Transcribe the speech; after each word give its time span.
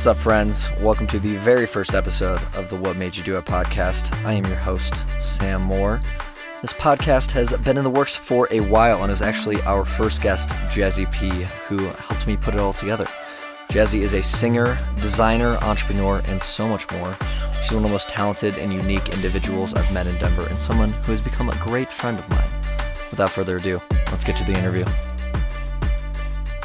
What's 0.00 0.06
up, 0.06 0.16
friends? 0.16 0.70
Welcome 0.80 1.06
to 1.08 1.18
the 1.18 1.36
very 1.36 1.66
first 1.66 1.94
episode 1.94 2.40
of 2.54 2.70
the 2.70 2.76
What 2.76 2.96
Made 2.96 3.14
You 3.18 3.22
Do 3.22 3.36
It 3.36 3.44
podcast. 3.44 4.14
I 4.24 4.32
am 4.32 4.46
your 4.46 4.56
host, 4.56 5.04
Sam 5.18 5.60
Moore. 5.60 6.00
This 6.62 6.72
podcast 6.72 7.32
has 7.32 7.52
been 7.52 7.76
in 7.76 7.84
the 7.84 7.90
works 7.90 8.16
for 8.16 8.48
a 8.50 8.60
while 8.60 9.02
and 9.02 9.12
is 9.12 9.20
actually 9.20 9.60
our 9.64 9.84
first 9.84 10.22
guest, 10.22 10.48
Jazzy 10.70 11.04
P, 11.12 11.28
who 11.66 11.84
helped 11.88 12.26
me 12.26 12.38
put 12.38 12.54
it 12.54 12.60
all 12.60 12.72
together. 12.72 13.04
Jazzy 13.68 14.00
is 14.00 14.14
a 14.14 14.22
singer, 14.22 14.78
designer, 15.02 15.58
entrepreneur, 15.60 16.22
and 16.28 16.42
so 16.42 16.66
much 16.66 16.90
more. 16.92 17.14
She's 17.60 17.72
one 17.72 17.80
of 17.80 17.82
the 17.82 17.90
most 17.90 18.08
talented 18.08 18.56
and 18.56 18.72
unique 18.72 19.12
individuals 19.12 19.74
I've 19.74 19.92
met 19.92 20.06
in 20.06 20.16
Denver 20.16 20.46
and 20.46 20.56
someone 20.56 20.88
who 20.88 21.12
has 21.12 21.22
become 21.22 21.50
a 21.50 21.56
great 21.56 21.92
friend 21.92 22.18
of 22.18 22.26
mine. 22.30 22.48
Without 23.10 23.32
further 23.32 23.56
ado, 23.56 23.76
let's 24.06 24.24
get 24.24 24.34
to 24.36 24.44
the 24.44 24.56
interview. 24.56 24.86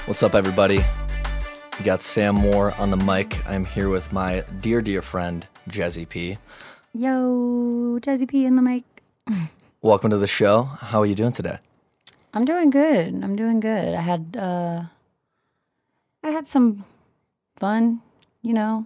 What's 0.05 0.23
up, 0.23 0.36
everybody? 0.36 0.86
You 1.79 1.84
got 1.85 2.02
Sam 2.02 2.35
Moore 2.35 2.73
on 2.75 2.89
the 2.89 2.97
mic. 2.97 3.38
I'm 3.49 3.65
here 3.65 3.89
with 3.89 4.11
my 4.13 4.43
dear, 4.61 4.81
dear 4.81 5.02
friend, 5.02 5.45
Jazzy 5.70 6.07
P. 6.07 6.38
Yo, 6.93 7.99
Jazzy 8.01 8.27
P 8.27 8.45
in 8.45 8.55
the 8.55 8.61
mic. 8.61 8.84
Welcome 9.81 10.11
to 10.11 10.17
the 10.17 10.27
show. 10.27 10.63
How 10.63 10.99
are 11.01 11.05
you 11.05 11.15
doing 11.15 11.34
today? 11.34 11.57
I'm 12.34 12.45
doing 12.45 12.70
good. 12.70 13.21
I'm 13.23 13.35
doing 13.35 13.59
good. 13.59 13.93
I 13.93 14.01
had 14.01 14.38
uh 14.38 14.84
I 16.23 16.29
had 16.29 16.48
some 16.48 16.85
fun, 17.57 18.01
you 18.41 18.53
know. 18.53 18.85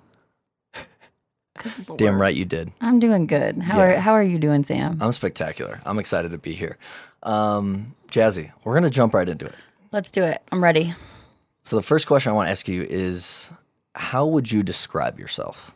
Damn 1.98 2.20
right 2.20 2.36
you 2.36 2.46
did. 2.46 2.72
I'm 2.82 3.00
doing 3.00 3.28
good. 3.28 3.62
How 3.62 3.78
Yeah. 3.78 3.84
are 3.84 4.00
how 4.00 4.12
are 4.14 4.24
you 4.24 4.40
doing, 4.40 4.64
Sam? 4.64 4.98
I'm 5.02 5.12
spectacular. 5.12 5.80
I'm 5.86 6.00
excited 6.00 6.32
to 6.32 6.38
be 6.38 6.54
here. 6.56 6.78
Um, 7.24 7.96
Jazzy, 8.10 8.52
we're 8.64 8.74
going 8.74 8.84
to 8.84 8.90
jump 8.90 9.14
right 9.14 9.28
into 9.30 9.46
it. 9.46 9.56
Let's 9.92 10.10
do 10.10 10.24
it. 10.24 10.42
I'm 10.52 10.64
ready. 10.64 10.96
So, 11.70 11.76
the 11.76 11.84
first 11.84 12.08
question 12.08 12.32
I 12.32 12.34
want 12.34 12.48
to 12.48 12.52
ask 12.52 12.68
you 12.68 12.82
is 12.90 13.52
how 13.94 14.26
would 14.26 14.52
you 14.52 14.64
describe 14.64 15.20
yourself? 15.20 15.72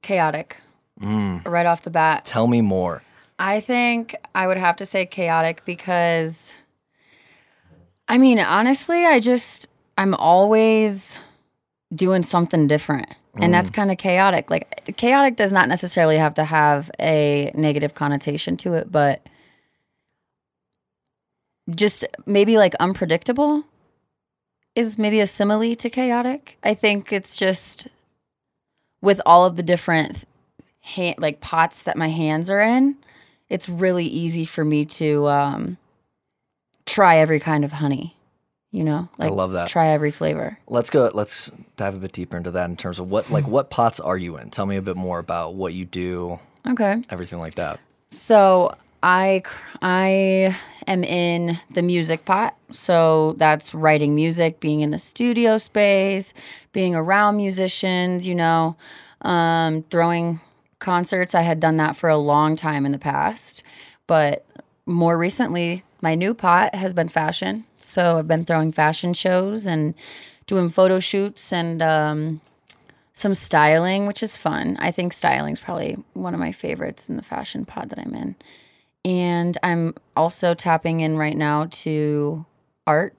Chaotic. 0.00 0.56
Mm, 0.98 1.46
Right 1.46 1.66
off 1.66 1.82
the 1.82 1.90
bat. 1.90 2.24
tell 2.24 2.46
me 2.46 2.62
more. 2.62 3.02
I 3.38 3.60
think 3.60 4.16
I 4.34 4.46
would 4.46 4.56
have 4.56 4.76
to 4.76 4.86
say 4.86 5.04
chaotic 5.04 5.62
because 5.66 6.54
I 8.08 8.16
mean, 8.16 8.38
honestly, 8.40 9.04
I 9.04 9.20
just 9.20 9.68
I'm 9.98 10.14
always 10.14 11.20
doing 11.94 12.22
something 12.22 12.66
different. 12.66 13.08
And 13.36 13.52
that's 13.52 13.68
kind 13.68 13.90
of 13.90 13.98
chaotic. 13.98 14.48
Like 14.50 14.96
chaotic 14.96 15.36
does 15.36 15.52
not 15.52 15.68
necessarily 15.68 16.16
have 16.16 16.32
to 16.34 16.44
have 16.44 16.90
a 16.98 17.52
negative 17.54 17.94
connotation 17.94 18.56
to 18.58 18.72
it, 18.72 18.90
but 18.90 19.26
just 21.74 22.06
maybe 22.24 22.56
like 22.56 22.74
unpredictable 22.76 23.64
is 24.74 24.98
maybe 24.98 25.20
a 25.20 25.26
simile 25.26 25.74
to 25.76 25.90
chaotic. 25.90 26.58
I 26.62 26.74
think 26.74 27.12
it's 27.12 27.36
just 27.36 27.88
with 29.00 29.20
all 29.26 29.44
of 29.44 29.56
the 29.56 29.62
different 29.62 30.24
hand, 30.80 31.16
like 31.18 31.40
pots 31.40 31.84
that 31.84 31.96
my 31.96 32.08
hands 32.08 32.50
are 32.50 32.60
in, 32.60 32.96
it's 33.48 33.68
really 33.68 34.04
easy 34.06 34.44
for 34.44 34.64
me 34.64 34.84
to 34.84 35.26
um, 35.28 35.76
try 36.86 37.18
every 37.18 37.40
kind 37.40 37.64
of 37.64 37.72
honey. 37.72 38.16
You 38.72 38.84
know, 38.84 39.08
like 39.18 39.32
I 39.32 39.34
love 39.34 39.50
that. 39.52 39.66
try 39.66 39.88
every 39.88 40.12
flavor. 40.12 40.56
Let's 40.68 40.90
go. 40.90 41.10
Let's 41.12 41.50
dive 41.76 41.96
a 41.96 41.98
bit 41.98 42.12
deeper 42.12 42.36
into 42.36 42.52
that 42.52 42.70
in 42.70 42.76
terms 42.76 43.00
of 43.00 43.10
what, 43.10 43.28
like, 43.28 43.44
what 43.48 43.68
pots 43.68 43.98
are 43.98 44.16
you 44.16 44.36
in? 44.36 44.48
Tell 44.50 44.64
me 44.64 44.76
a 44.76 44.82
bit 44.82 44.94
more 44.96 45.18
about 45.18 45.54
what 45.54 45.74
you 45.74 45.84
do, 45.84 46.38
Okay. 46.68 47.02
everything 47.10 47.40
like 47.40 47.56
that. 47.56 47.80
So 48.12 48.76
I 49.02 49.42
I 49.82 50.56
am 50.86 51.04
in 51.04 51.58
the 51.70 51.82
music 51.82 52.24
pot. 52.24 52.56
So 52.70 53.34
that's 53.38 53.74
writing 53.74 54.14
music, 54.14 54.60
being 54.60 54.80
in 54.80 54.90
the 54.90 54.98
studio 54.98 55.58
space, 55.58 56.32
being 56.72 56.94
around 56.94 57.36
musicians, 57.36 58.26
you 58.26 58.34
know, 58.34 58.76
um, 59.22 59.84
throwing 59.90 60.40
concerts. 60.78 61.34
I 61.34 61.42
had 61.42 61.60
done 61.60 61.76
that 61.78 61.96
for 61.96 62.08
a 62.08 62.16
long 62.16 62.56
time 62.56 62.86
in 62.86 62.92
the 62.92 62.98
past, 62.98 63.62
but 64.06 64.44
more 64.86 65.16
recently, 65.16 65.84
my 66.00 66.14
new 66.14 66.34
pot 66.34 66.74
has 66.74 66.94
been 66.94 67.08
fashion. 67.08 67.64
So 67.80 68.18
I've 68.18 68.28
been 68.28 68.44
throwing 68.44 68.72
fashion 68.72 69.14
shows 69.14 69.66
and 69.66 69.94
doing 70.46 70.70
photo 70.70 71.00
shoots 71.00 71.52
and 71.52 71.80
um, 71.82 72.40
some 73.14 73.34
styling, 73.34 74.06
which 74.06 74.22
is 74.22 74.36
fun. 74.36 74.76
I 74.80 74.90
think 74.90 75.12
styling 75.12 75.52
is 75.52 75.60
probably 75.60 75.96
one 76.14 76.34
of 76.34 76.40
my 76.40 76.52
favorites 76.52 77.08
in 77.08 77.16
the 77.16 77.22
fashion 77.22 77.64
pod 77.64 77.90
that 77.90 77.98
I'm 77.98 78.14
in. 78.14 78.36
And 79.04 79.56
I'm 79.62 79.94
also 80.16 80.54
tapping 80.54 81.00
in 81.00 81.16
right 81.16 81.36
now 81.36 81.68
to 81.70 82.44
art, 82.86 83.14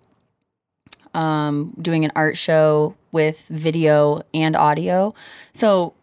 um, 1.13 1.73
doing 1.81 2.05
an 2.05 2.11
art 2.15 2.37
show 2.37 2.95
with 3.11 3.39
video 3.49 4.21
and 4.33 4.55
audio. 4.55 5.13
So 5.53 5.93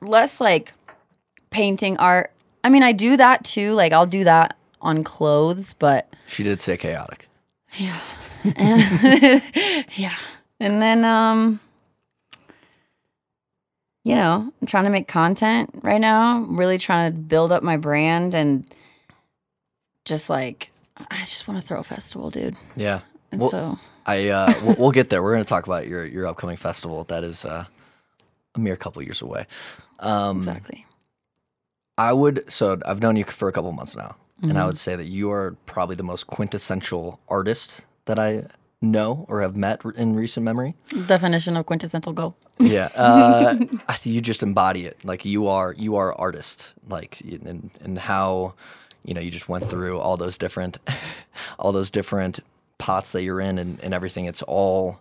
less 0.00 0.40
like 0.40 0.72
painting 1.50 1.96
art. 1.98 2.30
I 2.62 2.68
mean, 2.68 2.82
I 2.82 2.92
do 2.92 3.16
that 3.16 3.44
too. 3.44 3.72
Like 3.72 3.92
I'll 3.92 4.06
do 4.06 4.24
that 4.24 4.56
on 4.80 5.02
clothes, 5.02 5.74
but 5.74 6.08
She 6.28 6.42
did 6.44 6.60
say 6.60 6.76
chaotic. 6.76 7.28
yeah. 7.76 8.00
Yeah. 9.96 10.14
And 10.60 10.80
then 10.80 11.04
um 11.04 11.60
you 14.04 14.14
know, 14.14 14.50
I'm 14.60 14.66
trying 14.66 14.84
to 14.84 14.90
make 14.90 15.06
content 15.08 15.70
right 15.82 16.00
now. 16.00 16.36
I'm 16.36 16.56
really 16.56 16.78
trying 16.78 17.12
to 17.12 17.18
build 17.18 17.52
up 17.52 17.62
my 17.62 17.76
brand 17.76 18.32
and 18.34 18.64
just 20.08 20.28
like 20.30 20.70
I 21.10 21.18
just 21.20 21.46
want 21.46 21.60
to 21.60 21.66
throw 21.66 21.78
a 21.80 21.84
festival, 21.84 22.30
dude. 22.30 22.56
Yeah. 22.76 23.00
And 23.30 23.40
Well- 23.40 23.50
so 23.50 23.78
I 24.06 24.28
uh, 24.30 24.54
we'll, 24.64 24.76
we'll 24.78 24.90
get 24.90 25.10
there. 25.10 25.22
We're 25.22 25.32
going 25.34 25.44
to 25.44 25.48
talk 25.48 25.66
about 25.66 25.86
your 25.86 26.04
your 26.06 26.26
upcoming 26.26 26.56
festival. 26.56 27.04
That 27.04 27.22
is 27.24 27.44
uh, 27.44 27.66
a 28.54 28.58
mere 28.58 28.76
couple 28.76 29.02
years 29.02 29.22
away. 29.22 29.46
Um, 30.00 30.38
exactly. 30.38 30.86
I 31.98 32.12
would. 32.12 32.44
So 32.50 32.78
I've 32.86 33.00
known 33.02 33.16
you 33.16 33.24
for 33.24 33.48
a 33.48 33.52
couple 33.52 33.70
months 33.72 33.96
now, 33.96 34.16
and 34.42 34.56
I 34.58 34.62
Mhm. 34.62 34.66
would 34.66 34.78
say 34.78 34.96
that 34.96 35.06
you 35.06 35.30
are 35.30 35.56
probably 35.66 35.96
the 35.96 36.02
most 36.04 36.26
quintessential 36.28 37.20
artist 37.28 37.84
that 38.06 38.18
I 38.18 38.44
know 38.80 39.26
or 39.28 39.42
have 39.42 39.56
met 39.56 39.84
in 39.96 40.14
recent 40.14 40.44
memory. 40.44 40.74
Definition 41.08 41.56
of 41.56 41.66
quintessential 41.66 42.12
goal. 42.12 42.36
Yeah, 42.60 42.86
uh, 42.94 43.56
I 43.88 43.94
think 43.94 44.14
you 44.14 44.20
just 44.20 44.42
embody 44.42 44.86
it. 44.86 44.96
Like 45.04 45.24
you 45.24 45.48
are, 45.48 45.72
you 45.74 45.96
are 45.96 46.14
artist. 46.14 46.72
Like 46.88 47.20
and 47.20 47.70
and 47.82 47.98
how, 47.98 48.54
you 49.04 49.14
know, 49.14 49.20
you 49.20 49.30
just 49.30 49.48
went 49.48 49.68
through 49.68 49.98
all 49.98 50.16
those 50.16 50.38
different, 50.38 50.78
all 51.58 51.72
those 51.72 51.90
different 51.90 52.40
pots 52.78 53.12
that 53.12 53.22
you're 53.22 53.40
in 53.40 53.58
and, 53.58 53.80
and 53.80 53.92
everything. 53.94 54.26
It's 54.26 54.42
all 54.42 55.00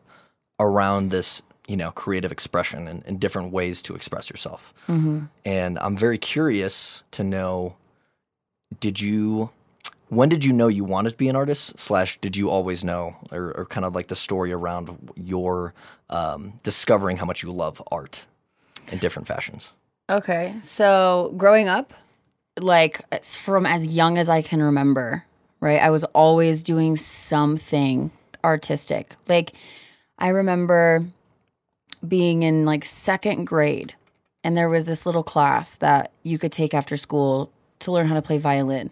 around 0.59 1.09
this, 1.09 1.41
you 1.67 1.77
know, 1.77 1.91
creative 1.91 2.31
expression 2.31 2.87
and, 2.87 3.03
and 3.05 3.19
different 3.19 3.51
ways 3.51 3.81
to 3.83 3.95
express 3.95 4.29
yourself. 4.29 4.73
hmm 4.87 5.25
And 5.45 5.77
I'm 5.79 5.97
very 5.97 6.17
curious 6.17 7.03
to 7.11 7.23
know, 7.23 7.75
did 8.79 8.99
you, 8.99 9.49
when 10.09 10.29
did 10.29 10.43
you 10.43 10.53
know 10.53 10.67
you 10.67 10.83
wanted 10.83 11.11
to 11.11 11.17
be 11.17 11.29
an 11.29 11.35
artist? 11.35 11.77
Slash, 11.79 12.19
did 12.19 12.35
you 12.35 12.49
always 12.49 12.83
know, 12.83 13.15
or, 13.31 13.51
or 13.57 13.65
kind 13.65 13.85
of 13.85 13.93
like 13.93 14.07
the 14.07 14.15
story 14.15 14.51
around 14.51 15.11
your 15.15 15.73
um, 16.09 16.59
discovering 16.63 17.17
how 17.17 17.25
much 17.25 17.43
you 17.43 17.51
love 17.51 17.81
art 17.91 18.25
in 18.87 18.99
different 18.99 19.27
fashions? 19.27 19.71
Okay. 20.09 20.55
So 20.61 21.33
growing 21.37 21.67
up, 21.67 21.93
like 22.57 23.01
from 23.23 23.65
as 23.65 23.85
young 23.87 24.17
as 24.17 24.29
I 24.29 24.41
can 24.41 24.61
remember, 24.61 25.23
right? 25.59 25.81
I 25.81 25.89
was 25.89 26.03
always 26.05 26.63
doing 26.63 26.97
something 26.97 28.11
artistic. 28.43 29.13
Like 29.27 29.53
I 30.17 30.29
remember 30.29 31.05
being 32.07 32.43
in 32.43 32.65
like 32.65 32.85
second 32.85 33.45
grade 33.45 33.93
and 34.43 34.55
there 34.55 34.69
was 34.69 34.85
this 34.85 35.05
little 35.05 35.23
class 35.23 35.77
that 35.77 36.11
you 36.23 36.37
could 36.37 36.51
take 36.51 36.73
after 36.73 36.95
school 36.95 37.51
to 37.79 37.91
learn 37.91 38.07
how 38.07 38.15
to 38.15 38.21
play 38.21 38.37
violin. 38.37 38.89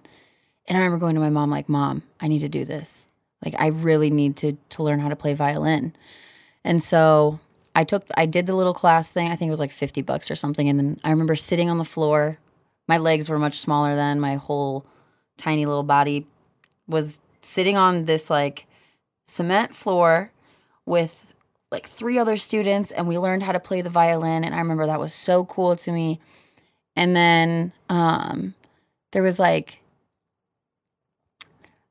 And 0.67 0.77
I 0.77 0.81
remember 0.81 0.99
going 0.99 1.15
to 1.15 1.21
my 1.21 1.29
mom 1.29 1.49
like, 1.49 1.69
"Mom, 1.69 2.01
I 2.19 2.27
need 2.27 2.39
to 2.39 2.49
do 2.49 2.65
this. 2.65 3.07
Like 3.43 3.55
I 3.57 3.67
really 3.67 4.09
need 4.09 4.35
to 4.37 4.57
to 4.69 4.83
learn 4.83 4.99
how 4.99 5.09
to 5.09 5.15
play 5.15 5.33
violin." 5.33 5.93
And 6.63 6.83
so 6.83 7.39
I 7.75 7.83
took 7.83 8.03
I 8.17 8.25
did 8.25 8.47
the 8.47 8.55
little 8.55 8.73
class 8.73 9.11
thing. 9.11 9.29
I 9.29 9.35
think 9.35 9.47
it 9.47 9.51
was 9.51 9.59
like 9.59 9.71
50 9.71 10.01
bucks 10.01 10.31
or 10.31 10.35
something 10.35 10.67
and 10.67 10.79
then 10.79 10.99
I 11.03 11.11
remember 11.11 11.35
sitting 11.35 11.69
on 11.69 11.77
the 11.77 11.85
floor. 11.85 12.39
My 12.87 12.97
legs 12.97 13.29
were 13.29 13.39
much 13.39 13.59
smaller 13.59 13.95
than 13.95 14.19
my 14.19 14.35
whole 14.35 14.85
tiny 15.37 15.65
little 15.65 15.83
body 15.83 16.27
was 16.87 17.17
sitting 17.41 17.77
on 17.77 18.05
this 18.05 18.29
like 18.29 18.65
cement 19.25 19.75
floor 19.75 20.31
with 20.85 21.25
like 21.71 21.89
three 21.89 22.17
other 22.17 22.37
students 22.37 22.91
and 22.91 23.07
we 23.07 23.17
learned 23.17 23.43
how 23.43 23.51
to 23.51 23.59
play 23.59 23.81
the 23.81 23.89
violin 23.89 24.43
and 24.43 24.53
I 24.53 24.59
remember 24.59 24.85
that 24.85 24.99
was 24.99 25.13
so 25.13 25.45
cool 25.45 25.75
to 25.75 25.91
me. 25.91 26.19
And 26.95 27.15
then 27.15 27.73
um 27.89 28.53
there 29.11 29.23
was 29.23 29.39
like 29.39 29.79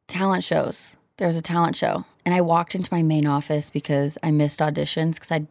talent 0.09 0.45
shows. 0.45 0.97
There 1.17 1.27
was 1.27 1.37
a 1.37 1.43
talent 1.43 1.77
show 1.77 2.05
and 2.25 2.35
I 2.35 2.41
walked 2.41 2.75
into 2.75 2.93
my 2.93 3.03
main 3.03 3.27
office 3.27 3.69
because 3.69 4.17
I 4.23 4.31
missed 4.31 4.61
auditions 4.61 5.21
cuz 5.21 5.31
I 5.31 5.47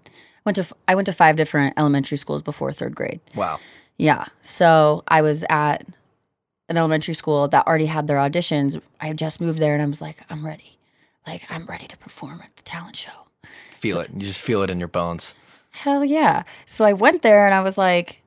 went 0.45 0.55
to 0.55 0.65
I 0.87 0.95
went 0.95 1.05
to 1.07 1.13
five 1.13 1.35
different 1.35 1.73
elementary 1.77 2.17
schools 2.17 2.41
before 2.41 2.71
3rd 2.71 2.95
grade. 2.95 3.19
Wow. 3.35 3.59
Yeah. 4.03 4.25
So 4.41 5.03
I 5.07 5.21
was 5.21 5.43
at 5.49 5.85
an 6.69 6.77
elementary 6.77 7.13
school 7.13 7.47
that 7.47 7.65
already 7.67 7.85
had 7.85 8.05
their 8.07 8.17
auditions. 8.17 8.81
I 8.99 9.07
had 9.07 9.17
just 9.17 9.39
moved 9.39 9.59
there 9.59 9.73
and 9.73 9.81
I 9.81 9.85
was 9.85 10.01
like, 10.01 10.17
I'm 10.29 10.45
ready. 10.45 10.77
Like, 11.25 11.43
I'm 11.49 11.65
ready 11.67 11.87
to 11.87 11.97
perform 11.97 12.41
at 12.41 12.53
the 12.57 12.63
talent 12.63 12.97
show. 12.97 13.11
Feel 13.79 13.95
So- 13.95 14.01
it. 14.01 14.11
You 14.13 14.19
just 14.19 14.41
feel 14.41 14.61
it 14.61 14.69
in 14.69 14.77
your 14.79 14.89
bones. 14.89 15.35
hell 15.71 16.03
yeah. 16.05 16.43
So 16.65 16.83
I 16.85 16.93
went 16.93 17.21
there 17.21 17.45
and 17.45 17.53
I 17.55 17.63
was 17.63 17.77
like, 17.77 18.21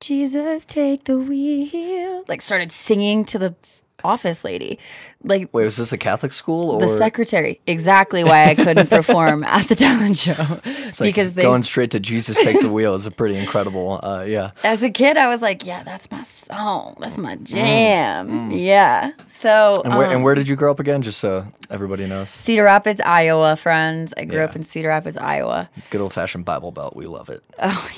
Jesus, 0.00 0.64
take 0.64 1.04
the 1.04 1.16
wheel. 1.18 2.24
Like 2.28 2.42
started 2.42 2.72
singing 2.72 3.24
to 3.26 3.38
the 3.38 3.54
office 4.04 4.44
lady. 4.44 4.78
Like 5.24 5.48
Wait, 5.52 5.64
was 5.64 5.76
this 5.76 5.92
a 5.92 5.98
Catholic 5.98 6.32
school 6.32 6.70
or 6.70 6.80
the 6.80 6.88
secretary. 6.88 7.60
Exactly 7.66 8.24
why 8.24 8.46
I 8.46 8.54
couldn't 8.54 8.90
perform 8.90 9.44
at 9.44 9.68
the 9.68 9.74
talent 9.74 10.16
show. 10.16 10.60
It's 10.64 11.00
like 11.00 11.08
because 11.14 11.34
they 11.34 11.42
going 11.42 11.62
straight 11.62 11.90
to 11.92 12.00
Jesus 12.00 12.36
take 12.42 12.60
the 12.60 12.70
wheel 12.70 12.94
is 12.94 13.06
a 13.06 13.10
pretty 13.10 13.36
incredible. 13.36 14.00
Uh, 14.02 14.24
yeah. 14.26 14.50
as 14.64 14.82
a 14.82 14.90
kid 14.90 15.16
I 15.16 15.28
was 15.28 15.42
like, 15.42 15.64
yeah, 15.64 15.82
that's 15.82 16.10
my 16.10 16.22
song. 16.22 16.96
That's 17.00 17.16
my 17.16 17.36
jam. 17.36 18.50
Yeah. 18.50 19.12
So 19.28 19.82
And 19.84 19.96
where 19.96 20.06
and 20.06 20.16
um, 20.16 20.22
where 20.22 20.34
did 20.34 20.48
you 20.48 20.56
grow 20.56 20.70
up 20.70 20.80
again? 20.80 21.02
Just 21.02 21.20
so 21.20 21.46
everybody 21.70 22.06
knows. 22.06 22.30
Cedar 22.30 22.64
Rapids, 22.64 23.00
Iowa, 23.00 23.56
friends. 23.56 24.12
I 24.16 24.24
grew 24.24 24.40
up 24.40 24.56
in 24.56 24.64
Cedar 24.64 24.88
Rapids, 24.88 25.16
Iowa. 25.16 25.70
Good 25.90 26.00
old 26.00 26.12
fashioned 26.12 26.44
Bible 26.44 26.72
Belt. 26.72 26.96
We 26.96 27.06
love 27.06 27.30
it. 27.30 27.42
Oh 27.58 27.90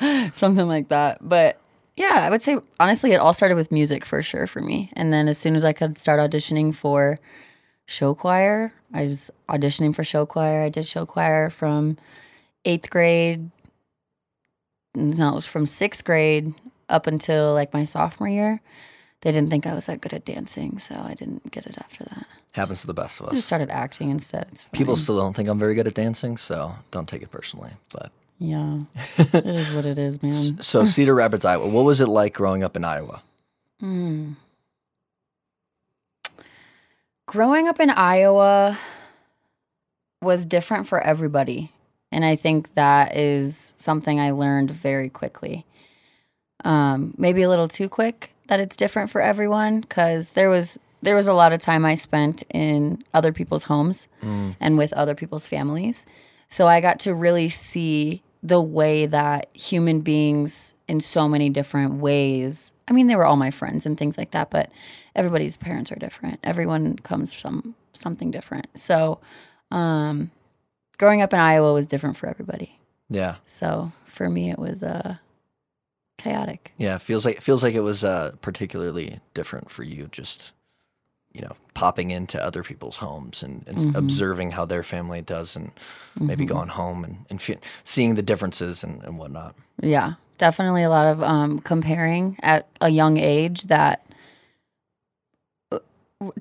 yeah, 0.00 0.30
something 0.32 0.66
like 0.66 0.88
that. 0.88 1.18
But 1.26 1.58
yeah, 1.96 2.26
I 2.26 2.30
would 2.30 2.42
say 2.42 2.58
honestly, 2.80 3.12
it 3.12 3.20
all 3.20 3.34
started 3.34 3.54
with 3.54 3.70
music 3.70 4.04
for 4.04 4.22
sure 4.22 4.46
for 4.46 4.60
me. 4.60 4.90
And 4.94 5.12
then 5.12 5.28
as 5.28 5.38
soon 5.38 5.54
as 5.54 5.64
I 5.64 5.72
could 5.72 5.98
start 5.98 6.18
auditioning 6.18 6.74
for 6.74 7.18
show 7.86 8.14
choir, 8.14 8.72
I 8.92 9.06
was 9.06 9.30
auditioning 9.48 9.94
for 9.94 10.04
show 10.04 10.26
choir. 10.26 10.62
I 10.62 10.68
did 10.68 10.86
show 10.86 11.06
choir 11.06 11.50
from 11.50 11.96
eighth 12.64 12.90
grade. 12.90 13.50
No, 14.94 15.32
it 15.32 15.34
was 15.36 15.46
from 15.46 15.66
sixth 15.66 16.04
grade 16.04 16.54
up 16.88 17.06
until 17.06 17.52
like 17.52 17.72
my 17.72 17.84
sophomore 17.84 18.28
year. 18.28 18.60
They 19.22 19.32
didn't 19.32 19.48
think 19.48 19.66
I 19.66 19.74
was 19.74 19.86
that 19.86 20.00
good 20.02 20.12
at 20.12 20.24
dancing, 20.26 20.78
so 20.78 20.94
I 20.96 21.14
didn't 21.14 21.50
get 21.50 21.66
it 21.66 21.76
after 21.78 22.04
that. 22.04 22.26
Happens 22.52 22.82
to 22.82 22.86
the 22.86 22.94
best 22.94 23.20
of 23.20 23.26
I 23.26 23.30
just 23.30 23.38
us. 23.38 23.46
started 23.46 23.70
acting 23.70 24.10
instead. 24.10 24.46
People 24.72 24.96
still 24.96 25.16
don't 25.16 25.34
think 25.34 25.48
I'm 25.48 25.58
very 25.58 25.74
good 25.74 25.86
at 25.86 25.94
dancing, 25.94 26.36
so 26.36 26.74
don't 26.90 27.08
take 27.08 27.22
it 27.22 27.30
personally. 27.30 27.70
But 27.90 28.12
yeah, 28.44 28.80
it 29.18 29.46
is 29.46 29.70
what 29.72 29.86
it 29.86 29.98
is, 29.98 30.22
man. 30.22 30.60
so 30.62 30.84
Cedar 30.84 31.14
Rapids, 31.14 31.44
Iowa. 31.44 31.68
What 31.68 31.84
was 31.84 32.00
it 32.00 32.08
like 32.08 32.34
growing 32.34 32.62
up 32.62 32.76
in 32.76 32.84
Iowa? 32.84 33.22
Mm. 33.82 34.36
Growing 37.26 37.68
up 37.68 37.80
in 37.80 37.90
Iowa 37.90 38.78
was 40.22 40.46
different 40.46 40.86
for 40.86 41.00
everybody. 41.00 41.72
And 42.12 42.24
I 42.24 42.36
think 42.36 42.72
that 42.74 43.16
is 43.16 43.74
something 43.76 44.20
I 44.20 44.30
learned 44.30 44.70
very 44.70 45.08
quickly. 45.08 45.66
Um, 46.64 47.14
maybe 47.18 47.42
a 47.42 47.48
little 47.48 47.68
too 47.68 47.88
quick 47.88 48.30
that 48.48 48.60
it's 48.60 48.76
different 48.76 49.10
for 49.10 49.20
everyone 49.20 49.80
because 49.80 50.30
there 50.30 50.48
was 50.48 50.78
there 51.02 51.16
was 51.16 51.26
a 51.26 51.34
lot 51.34 51.52
of 51.52 51.60
time 51.60 51.84
I 51.84 51.96
spent 51.96 52.44
in 52.54 53.02
other 53.12 53.30
people's 53.32 53.64
homes 53.64 54.06
Mm. 54.22 54.56
and 54.60 54.78
with 54.78 54.90
other 54.94 55.14
people's 55.14 55.46
families. 55.46 56.06
So 56.48 56.66
I 56.66 56.80
got 56.80 57.00
to 57.00 57.14
really 57.14 57.50
see 57.50 58.22
the 58.44 58.60
way 58.60 59.06
that 59.06 59.48
human 59.56 60.00
beings 60.02 60.74
in 60.86 61.00
so 61.00 61.26
many 61.28 61.48
different 61.50 61.94
ways. 61.94 62.72
I 62.86 62.92
mean, 62.92 63.06
they 63.06 63.16
were 63.16 63.24
all 63.24 63.36
my 63.36 63.50
friends 63.50 63.86
and 63.86 63.96
things 63.98 64.18
like 64.18 64.32
that, 64.32 64.50
but 64.50 64.70
everybody's 65.16 65.56
parents 65.56 65.90
are 65.90 65.96
different. 65.96 66.38
Everyone 66.44 66.96
comes 66.96 67.32
from 67.32 67.74
something 67.94 68.30
different. 68.30 68.66
So, 68.78 69.18
um, 69.70 70.30
growing 70.98 71.22
up 71.22 71.32
in 71.32 71.38
Iowa 71.40 71.72
was 71.72 71.86
different 71.86 72.18
for 72.18 72.28
everybody. 72.28 72.78
Yeah, 73.08 73.36
So 73.46 73.90
for 74.04 74.28
me, 74.28 74.50
it 74.50 74.58
was 74.58 74.82
uh, 74.82 75.16
chaotic. 76.18 76.72
yeah. 76.78 76.98
Feels 76.98 77.24
like 77.24 77.36
it 77.36 77.42
feels 77.42 77.62
like 77.62 77.74
it 77.74 77.80
was 77.80 78.04
uh, 78.04 78.32
particularly 78.42 79.20
different 79.34 79.70
for 79.70 79.82
you. 79.84 80.08
Just 80.12 80.52
you 81.34 81.42
know, 81.42 81.52
popping 81.74 82.10
into 82.12 82.42
other 82.42 82.62
people's 82.62 82.96
homes 82.96 83.42
and, 83.42 83.64
and 83.66 83.76
Mhm. 83.76 83.94
observing 83.96 84.52
how 84.52 84.64
their 84.64 84.82
family 84.84 85.20
does, 85.20 85.56
and 85.56 85.72
maybe 86.20 86.44
Mhm. 86.44 86.48
going 86.48 86.68
home 86.68 87.04
and, 87.04 87.26
and 87.28 87.42
fe- 87.42 87.58
seeing 87.82 88.14
the 88.14 88.22
differences 88.22 88.84
and, 88.84 89.02
and 89.02 89.18
whatnot. 89.18 89.54
Yeah, 89.82 90.14
definitely 90.38 90.84
a 90.84 90.88
lot 90.90 91.06
of 91.08 91.22
um, 91.22 91.58
comparing 91.58 92.38
at 92.42 92.68
a 92.80 92.88
young 92.88 93.16
age 93.18 93.64
that 93.64 94.06
uh, 95.72 95.78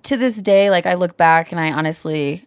to 0.03 0.15
this 0.17 0.37
day, 0.41 0.69
like 0.69 0.85
I 0.85 0.93
look 0.93 1.17
back 1.17 1.51
and 1.51 1.59
I 1.59 1.71
honestly 1.71 2.45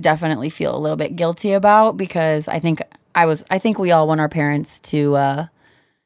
definitely 0.00 0.48
feel 0.50 0.74
a 0.74 0.80
little 0.80 0.96
bit 0.96 1.16
guilty 1.16 1.52
about 1.52 1.96
because 1.98 2.48
I 2.48 2.58
think 2.60 2.80
I 3.14 3.26
was, 3.26 3.44
I 3.50 3.58
think 3.58 3.78
we 3.78 3.92
all 3.92 4.08
want 4.08 4.20
our 4.20 4.28
parents 4.28 4.80
to 4.80 5.16
uh, 5.16 5.46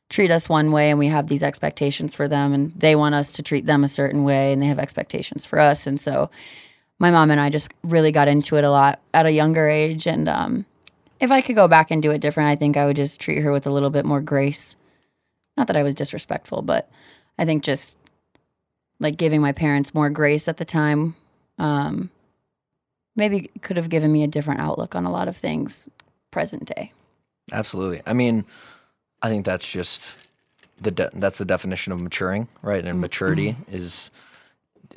treat 0.09 0.31
us 0.31 0.49
one 0.49 0.73
way 0.73 0.91
and 0.91 0.99
we 0.99 1.07
have 1.07 1.29
these 1.29 1.43
expectations 1.43 2.15
for 2.15 2.29
them 2.29 2.53
and 2.53 2.73
they 2.75 2.97
want 2.97 3.15
us 3.15 3.33
to 3.33 3.43
treat 3.43 3.67
them 3.67 3.85
a 3.85 3.89
certain 3.89 4.25
way 4.25 4.53
and 4.53 4.63
they 4.63 4.67
have 4.67 4.79
expectations 4.79 5.45
for 5.45 5.59
us. 5.59 5.87
And 5.87 6.01
so 6.01 6.31
my 6.99 7.11
mom 7.11 7.31
and 7.31 7.41
I 7.41 7.51
just 7.51 7.73
really 7.83 8.11
got 8.11 8.29
into 8.29 8.57
it 8.57 8.65
a 8.65 8.71
lot 8.71 9.01
at 9.13 9.27
a 9.27 9.31
younger 9.31 9.69
age. 9.69 10.07
And 10.07 10.29
um, 10.29 10.65
if 11.21 11.31
I 11.31 11.43
could 11.43 11.57
go 11.57 11.69
back 11.69 11.91
and 11.91 12.03
do 12.03 12.11
it 12.11 12.21
different, 12.21 12.49
I 12.49 12.57
think 12.57 12.77
I 12.77 12.87
would 12.87 12.97
just 12.97 13.21
treat 13.21 13.43
her 13.43 13.53
with 13.53 13.67
a 13.67 13.71
little 13.71 13.91
bit 13.91 14.05
more 14.05 14.21
grace. 14.21 14.77
Not 15.57 15.67
that 15.67 15.77
I 15.77 15.83
was 15.83 15.95
disrespectful, 15.95 16.63
but 16.63 16.91
I 17.39 17.45
think 17.45 17.63
just 17.63 17.99
like 19.01 19.17
giving 19.17 19.41
my 19.41 19.53
parents 19.53 19.95
more 19.95 20.11
grace 20.11 20.49
at 20.49 20.57
the 20.57 20.65
time 20.65 21.15
um, 21.59 22.11
maybe 23.15 23.51
could 23.63 23.77
have 23.77 23.91
given 23.91 24.11
me 24.11 24.23
a 24.23 24.29
different 24.29 24.61
outlook 24.61 24.95
on 24.95 25.05
a 25.05 25.11
lot 25.11 25.29
of 25.29 25.37
things 25.37 25.89
present 26.31 26.65
day. 26.75 26.93
Absolutely. 27.53 28.03
I 28.07 28.13
mean, 28.13 28.45
I 29.23 29.29
think 29.29 29.45
that's 29.45 29.69
just 29.71 30.15
the 30.81 30.91
de- 30.91 31.11
that's 31.15 31.39
the 31.39 31.45
definition 31.45 31.93
of 31.93 32.01
maturing, 32.01 32.49
right? 32.63 32.85
And 32.85 32.99
Mm, 32.99 33.01
maturity 33.03 33.53
mm-hmm. 33.53 33.75
is 33.75 34.11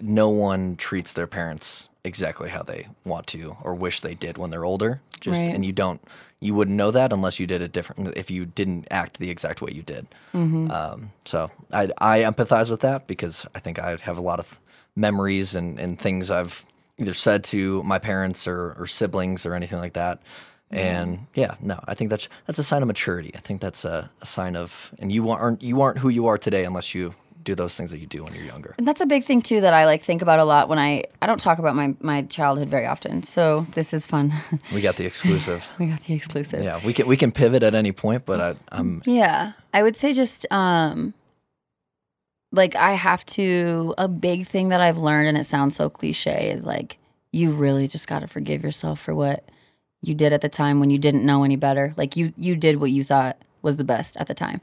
no 0.02 0.30
one 0.30 0.76
treats 0.78 1.14
their 1.14 1.28
parents 1.28 1.90
exactly 2.04 2.50
how 2.50 2.64
they 2.64 2.88
want 3.06 3.28
to 3.28 3.56
or 3.64 3.76
wish 3.76 4.00
they 4.02 4.16
did 4.16 4.38
when 4.38 4.50
they're 4.50 4.66
older. 4.66 5.02
Just 5.20 5.42
Right. 5.42 5.54
and 5.54 5.66
you 5.66 5.72
don't 5.72 6.02
you 6.40 6.56
wouldn't 6.56 6.76
know 6.76 6.90
that 6.90 7.14
unless 7.14 7.40
you 7.40 7.46
did 7.46 7.62
it 7.62 7.72
different 7.72 8.16
if 8.18 8.32
you 8.32 8.46
didn't 8.48 8.88
act 8.90 9.20
the 9.20 9.30
exact 9.30 9.62
way 9.62 9.72
you 9.74 9.84
did. 9.84 10.08
Mm-hmm. 10.34 10.72
Um, 10.72 11.12
so 11.26 11.52
I 11.72 11.90
I 12.00 12.20
empathize 12.22 12.70
with 12.70 12.80
that 12.82 13.08
because 13.08 13.46
I 13.56 13.60
think 13.60 13.78
I 13.80 13.96
have 14.02 14.18
a 14.18 14.22
lot 14.22 14.40
of 14.40 14.60
memories 14.96 15.56
and, 15.56 15.80
and 15.80 16.00
things 16.00 16.32
I've 16.32 16.66
either 16.98 17.14
said 17.14 17.44
to 17.46 17.82
my 17.84 17.98
parents 18.00 18.48
or, 18.48 18.76
or 18.78 18.86
siblings 18.88 19.46
or 19.46 19.56
anything 19.56 19.80
like 19.80 19.94
that. 19.94 20.20
And 20.72 21.20
yeah, 21.36 21.56
no, 21.60 21.80
I 21.88 21.94
think 21.94 22.10
that's 22.10 22.30
that's 22.46 22.60
a 22.60 22.64
sign 22.64 22.82
of 22.82 22.88
maturity. 22.88 23.32
I 23.36 23.40
think 23.40 23.62
that's 23.62 23.86
a, 23.86 24.10
a 24.22 24.26
sign 24.26 24.56
of 24.56 24.94
and 25.00 25.12
you 25.12 25.30
aren't 25.30 25.62
you 25.62 25.82
aren't 25.82 25.98
who 25.98 26.10
you 26.10 26.28
are 26.28 26.38
today 26.38 26.64
unless 26.64 26.96
you 26.96 27.14
do 27.44 27.56
those 27.56 27.76
things 27.76 27.92
that 27.92 27.98
you 27.98 28.06
do 28.06 28.24
when 28.24 28.34
you're 28.34 28.46
younger. 28.46 28.76
And 28.78 28.88
that's 28.88 29.02
a 29.02 29.06
big 29.06 29.24
thing 29.24 29.42
too 29.42 29.62
that 29.62 29.74
I 29.74 29.86
like 29.86 30.04
think 30.04 30.22
about 30.22 30.40
a 30.40 30.46
lot 30.46 30.70
when 30.70 30.80
I 30.80 31.04
I 31.22 31.26
don't 31.26 31.40
talk 31.40 31.60
about 31.60 31.76
my 31.76 31.96
my 32.00 32.24
childhood 32.24 32.70
very 32.70 32.86
often. 32.86 33.24
So 33.24 33.66
this 33.74 33.94
is 33.94 34.06
fun. 34.06 34.34
We 34.74 34.82
got 34.82 34.96
the 34.96 35.06
exclusive. 35.06 35.68
we 35.80 35.88
got 35.88 36.02
the 36.02 36.14
exclusive. 36.14 36.64
yeah, 36.64 36.80
we 36.86 36.94
can 36.94 37.08
we 37.08 37.18
can 37.18 37.32
pivot 37.32 37.64
at 37.64 37.76
any 37.76 37.92
point, 37.92 38.26
but 38.26 38.40
I, 38.40 38.56
I'm 38.72 39.02
Yeah, 39.06 39.54
I 39.74 39.84
would 39.84 39.96
say 39.96 40.14
just 40.14 40.46
um 40.52 41.14
like 42.52 42.76
I 42.76 42.94
have 42.94 43.26
to 43.28 43.94
a 43.98 44.08
big 44.08 44.48
thing 44.48 44.70
that 44.70 44.82
I've 44.82 44.98
learned 44.98 45.28
and 45.28 45.38
it 45.38 45.46
sounds 45.46 45.76
so 45.76 45.90
cliche 45.90 46.52
is 46.52 46.66
like 46.66 46.98
you 47.32 47.52
really 47.52 47.88
just 47.88 48.08
got 48.08 48.20
to 48.20 48.28
forgive 48.28 48.64
yourself 48.64 49.00
for 49.00 49.16
what 49.16 49.46
you 50.02 50.16
did 50.16 50.34
at 50.34 50.42
the 50.42 50.50
time 50.50 50.80
when 50.80 50.90
you 50.90 50.98
didn't 50.98 51.26
know 51.26 51.44
any 51.44 51.56
better. 51.56 51.94
Like 51.98 52.16
you 52.16 52.34
you 52.36 52.56
did 52.56 52.78
what 52.78 52.92
you 52.92 53.04
thought 53.04 53.38
was 53.62 53.78
the 53.78 53.84
best 53.84 54.18
at 54.18 54.28
the 54.28 54.34
time. 54.34 54.62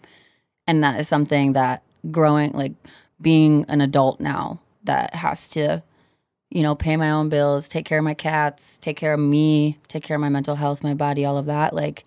And 0.67 0.83
that 0.83 1.01
is 1.01 1.09
something 1.09 1.53
that 1.55 1.83
growing 2.11 2.53
like 2.53 2.73
being 3.21 3.65
an 3.69 3.81
adult 3.81 4.21
now 4.21 4.61
that 4.85 5.15
has 5.15 5.49
to 5.51 5.83
you 6.51 6.63
know, 6.63 6.75
pay 6.75 6.97
my 6.97 7.11
own 7.11 7.29
bills, 7.29 7.69
take 7.69 7.85
care 7.85 7.99
of 7.99 8.05
my 8.05 8.15
cats, 8.15 8.79
take 8.79 8.97
care 8.97 9.13
of 9.13 9.21
me, 9.21 9.79
take 9.89 10.03
care 10.03 10.17
of 10.17 10.21
my 10.21 10.29
mental 10.29 10.55
health, 10.55 10.83
my 10.83 10.95
body, 10.95 11.25
all 11.25 11.37
of 11.37 11.47
that. 11.47 11.75
Like 11.75 12.05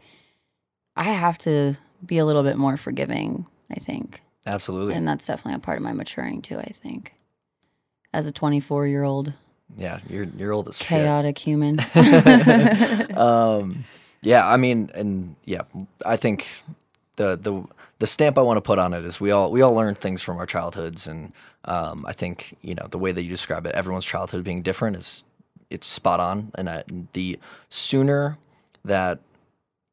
I 0.96 1.04
have 1.04 1.38
to 1.40 1.78
be 2.06 2.18
a 2.18 2.26
little 2.26 2.44
bit 2.44 2.58
more 2.58 2.78
forgiving, 2.78 3.46
I 3.70 3.76
think. 3.76 4.22
absolutely 4.46 4.96
And 4.96 5.08
that's 5.08 5.28
definitely 5.28 5.58
a 5.58 5.60
part 5.60 5.78
of 5.78 5.84
my 5.84 5.94
maturing 5.94 6.42
too, 6.42 6.58
I 6.58 6.72
think. 6.74 7.14
As 8.14 8.26
a 8.26 8.32
24 8.32 8.88
year 8.88 9.04
old 9.04 9.34
yeah. 9.78 10.00
You're 10.10 10.26
you're 10.38 10.52
old 10.54 10.68
as 10.70 10.78
shit. 10.78 10.88
chaotic 10.88 11.38
human. 11.38 11.80
um, 13.18 13.84
yeah, 14.22 14.48
I 14.48 14.58
mean, 14.58 14.92
and 14.94 15.36
yeah, 15.46 15.62
I 16.06 16.18
think 16.18 16.48
the 17.16 17.38
the 17.42 17.64
the 18.00 18.08
stamp 18.08 18.38
I 18.38 18.42
want 18.42 18.58
to 18.58 18.62
put 18.62 18.80
on 18.80 18.94
it 18.94 19.06
is 19.06 19.20
we 19.20 19.32
all 19.32 19.52
we 19.52 19.62
all 19.62 19.74
learn 19.74 19.96
things 19.96 20.22
from 20.22 20.38
our 20.38 20.46
childhoods, 20.46 21.08
and 21.08 21.32
um, 21.66 22.06
I 22.08 22.14
think 22.14 22.56
you 22.62 22.76
know 22.76 22.88
the 22.90 22.98
way 23.00 23.12
that 23.12 23.24
you 23.24 23.30
describe 23.30 23.66
it, 23.66 23.74
everyone's 23.76 24.06
childhood 24.06 24.44
being 24.44 24.62
different 24.62 24.98
is 24.98 25.24
it's 25.70 25.88
spot 25.88 26.20
on, 26.20 26.52
and 26.56 26.70
I, 26.70 26.84
the 27.14 27.40
sooner 27.70 28.38
that 28.86 29.20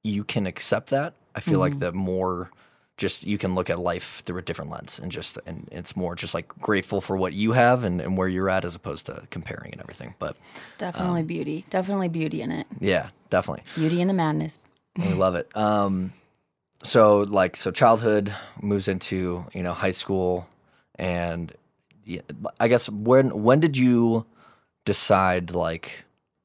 you 0.04 0.25
can 0.25 0.47
accept 0.47 0.90
that, 0.90 1.14
I 1.35 1.40
feel 1.40 1.58
like 1.61 1.75
Mhm. 1.75 1.80
the 1.80 1.92
more 1.92 2.50
just 2.99 3.25
you 3.26 3.38
can 3.38 3.55
look 3.55 3.71
at 3.71 3.78
life 3.78 4.23
through 4.26 4.38
a 4.38 4.43
different 4.43 4.71
lens 4.71 4.99
and 5.02 5.11
just 5.11 5.38
and 5.47 5.67
it's 5.73 5.97
more 5.97 6.14
just 6.14 6.35
like 6.35 6.47
grateful 6.61 7.00
for 7.00 7.17
what 7.17 7.33
you 7.33 7.52
have 7.52 7.85
and, 7.85 8.00
and 8.02 8.19
where 8.19 8.28
you're 8.28 8.50
at 8.50 8.64
as 8.67 8.75
opposed 8.75 9.07
to 9.07 9.23
comparing 9.31 9.73
and 9.73 9.81
everything 9.81 10.14
but 10.19 10.37
definitely 10.76 11.23
beauty. 11.23 11.64
Definitely 11.71 12.09
beauty 12.09 12.43
in 12.43 12.52
it. 12.52 12.67
yeah 12.81 13.09
definitely 13.31 13.62
Beauty 13.75 14.00
in 14.02 14.09
the 14.09 14.14
madness. 14.14 14.59
we 14.99 15.14
love 15.14 15.35
it. 15.37 15.49
Um, 15.57 16.12
so 16.83 17.21
like 17.21 17.57
so 17.57 17.71
childhood 17.71 18.35
moves 18.61 18.87
into 18.88 19.45
you 19.55 19.62
know 19.62 19.73
high 19.73 19.90
school, 19.93 20.47
and 20.97 21.52
yeah, 22.05 22.21
I 22.61 22.69
guess 22.69 22.88
when 22.88 23.43
when 23.43 23.61
did 23.61 23.76
you 23.76 24.25
decide 24.85 25.50
like 25.52 25.90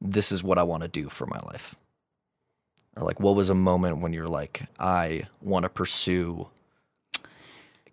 this 0.02 0.32
is 0.32 0.44
what 0.44 0.58
I 0.58 0.64
want 0.64 0.84
to 0.84 0.90
do 0.90 1.10
for 1.10 1.26
my 1.28 1.40
life? 1.46 1.76
Or 2.96 3.04
like, 3.04 3.20
what 3.20 3.36
was 3.36 3.50
a 3.50 3.56
moment 3.56 4.00
when 4.00 4.14
you're 4.14 4.28
like, 4.28 4.64
I 4.80 5.28
want 5.42 5.64
to 5.64 5.70
pursue 5.70 6.48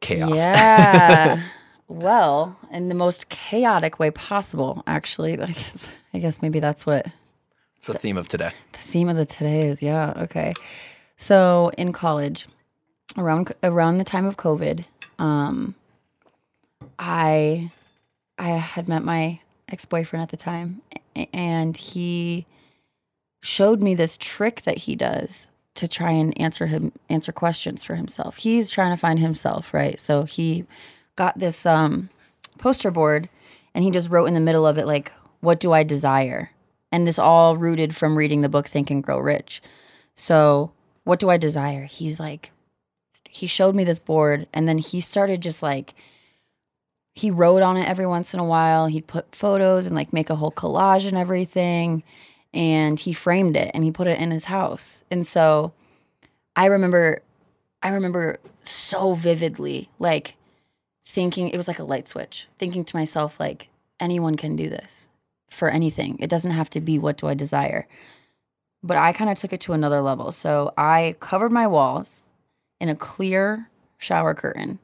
chaos? 0.01 0.37
Yeah. 0.37 1.43
well, 1.89 2.59
in 2.71 2.89
the 2.89 2.95
most 2.95 3.29
chaotic 3.29 3.99
way 3.99 4.11
possible, 4.11 4.83
actually. 4.87 5.41
I 5.41 5.47
guess, 5.47 5.89
I 6.13 6.19
guess 6.19 6.43
maybe 6.43 6.61
that's 6.61 6.85
what 6.85 7.07
it's 7.77 7.87
the 7.87 7.95
theme 7.95 8.19
of 8.19 8.29
today. 8.29 8.53
the 8.73 8.79
theme 8.79 9.09
of 9.09 9.17
the 9.17 9.25
today 9.25 9.69
is. 9.69 9.81
Yeah. 9.81 10.13
Okay. 10.17 10.53
So 11.17 11.71
in 11.79 11.93
college, 11.93 12.47
around 13.17 13.53
around 13.63 13.99
the 13.99 14.05
time 14.05 14.27
of 14.27 14.37
COVID, 14.37 14.85
um, 15.19 15.75
I 16.99 17.71
I 18.39 18.49
had 18.51 18.87
met 18.87 19.03
my 19.03 19.41
ex 19.71 19.87
boyfriend 19.87 20.23
at 20.23 20.29
the 20.29 20.37
time, 20.37 20.83
and 21.33 21.75
he 21.75 22.47
showed 23.41 23.81
me 23.81 23.95
this 23.95 24.17
trick 24.17 24.63
that 24.63 24.79
he 24.79 24.97
does 24.97 25.49
to 25.75 25.89
try 25.89 26.11
and 26.11 26.39
answer 26.41 26.67
him 26.67 26.93
answer 27.09 27.33
questions 27.33 27.85
for 27.85 27.95
himself. 27.95 28.37
He's 28.37 28.71
trying 28.71 28.93
to 28.93 29.01
find 29.01 29.19
himself, 29.19 29.73
right? 29.73 29.99
So 29.99 30.25
he 30.25 30.65
got 31.17 31.39
this 31.39 31.65
um, 31.65 32.11
poster 32.59 32.91
board, 32.91 33.29
and 33.75 33.85
he 33.85 33.91
just 33.91 34.11
wrote 34.11 34.27
in 34.27 34.35
the 34.35 34.41
middle 34.41 34.67
of 34.67 34.79
it 34.79 34.87
like, 34.87 35.13
"What 35.41 35.61
do 35.61 35.73
I 35.73 35.83
desire?" 35.83 36.51
And 36.93 37.07
this 37.07 37.19
all 37.19 37.57
rooted 37.57 37.95
from 37.95 38.17
reading 38.19 38.41
the 38.41 38.49
book 38.49 38.67
Think 38.67 38.91
and 38.91 39.03
Grow 39.03 39.19
Rich. 39.19 39.63
So, 40.17 40.73
what 41.05 41.21
do 41.21 41.31
I 41.31 41.37
desire? 41.37 41.85
He's 41.85 42.19
like, 42.19 42.51
he 43.31 43.47
showed 43.47 43.75
me 43.75 43.85
this 43.85 44.01
board, 44.01 44.49
and 44.53 44.69
then 44.69 44.79
he 44.79 45.01
started 45.01 45.41
just 45.41 45.63
like 45.63 45.95
he 47.15 47.31
wrote 47.31 47.63
on 47.63 47.77
it 47.77 47.89
every 47.89 48.07
once 48.07 48.35
in 48.35 48.41
a 48.41 48.45
while. 48.45 48.87
He'd 48.87 49.07
put 49.07 49.35
photos 49.35 49.87
and 49.87 49.95
like 49.95 50.13
make 50.13 50.31
a 50.31 50.37
whole 50.37 50.53
collage 50.53 51.07
and 51.07 51.17
everything. 51.17 52.03
And 52.53 52.99
he 52.99 53.13
framed 53.13 53.57
it 53.57 53.71
and 53.75 53.85
he 53.85 53.93
put 53.93 54.09
it 54.09 54.19
in 54.19 54.31
his 54.31 54.45
house. 54.45 55.05
And 55.11 55.27
so 55.27 55.73
I 56.57 56.67
remember, 56.67 57.21
I 57.83 57.91
remember 57.91 58.39
so 58.63 59.15
vividly, 59.15 59.89
like 59.99 60.35
thinking 61.05 61.49
it 61.49 61.57
was 61.57 61.69
like 61.69 61.79
a 61.79 61.85
light 61.85 62.09
switch, 62.09 62.49
thinking 62.59 62.85
to 62.85 62.97
myself, 62.97 63.39
like, 63.39 63.69
anyone 64.01 64.37
can 64.37 64.57
do 64.57 64.69
this 64.69 65.09
for 65.51 65.69
anything. 65.69 66.17
It 66.21 66.31
doesn't 66.31 66.53
have 66.53 66.71
to 66.71 66.81
be 66.81 66.99
what 66.99 67.19
do 67.19 67.27
I 67.27 67.35
desire. 67.35 67.87
But 68.83 68.97
I 68.97 69.13
kind 69.13 69.31
of 69.31 69.37
took 69.37 69.53
it 69.53 69.61
to 69.63 69.75
another 69.75 70.01
level. 70.01 70.33
So 70.33 70.73
I 70.77 71.17
covered 71.21 71.53
my 71.53 71.67
walls 71.67 72.23
in 72.81 72.89
a 72.89 72.97
clear 72.97 73.69
shower 73.99 74.35
curtain. 74.35 74.79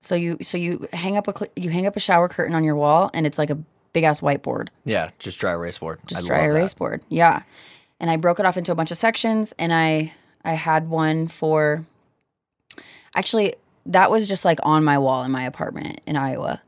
So 0.00 0.14
you 0.14 0.38
so 0.42 0.56
you 0.56 0.88
hang 0.92 1.16
up 1.16 1.28
a 1.28 1.48
you 1.56 1.70
hang 1.70 1.86
up 1.86 1.96
a 1.96 2.00
shower 2.00 2.28
curtain 2.28 2.54
on 2.54 2.64
your 2.64 2.76
wall 2.76 3.10
and 3.14 3.26
it's 3.26 3.38
like 3.38 3.50
a 3.50 3.58
big 3.92 4.04
ass 4.04 4.20
whiteboard, 4.20 4.68
Yeah, 4.84 5.10
just 5.18 5.38
dry 5.38 5.52
erase 5.52 5.78
board. 5.78 6.00
just 6.06 6.24
I 6.24 6.26
dry 6.26 6.36
love 6.42 6.50
that. 6.52 6.58
erase 6.58 6.74
board. 6.74 7.02
Yeah. 7.08 7.42
And 8.00 8.10
I 8.10 8.16
broke 8.16 8.40
it 8.40 8.46
off 8.46 8.56
into 8.56 8.72
a 8.72 8.74
bunch 8.74 8.90
of 8.90 8.98
sections 8.98 9.52
and 9.58 9.72
I 9.72 10.12
I 10.44 10.54
had 10.54 10.88
one 10.90 11.28
for 11.28 11.84
actually 13.14 13.54
that 13.86 14.10
was 14.10 14.28
just 14.28 14.44
like 14.44 14.58
on 14.62 14.84
my 14.84 14.98
wall 14.98 15.24
in 15.24 15.30
my 15.32 15.44
apartment 15.44 16.00
in 16.06 16.16
Iowa. 16.16 16.60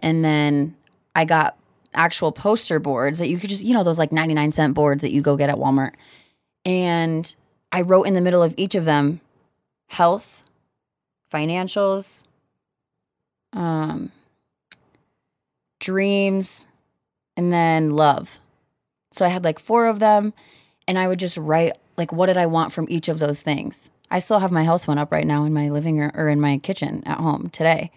And 0.00 0.24
then 0.24 0.74
I 1.14 1.24
got 1.24 1.56
actual 1.94 2.32
poster 2.32 2.78
boards 2.80 3.18
that 3.20 3.28
you 3.28 3.38
could 3.38 3.50
just, 3.50 3.64
you 3.64 3.72
know, 3.74 3.84
those 3.84 3.98
like 3.98 4.10
99 4.12 4.50
cent 4.50 4.74
boards 4.74 5.02
that 5.02 5.12
you 5.12 5.22
go 5.22 5.36
get 5.36 5.48
at 5.50 5.56
Walmart. 5.56 5.92
And 6.66 7.32
I 7.70 7.82
wrote 7.82 8.04
in 8.04 8.14
the 8.14 8.20
middle 8.20 8.42
of 8.42 8.52
each 8.56 8.74
of 8.74 8.84
them 8.84 9.20
health, 9.88 10.44
financials, 11.32 12.26
um, 13.52 14.10
dreams, 15.84 16.64
and 17.36 17.52
then 17.52 17.90
love. 17.90 18.40
So 19.12 19.24
I 19.24 19.28
had 19.28 19.44
like 19.44 19.58
four 19.58 19.86
of 19.86 19.98
them, 19.98 20.32
and 20.88 20.98
I 20.98 21.06
would 21.06 21.18
just 21.18 21.36
write 21.36 21.74
like 21.96 22.12
what 22.12 22.26
did 22.26 22.36
I 22.36 22.46
want 22.46 22.72
from 22.72 22.86
each 22.88 23.08
of 23.08 23.18
those 23.18 23.40
things. 23.40 23.90
I 24.10 24.18
still 24.18 24.38
have 24.38 24.52
my 24.52 24.62
health 24.62 24.88
one 24.88 24.98
up 24.98 25.12
right 25.12 25.26
now 25.26 25.44
in 25.44 25.52
my 25.52 25.70
living 25.70 25.98
room 25.98 26.10
or 26.14 26.28
in 26.28 26.40
my 26.40 26.58
kitchen 26.58 27.02
at 27.06 27.18
home 27.18 27.50
today. 27.50 27.90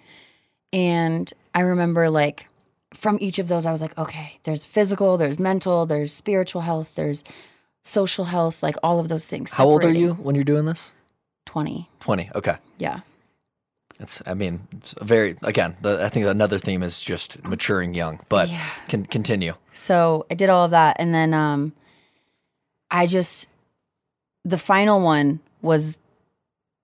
And 0.74 1.32
I 1.54 1.62
remember 1.62 2.10
like 2.10 2.48
from 2.94 3.18
each 3.22 3.40
of 3.40 3.48
those, 3.48 3.66
I 3.66 3.72
was 3.72 3.82
like, 3.82 3.98
okay, 3.98 4.40
there's 4.44 4.66
physical, 4.66 5.18
there's 5.18 5.40
mental, 5.40 5.86
there's 5.86 6.14
spiritual 6.14 6.62
health, 6.62 6.92
there's 6.96 7.24
social 7.84 8.26
health, 8.26 8.64
like 8.64 8.76
all 8.84 9.00
of 9.00 9.10
those 9.10 9.26
things. 9.26 9.52
How 9.52 9.66
old 9.66 9.84
are 9.84 9.92
you 9.92 10.14
when 10.14 10.36
you're 10.36 10.44
doing 10.44 10.66
this? 10.66 10.92
20. 11.46 11.90
20. 12.00 12.32
Okay. 12.36 12.58
Yeah. 12.78 13.02
It's, 14.00 14.22
I 14.28 14.34
mean, 14.36 14.68
it's 14.78 14.94
a 14.98 15.04
very, 15.04 15.36
again, 15.42 15.76
the, 15.82 16.04
I 16.06 16.10
think 16.10 16.28
another 16.28 16.60
theme 16.60 16.84
is 16.84 17.02
just 17.02 17.44
maturing 17.44 17.94
young, 17.94 18.20
but 18.30 18.48
Yeah. 18.50 18.64
can 18.88 19.06
continue. 19.06 19.54
So 19.74 20.26
I 20.30 20.36
did 20.36 20.50
all 20.50 20.66
of 20.66 20.72
that, 20.72 20.98
and 21.00 21.14
then 21.14 21.34
um, 21.34 21.74
I 22.92 23.08
just 23.08 23.48
the 24.46 24.58
final 24.58 25.02
one 25.02 25.40
was 25.62 26.00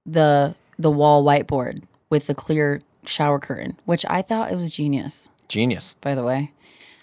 the 0.06 0.56
the 0.80 0.92
wall 0.92 1.24
whiteboard 1.24 1.84
with 2.10 2.28
the 2.28 2.36
clear 2.36 2.82
shower 3.06 3.40
curtain, 3.40 3.78
which 3.86 4.06
I 4.10 4.22
thought 4.22 4.52
it 4.52 4.56
was 4.56 4.72
genius. 4.74 5.30
Genius. 5.48 5.96
By 6.02 6.16
the 6.16 6.24
way, 6.24 6.52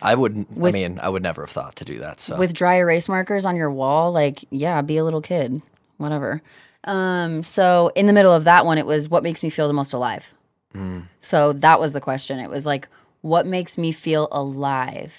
I 0.03 0.15
would, 0.15 0.37
I 0.37 0.45
With- 0.55 0.75
mean, 0.75 0.99
I 1.03 1.09
would 1.09 1.23
never 1.23 1.43
have 1.43 1.51
thought 1.51 1.77
to 1.77 1.85
do 1.85 1.99
that. 2.01 2.21
So, 2.21 2.37
with 2.37 2.53
dry 2.53 2.77
erase 2.77 3.09
markers 3.09 3.45
on 3.47 3.55
your 3.57 3.71
wall, 3.71 4.13
like 4.13 4.45
yeah, 4.51 4.83
be 4.83 4.97
a 4.97 5.05
little 5.05 5.23
kid, 5.23 5.63
whatever. 5.99 6.43
Um, 6.85 7.43
so 7.43 7.93
in 7.95 8.07
the 8.07 8.13
middle 8.13 8.33
of 8.33 8.45
that 8.45 8.65
one, 8.65 8.79
it 8.79 8.87
was 8.87 9.09
what 9.09 9.23
makes 9.23 9.43
me 9.43 9.51
feel 9.51 9.67
the 9.67 9.75
most 9.75 9.93
alive. 9.93 10.33
Mm, 10.75 11.05
So 11.21 11.53
that 11.55 11.81
was 11.81 11.93
the 11.93 12.01
question. 12.01 12.39
It 12.39 12.49
was 12.49 12.65
like, 12.65 12.89
what 13.23 13.47
makes 13.47 13.77
me 13.77 13.93
feel 13.93 14.29
alive? 14.33 15.13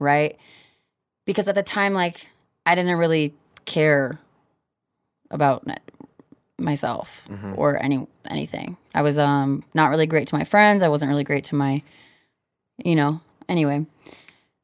Right? 0.00 0.36
Because 1.26 1.48
at 1.48 1.54
the 1.54 1.62
time, 1.62 1.92
like, 1.94 2.26
I 2.64 2.74
didn't 2.74 2.96
really 2.98 3.34
care 3.64 4.18
about 5.30 5.66
myself 6.58 7.22
mhm. 7.28 7.56
or 7.58 7.80
any 7.82 8.06
anything. 8.28 8.76
I 8.94 9.02
was 9.02 9.18
um 9.18 9.62
not 9.74 9.90
really 9.90 10.06
great 10.06 10.28
to 10.28 10.36
my 10.36 10.44
friends. 10.44 10.82
I 10.82 10.88
wasn't 10.88 11.10
really 11.10 11.24
great 11.24 11.44
to 11.44 11.54
my, 11.54 11.82
you 12.84 12.94
know. 12.96 13.20
Anyway, 13.48 13.86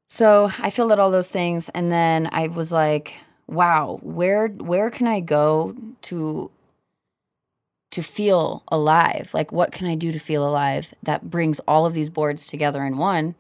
so 0.09 0.51
I 0.59 0.71
filled 0.71 0.91
out 0.93 0.99
all 0.99 1.11
those 1.11 1.29
things, 1.29 1.69
and 1.69 1.93
then 1.93 2.29
I 2.33 2.49
was 2.49 2.73
like, 2.73 3.15
"Wow, 3.52 4.00
where 4.02 4.49
where 4.49 4.90
can 4.90 5.06
I 5.06 5.21
go 5.21 5.76
to 6.02 6.50
to 7.90 8.02
feel 8.02 8.62
alive? 8.68 9.30
Like, 9.35 9.52
what 9.52 9.71
can 9.73 9.87
I 9.87 9.94
do 9.94 10.12
to 10.12 10.18
feel 10.18 10.49
alive 10.49 10.94
that 11.02 11.30
brings 11.30 11.61
all 11.61 11.85
of 11.85 11.94
these 11.94 12.11
boards 12.11 12.47
together 12.47 12.85
in 12.85 12.97
one?" 12.97 13.35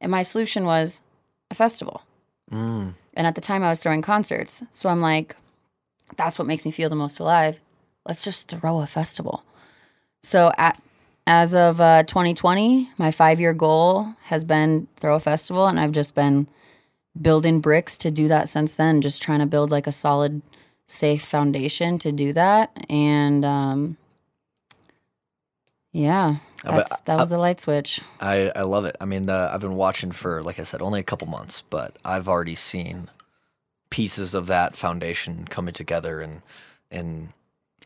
And 0.00 0.10
my 0.10 0.22
solution 0.22 0.64
was 0.64 1.02
a 1.50 1.54
festival. 1.54 2.02
Mm. 2.50 2.94
And 3.14 3.26
at 3.26 3.34
the 3.34 3.40
time, 3.40 3.62
I 3.62 3.70
was 3.70 3.80
throwing 3.80 4.02
concerts. 4.02 4.62
So 4.72 4.88
I'm 4.88 5.00
like, 5.00 5.36
that's 6.16 6.38
what 6.38 6.48
makes 6.48 6.64
me 6.64 6.70
feel 6.70 6.88
the 6.88 6.96
most 6.96 7.18
alive. 7.20 7.58
Let's 8.06 8.24
just 8.24 8.48
throw 8.48 8.80
a 8.80 8.86
festival. 8.86 9.44
So 10.22 10.52
at 10.56 10.80
as 11.26 11.54
of 11.54 11.80
uh, 11.80 12.02
2020, 12.04 12.90
my 12.98 13.10
five 13.10 13.40
year 13.40 13.54
goal 13.54 14.14
has 14.22 14.44
been 14.44 14.88
throw 14.96 15.14
a 15.14 15.20
festival, 15.20 15.66
and 15.66 15.78
I've 15.78 15.92
just 15.92 16.14
been 16.14 16.48
building 17.20 17.60
bricks 17.60 17.96
to 17.98 18.10
do 18.10 18.28
that 18.28 18.48
since 18.48 18.76
then. 18.76 19.00
Just 19.00 19.22
trying 19.22 19.40
to 19.40 19.46
build 19.46 19.70
like 19.70 19.86
a 19.86 19.92
solid, 19.92 20.42
safe 20.86 21.24
foundation 21.24 21.98
to 22.00 22.12
do 22.12 22.32
that. 22.32 22.70
And 22.88 23.44
um, 23.44 23.96
yeah, 25.92 26.36
that's, 26.62 27.00
that 27.00 27.18
was 27.18 27.30
the 27.30 27.38
light 27.38 27.60
switch. 27.60 28.00
I, 28.20 28.50
I 28.54 28.62
love 28.62 28.84
it. 28.84 28.96
I 29.00 29.06
mean, 29.06 29.26
the, 29.26 29.50
I've 29.52 29.60
been 29.60 29.76
watching 29.76 30.12
for, 30.12 30.42
like 30.42 30.58
I 30.58 30.62
said, 30.64 30.82
only 30.82 31.00
a 31.00 31.04
couple 31.04 31.26
months, 31.26 31.62
but 31.70 31.96
I've 32.04 32.28
already 32.28 32.54
seen 32.54 33.08
pieces 33.90 34.34
of 34.34 34.46
that 34.46 34.76
foundation 34.76 35.46
coming 35.50 35.74
together, 35.74 36.20
and 36.20 36.42
and 36.92 37.30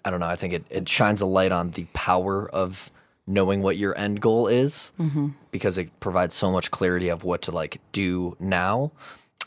I 0.05 0.11
don't 0.11 0.21
know. 0.21 0.27
I 0.27 0.37
think 0.37 0.53
it, 0.53 0.65
it 0.69 0.87
shines 0.87 1.23
a 1.23 1.27
light 1.27 1.51
on 1.51 1.71
the 1.71 1.87
power 1.95 2.49
of 2.51 2.91
knowing 3.27 3.63
what 3.63 3.77
your 3.77 3.97
end 3.99 4.21
goal 4.21 4.47
is 4.47 4.93
hmm 4.97 5.29
because 5.51 5.79
it 5.79 5.89
provides 6.01 6.35
so 6.35 6.51
much 6.51 6.73
clarity 6.73 7.09
of 7.09 7.23
what 7.23 7.41
to 7.43 7.53
like 7.53 7.81
do 7.93 8.37
now. 8.41 8.91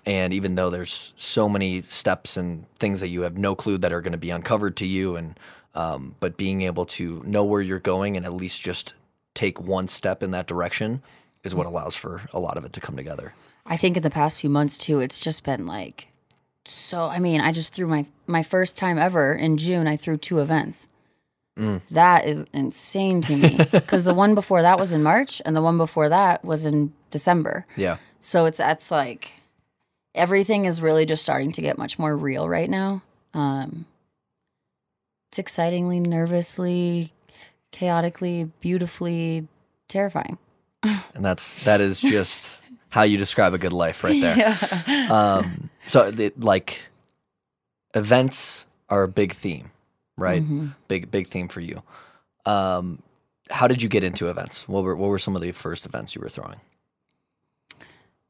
And 0.06 0.34
even 0.34 0.56
though 0.56 0.70
there's 0.70 1.14
so 1.18 1.50
many 1.50 1.82
steps 1.82 2.38
and 2.38 2.66
things 2.80 3.02
that 3.02 3.10
you 3.10 3.22
have 3.24 3.38
no 3.38 3.56
clue 3.56 3.78
that 3.80 3.92
are 3.92 4.00
going 4.00 4.14
to 4.14 4.18
be 4.18 4.30
uncovered 4.30 4.78
to 4.78 4.86
you, 4.86 5.18
and 5.18 5.38
um, 5.76 6.16
but 6.22 6.38
being 6.38 6.62
able 6.62 6.86
to 6.86 7.22
know 7.26 7.44
where 7.44 7.62
you're 7.62 7.82
going 7.82 8.16
and 8.16 8.26
at 8.26 8.32
least 8.32 8.62
just 8.62 8.94
take 9.34 9.60
one 9.60 9.90
step 9.90 10.24
in 10.24 10.32
that 10.32 10.48
direction 10.48 11.04
is 11.44 11.54
what 11.54 11.68
allows 11.68 11.94
for 11.94 12.22
a 12.32 12.40
lot 12.40 12.56
of 12.56 12.64
it 12.64 12.72
to 12.72 12.80
come 12.80 12.96
together. 12.96 13.34
I 13.66 13.76
think 13.76 13.98
in 13.98 14.04
the 14.04 14.10
past 14.10 14.40
few 14.40 14.50
months 14.50 14.78
too, 14.78 15.02
it's 15.02 15.20
just 15.20 15.44
been 15.44 15.68
like 15.68 16.08
so. 16.64 17.04
I 17.04 17.20
mean, 17.20 17.42
I 17.42 17.52
just 17.52 17.74
threw 17.74 17.86
my 17.86 18.06
my 18.28 18.44
first 18.44 18.78
time 18.78 18.98
ever 18.98 19.34
in 19.34 19.58
June. 19.58 19.88
I 19.88 19.98
threw 19.98 20.16
two 20.16 20.40
events. 20.40 20.88
Mm. 21.58 21.82
That 21.92 22.26
is 22.26 22.46
insane 22.54 23.22
to 23.24 23.36
me 23.36 23.58
because 23.72 24.04
the 24.04 24.14
one 24.14 24.36
before 24.36 24.62
that 24.62 24.80
was 24.80 24.92
in 24.92 25.04
March 25.04 25.42
and 25.46 25.56
the 25.56 25.62
one 25.62 25.78
before 25.78 26.10
that 26.10 26.46
was 26.46 26.66
in 26.66 26.94
December. 27.10 27.66
Yeah. 27.76 27.98
So 28.20 28.46
it's 28.46 28.58
that's 28.58 28.92
like 28.92 29.32
everything 30.14 30.66
is 30.66 30.82
really 30.82 31.06
just 31.06 31.24
starting 31.24 31.52
to 31.54 31.62
get 31.62 31.78
much 31.78 31.98
more 31.98 32.16
real 32.16 32.48
right 32.48 32.70
now. 32.70 33.02
Um, 33.34 33.86
it's 35.30 35.40
excitingly, 35.40 36.00
nervously, 36.00 37.14
chaotically, 37.72 38.52
beautifully 38.62 39.48
terrifying. 39.88 40.38
And 41.16 41.26
that's 41.26 41.64
that 41.64 41.82
is 41.82 42.00
just 42.00 42.62
how 42.90 43.02
you 43.02 43.18
describe 43.18 43.54
a 43.54 43.58
good 43.58 43.74
life 43.74 44.04
right 44.04 44.22
there. 44.22 44.38
Yeah. 44.38 45.08
um, 45.12 45.70
so 45.88 46.12
it, 46.16 46.40
like 46.40 46.80
events 47.96 48.66
are 48.90 49.04
a 49.04 49.08
big 49.08 49.34
theme, 49.34 49.72
right? 50.18 50.42
Mhm. 50.42 50.74
Big 50.88 51.12
big 51.12 51.28
theme 51.28 51.48
for 51.48 51.62
you. 51.62 51.82
Um, 52.46 53.02
how 53.50 53.68
did 53.68 53.82
you 53.82 53.90
get 53.90 54.04
into 54.04 54.28
events? 54.30 54.68
What 54.68 54.84
were 54.84 54.96
what 54.96 55.10
were 55.10 55.20
some 55.20 55.36
of 55.36 55.42
the 55.42 55.52
first 55.52 55.86
events 55.86 56.16
you 56.16 56.22
were 56.22 56.30
throwing? 56.30 56.60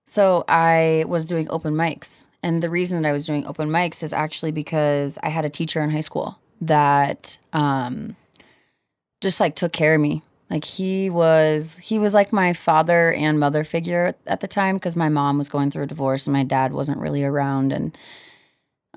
So 0.06 0.46
I 0.48 1.04
was 1.08 1.26
doing 1.26 1.48
open 1.50 1.74
mics. 1.74 2.26
And 2.44 2.64
the 2.64 2.70
reason 2.70 3.02
that 3.02 3.08
I 3.08 3.12
was 3.12 3.26
doing 3.26 3.46
open 3.46 3.70
mics 3.70 4.04
is 4.04 4.14
actually 4.14 4.52
because 4.52 5.18
I 5.22 5.30
had 5.30 5.44
a 5.44 5.50
teacher 5.50 5.82
in 5.82 5.90
high 5.90 6.02
school 6.02 6.40
that 6.62 7.38
um, 7.52 8.16
just 9.22 9.40
like 9.40 9.56
took 9.56 9.74
care 9.74 9.96
of 9.96 10.02
me. 10.02 10.22
Like 10.50 10.64
he 10.64 11.10
was 11.10 11.76
he 11.76 12.00
was 12.00 12.14
like 12.14 12.32
my 12.32 12.54
father 12.54 13.12
and 13.12 13.38
mother 13.40 13.66
figure 13.66 14.16
at 14.28 14.40
the 14.40 14.48
time 14.48 14.76
because 14.78 14.96
my 14.96 15.10
mom 15.10 15.38
was 15.38 15.50
going 15.50 15.72
through 15.72 15.84
a 15.84 15.88
divorce 15.88 16.26
and 16.26 16.34
my 16.34 16.46
dad 16.46 16.72
wasn't 16.72 17.00
really 17.00 17.24
around 17.26 17.74
and 17.74 17.98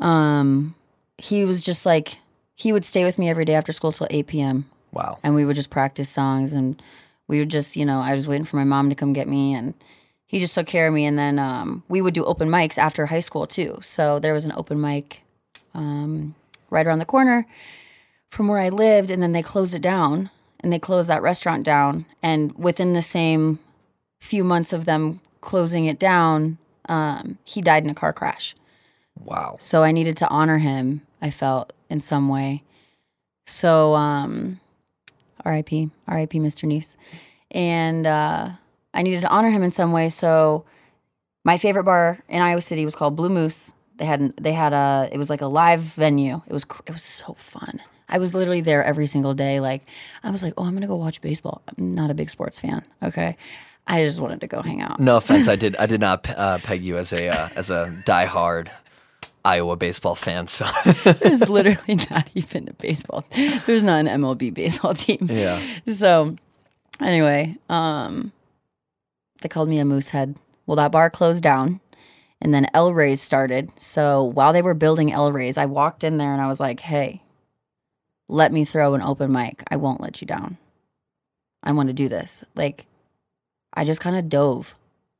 um 0.00 0.76
he 1.18 1.44
was 1.44 1.61
just 1.62 1.85
like 1.85 2.18
he 2.61 2.73
would 2.73 2.85
stay 2.85 3.05
with 3.05 3.19
me 3.19 3.29
every 3.29 3.45
day 3.45 3.55
after 3.55 3.73
school 3.73 3.93
till 3.93 4.07
8 4.11 4.26
p.m 4.26 4.71
Wow. 4.93 5.19
and 5.23 5.35
we 5.35 5.45
would 5.45 5.57
just 5.57 5.71
practice 5.71 6.09
songs 6.11 6.52
and 6.52 6.83
we 7.29 7.38
would 7.38 7.49
just 7.49 7.76
you 7.76 7.85
know 7.85 8.00
i 8.00 8.14
was 8.14 8.26
waiting 8.29 8.45
for 8.47 8.57
my 8.57 8.64
mom 8.64 8.88
to 8.90 8.95
come 8.95 9.12
get 9.12 9.29
me 9.29 9.55
and 9.55 9.75
he 10.31 10.38
just 10.38 10.55
took 10.55 10.69
care 10.69 10.87
of 10.87 10.95
me. 10.95 11.07
And 11.07 11.19
then 11.19 11.40
um, 11.40 11.83
we 11.88 12.00
would 12.00 12.14
do 12.14 12.25
open 12.25 12.49
mics 12.49 12.79
after 12.79 13.05
high 13.05 13.19
school 13.19 13.49
too. 13.49 13.81
So 13.83 14.21
there 14.21 14.33
was 14.33 14.45
an 14.45 14.52
open 14.55 14.81
mic 14.81 15.25
um, 15.75 16.37
right 16.71 16.87
around 16.87 17.00
the 17.00 17.05
corner 17.05 17.49
from 18.31 18.47
where 18.47 18.61
i 18.61 18.69
lived. 18.69 19.11
And 19.11 19.21
then 19.21 19.33
they 19.33 19.43
closed 19.43 19.75
it 19.75 19.83
down 19.83 20.31
and 20.61 20.73
they 20.73 20.79
closed 20.79 21.09
that 21.09 21.21
restaurant 21.21 21.64
down. 21.64 22.07
And 22.23 22.57
within 22.57 22.93
the 22.93 23.02
same 23.02 23.59
few 24.21 24.45
months 24.45 24.73
of 24.73 24.85
them 24.85 25.21
closing 25.40 25.87
it 25.87 25.99
down 25.99 26.59
um, 26.88 27.37
he 27.45 27.61
died 27.61 27.83
in 27.83 27.90
a 27.90 27.95
car 27.95 28.12
crash. 28.12 28.55
Wow. 29.19 29.57
so 29.59 29.83
I 29.83 29.90
needed 29.90 30.17
to 30.19 30.29
honor 30.29 30.59
him, 30.59 31.02
I 31.21 31.31
felt 31.31 31.73
in 31.90 32.00
some 32.00 32.28
way. 32.28 32.62
So 33.47 33.94
um 33.94 34.61
RIP, 35.44 35.70
RIP 36.06 36.32
Mr. 36.32 36.64
Nice. 36.64 36.97
And 37.50 38.06
uh 38.06 38.50
I 38.92 39.02
needed 39.02 39.20
to 39.23 39.28
honor 39.28 39.50
him 39.50 39.62
in 39.62 39.70
some 39.70 39.92
way. 39.92 40.09
So 40.09 40.64
my 41.44 41.59
favorite 41.59 41.85
bar 41.85 42.18
in 42.28 42.42
Iowa 42.42 42.61
City 42.61 42.85
was 42.85 42.94
called 42.94 43.16
Blue 43.16 43.28
Moose. 43.28 43.73
They 43.97 44.04
had 44.04 44.37
they 44.37 44.52
had 44.52 44.73
a 44.73 45.09
it 45.12 45.18
was 45.18 45.30
like 45.30 45.42
a 45.42 45.47
live 45.47 45.80
venue. 45.82 46.40
It 46.47 46.52
was 46.52 46.64
it 46.87 46.92
was 46.92 47.02
so 47.02 47.35
fun. 47.38 47.80
I 48.09 48.18
was 48.18 48.35
literally 48.35 48.61
there 48.61 48.82
every 48.85 49.06
single 49.06 49.35
day. 49.35 49.61
Like 49.61 49.82
I 50.23 50.30
was 50.30 50.42
like, 50.42 50.54
oh, 50.59 50.64
I'm 50.64 50.75
gonna 50.75 50.87
go 50.87 50.97
watch 50.97 51.20
baseball. 51.20 51.62
I'm 51.68 51.94
not 51.94 52.11
a 52.11 52.14
big 52.14 52.30
sports 52.30 52.59
fan. 52.59 52.85
Okay, 53.02 53.37
I 53.87 54.04
just 54.04 54.20
wanted 54.20 54.40
to 54.40 54.47
go 54.47 54.62
hang 54.62 54.80
out. 54.80 55.00
No 55.00 55.16
offense, 55.16 55.49
I 55.49 55.56
did 55.56 55.76
I 55.76 55.87
did 55.87 56.00
not 56.00 56.28
uh, 56.28 56.59
peg 56.59 56.82
you 56.85 56.97
as 56.97 57.12
a 57.12 57.28
uh, 57.28 57.49
as 57.56 57.70
a 57.70 57.94
diehard 58.06 58.68
Iowa 59.44 59.76
baseball 59.76 60.14
fan. 60.14 60.47
So 60.49 60.66
There's 61.04 61.49
literally 61.49 61.97
not 62.11 62.28
even 62.35 62.68
a 62.68 62.73
baseball. 62.75 63.25
There's 63.66 63.82
not 63.82 64.06
an 64.06 64.20
MLB 64.20 64.52
baseball 64.54 64.94
team. 64.94 65.28
yeah. 65.30 65.61
So 65.88 66.37
anyway, 67.00 67.56
um 67.68 68.32
they 69.42 69.49
called 69.49 69.68
me 69.68 69.78
a 69.78 69.85
moose 69.85 70.11
head. 70.11 70.37
Well, 70.66 70.76
that 70.76 70.92
bar 70.92 71.09
closed 71.11 71.42
down 71.42 71.80
and 72.40 72.52
then 72.54 72.66
Elray's 72.75 73.20
started. 73.23 73.70
So 73.76 74.25
while 74.25 74.52
they 74.52 74.62
were 74.62 74.75
building 74.75 75.12
Elray's, 75.12 75.56
I 75.56 75.66
walked 75.66 76.04
in 76.04 76.18
there 76.18 76.32
and 76.32 76.40
I 76.42 76.47
was 76.47 76.61
like, 76.61 76.80
"Hey, 76.80 77.23
let 78.28 78.52
me 78.52 78.64
throw 78.64 78.94
an 78.94 79.02
open 79.02 79.32
mic. 79.32 79.62
I 79.70 79.76
won't 79.76 80.00
let 80.00 80.20
you 80.20 80.26
down. 80.26 80.59
I 81.62 81.73
want 81.73 81.88
to 81.88 81.92
do 81.94 82.09
this." 82.09 82.44
Like 82.54 82.87
I 83.73 83.85
just 83.85 84.00
kind 84.00 84.16
of 84.16 84.28
dove. 84.28 84.75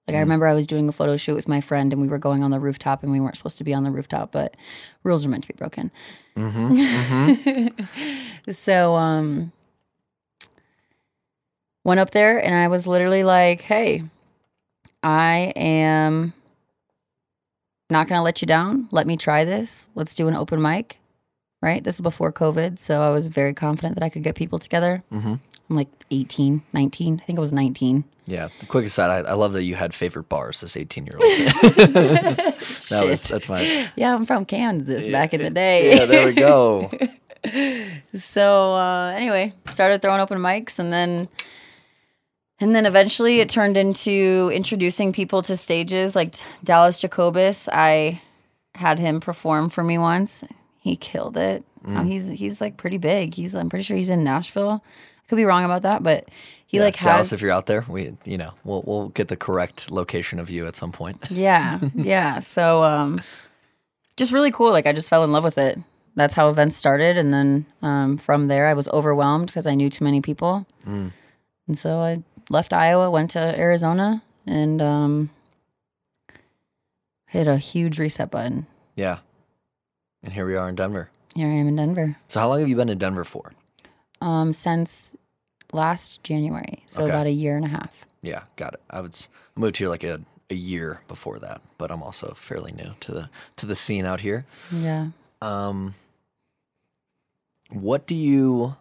Like 0.09 0.17
I 0.17 0.19
Mm. 0.19 0.23
remember 0.23 0.47
I 0.47 0.55
was 0.55 0.67
doing 0.67 0.89
a 0.89 0.93
photo 0.93 1.17
shoot 1.17 1.37
with 1.37 1.47
my 1.47 1.61
friend 1.61 1.93
and 1.93 2.03
we 2.03 2.09
were 2.09 2.19
going 2.19 2.43
on 2.43 2.51
the 2.51 2.59
rooftop 2.59 3.03
and 3.03 3.13
we 3.13 3.21
weren't 3.21 3.37
supposed 3.37 3.59
to 3.59 3.65
be 3.65 3.75
on 3.75 3.85
the 3.85 3.91
rooftop, 3.91 4.33
but 4.33 4.57
rules 5.05 5.25
are 5.25 5.29
meant 5.29 5.45
to 5.45 5.49
be 5.49 5.57
broken. 5.57 5.91
Mm-hmm. 6.37 6.75
mm-hmm. 7.67 8.51
so 8.51 8.97
um 8.97 9.53
went 11.85 12.01
up 12.01 12.11
there 12.11 12.43
and 12.45 12.55
I 12.55 12.69
was 12.69 12.87
literally 12.87 13.25
like, 13.25 13.61
"Hey, 13.61 14.05
I 15.03 15.53
am 15.57 16.33
not 17.89 18.09
going 18.09 18.19
to 18.19 18.23
let 18.23 18.41
you 18.43 18.47
down. 18.47 18.89
Let 18.91 19.07
me 19.07 19.17
try 19.17 19.45
this. 19.45 19.89
Let's 19.95 20.15
do 20.15 20.29
an 20.29 20.35
open 20.35 20.61
mic." 20.61 20.99
Right? 21.63 21.85
This 21.85 21.97
is 21.97 22.01
before 22.01 22.33
COVID, 22.33 22.79
so 22.79 23.03
I 23.03 23.11
was 23.11 23.27
very 23.27 23.53
confident 23.53 23.95
that 23.97 24.03
I 24.03 24.09
could 24.09 24.23
get 24.23 24.35
people 24.35 24.59
together. 24.59 25.03
Mm-hmm. 25.13 25.35
I'm 25.71 25.77
like 25.77 25.89
18, 26.11 26.61
19. 26.73 27.21
I 27.23 27.25
think 27.27 27.39
I 27.39 27.41
was 27.41 27.53
19. 27.53 28.03
Yeah. 28.27 28.49
The 28.61 28.67
quick 28.67 28.85
aside, 28.87 29.11
I, 29.25 29.31
I 29.31 29.33
love 29.35 29.53
that 29.55 29.63
you 29.63 29.77
had 29.77 29.95
favorite 29.95 30.29
bars 30.29 30.63
as 30.63 30.77
18 30.77 31.07
year 31.07 31.15
old. 31.15 31.23
that 31.95 33.05
was 33.05 33.23
that's 33.23 33.49
my 33.49 33.89
Yeah, 33.97 34.15
I'm 34.15 34.25
from 34.27 34.45
Kansas 34.45 35.07
Yeah. 35.07 35.13
back 35.13 35.33
in 35.35 35.43
the 35.43 35.51
day. 35.51 35.95
yeah. 35.97 36.05
There 36.07 36.27
we 36.27 36.33
go. 36.33 36.91
so 38.15 38.73
uh, 38.75 39.13
anyway, 39.17 39.53
started 39.71 40.03
throwing 40.03 40.21
open 40.21 40.39
mics, 40.39 40.79
and 40.79 40.93
then 40.93 41.29
and 42.61 42.75
then 42.75 42.85
eventually 42.87 43.41
it 43.41 43.49
turned 43.49 43.77
into 43.77 44.51
introducing 44.53 45.13
people 45.13 45.43
to 45.43 45.57
stages. 45.57 46.15
Like 46.15 46.35
Dallas 46.65 47.01
Jacobus, 47.01 47.69
I 47.73 48.21
had 48.75 48.99
him 48.99 49.21
perform 49.21 49.71
for 49.71 49.83
me 49.83 49.99
once. 49.99 50.45
He 50.81 50.97
killed 50.97 51.37
it. 51.37 51.65
Now 51.85 52.03
Mm. 52.03 52.07
he's 52.09 52.29
he's 52.29 52.61
like 52.61 52.77
pretty 52.77 52.99
big. 52.99 53.35
He's 53.35 53.55
I'm 53.55 53.71
pretty 53.71 53.85
sure 53.85 53.97
he's 53.97 54.11
in 54.11 54.23
Nashville. 54.23 54.85
Could 55.31 55.37
be 55.37 55.45
wrong 55.45 55.65
about 55.65 55.83
that, 55.83 56.03
but 56.03 56.29
he 56.67 56.79
Yeah, 56.79 56.83
like 56.85 57.01
Dallas, 57.01 57.33
if 57.33 57.41
you're 57.41 57.53
out 57.53 57.67
there, 57.67 57.85
we 57.89 58.17
you 58.25 58.37
know 58.37 58.51
we'll 58.65 58.83
we'll 58.85 59.11
get 59.11 59.29
the 59.29 59.37
correct 59.37 59.89
location 59.93 60.41
of 60.41 60.51
you 60.51 60.67
at 60.67 60.75
some 60.75 60.91
point. 60.91 61.23
yeah 61.31 61.79
yeah 61.95 62.41
so 62.41 62.83
um 62.83 63.23
just 64.17 64.33
really 64.33 64.51
cool 64.51 64.71
like 64.73 64.87
i 64.87 64.93
just 64.93 65.09
fell 65.09 65.23
in 65.23 65.31
love 65.33 65.45
with 65.45 65.57
it 65.57 65.79
that's 66.17 66.35
how 66.35 66.51
events 66.51 66.75
started 66.77 67.17
and 67.17 67.33
then 67.33 67.65
um, 67.83 68.19
from 68.19 68.49
there 68.49 68.67
i 68.67 68.75
was 68.75 68.89
overwhelmed 68.89 69.47
because 69.47 69.67
i 69.69 69.75
knew 69.77 69.89
too 69.89 70.03
many 70.05 70.21
people 70.21 70.67
Mm. 70.87 71.13
and 71.69 71.79
so 71.79 72.01
i 72.01 72.23
left 72.51 72.73
iowa 72.73 73.09
went 73.09 73.31
to 73.31 73.39
arizona 73.39 74.21
and 74.47 74.83
um, 74.83 75.31
hit 77.27 77.47
a 77.47 77.57
huge 77.57 77.99
reset 78.01 78.31
button 78.31 78.67
Yeah. 78.97 79.19
And 80.23 80.33
here 80.33 80.45
we 80.47 80.57
are 80.57 80.69
in 80.69 80.75
Denver. 80.75 81.09
here 81.37 81.49
i 81.49 81.53
am 81.55 81.69
in 81.69 81.77
denver 81.77 82.17
So 82.29 82.41
how 82.41 82.49
long 82.49 82.59
have 82.61 82.69
you 82.69 82.77
been 82.77 82.89
in 82.91 82.99
Denver 82.99 83.25
for? 83.25 83.53
um, 84.21 84.53
since 84.53 85.17
last 85.73 86.23
january 86.23 86.83
so 86.87 87.03
Okay. 87.05 87.13
about 87.13 87.27
a 87.27 87.31
year 87.31 87.57
and 87.57 87.65
a 87.65 87.69
half 87.69 87.93
Yeah, 88.23 88.43
got 88.57 88.75
it. 88.75 88.81
I 88.91 89.01
was 89.01 89.29
I 89.57 89.61
moved 89.61 89.77
here 89.79 89.89
like 89.89 90.05
a, 90.05 90.21
a 90.51 90.55
year 90.55 91.01
before 91.09 91.39
that, 91.39 91.61
but 91.79 91.91
I'm 91.91 92.03
also 92.03 92.35
fairly 92.37 92.73
new 92.73 92.93
to 93.01 93.13
the 93.13 93.31
to 93.57 93.67
the 93.67 93.77
scene 93.77 94.05
out 94.05 94.21
here. 94.21 94.45
yeah 94.73 95.09
Um, 95.41 95.95
what 97.71 98.07
do 98.07 98.15
you 98.15 98.75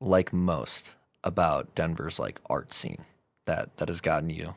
like 0.00 0.32
most 0.32 0.96
about 1.22 1.74
Denver's 1.74 2.18
like 2.18 2.40
art 2.50 2.72
scene 2.72 3.04
that 3.46 3.76
that 3.76 3.88
has 3.88 4.00
gotten 4.00 4.30
you 4.30 4.54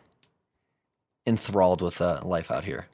enthralled 1.27 1.81
with 1.81 2.01
uh, 2.01 2.21
life 2.23 2.49
out 2.51 2.63
here? 2.63 2.87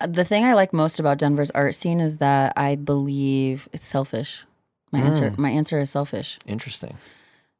Uh, 0.00 0.06
the 0.06 0.24
thing 0.24 0.44
i 0.44 0.54
like 0.54 0.72
most 0.72 0.98
about 0.98 1.18
denver's 1.18 1.50
art 1.50 1.74
scene 1.74 2.00
is 2.00 2.16
that 2.18 2.52
i 2.56 2.74
believe 2.74 3.68
it's 3.72 3.84
selfish 3.84 4.44
my 4.92 5.00
answer 5.00 5.30
Mm. 5.30 5.38
my 5.38 5.50
answer 5.50 5.80
is 5.80 5.90
selfish 5.90 6.38
Interesting. 6.46 6.96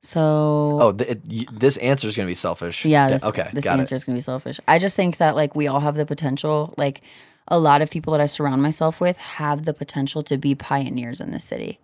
So 0.02 0.78
Oh, 0.80 0.92
th- 0.92 1.10
it, 1.10 1.20
y- 1.28 1.46
this 1.52 1.76
answer 1.76 2.08
is 2.08 2.16
going 2.16 2.26
to 2.26 2.30
be 2.30 2.34
selfish. 2.34 2.84
yeah, 2.86 3.08
this, 3.08 3.22
okay, 3.22 3.50
this 3.52 3.64
got 3.64 3.78
answer 3.78 3.94
is 3.94 4.04
gonna 4.04 4.16
be 4.16 4.22
selfish. 4.22 4.58
I 4.66 4.78
just 4.78 4.96
think 4.96 5.18
that 5.18 5.36
like 5.36 5.54
we 5.54 5.66
all 5.66 5.80
have 5.80 5.94
the 5.96 6.06
potential. 6.06 6.72
Like 6.78 7.02
a 7.48 7.58
lot 7.58 7.82
of 7.82 7.90
people 7.90 8.12
that 8.12 8.20
I 8.20 8.26
surround 8.26 8.62
myself 8.62 9.00
with 9.00 9.18
have 9.18 9.64
the 9.66 9.74
potential 9.74 10.22
to 10.22 10.38
be 10.38 10.54
pioneers 10.54 11.20
in 11.20 11.32
this 11.32 11.44
city. 11.44 11.78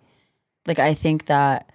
Like 0.67 0.79
I 0.79 0.95
think 0.95 1.27
that 1.27 1.71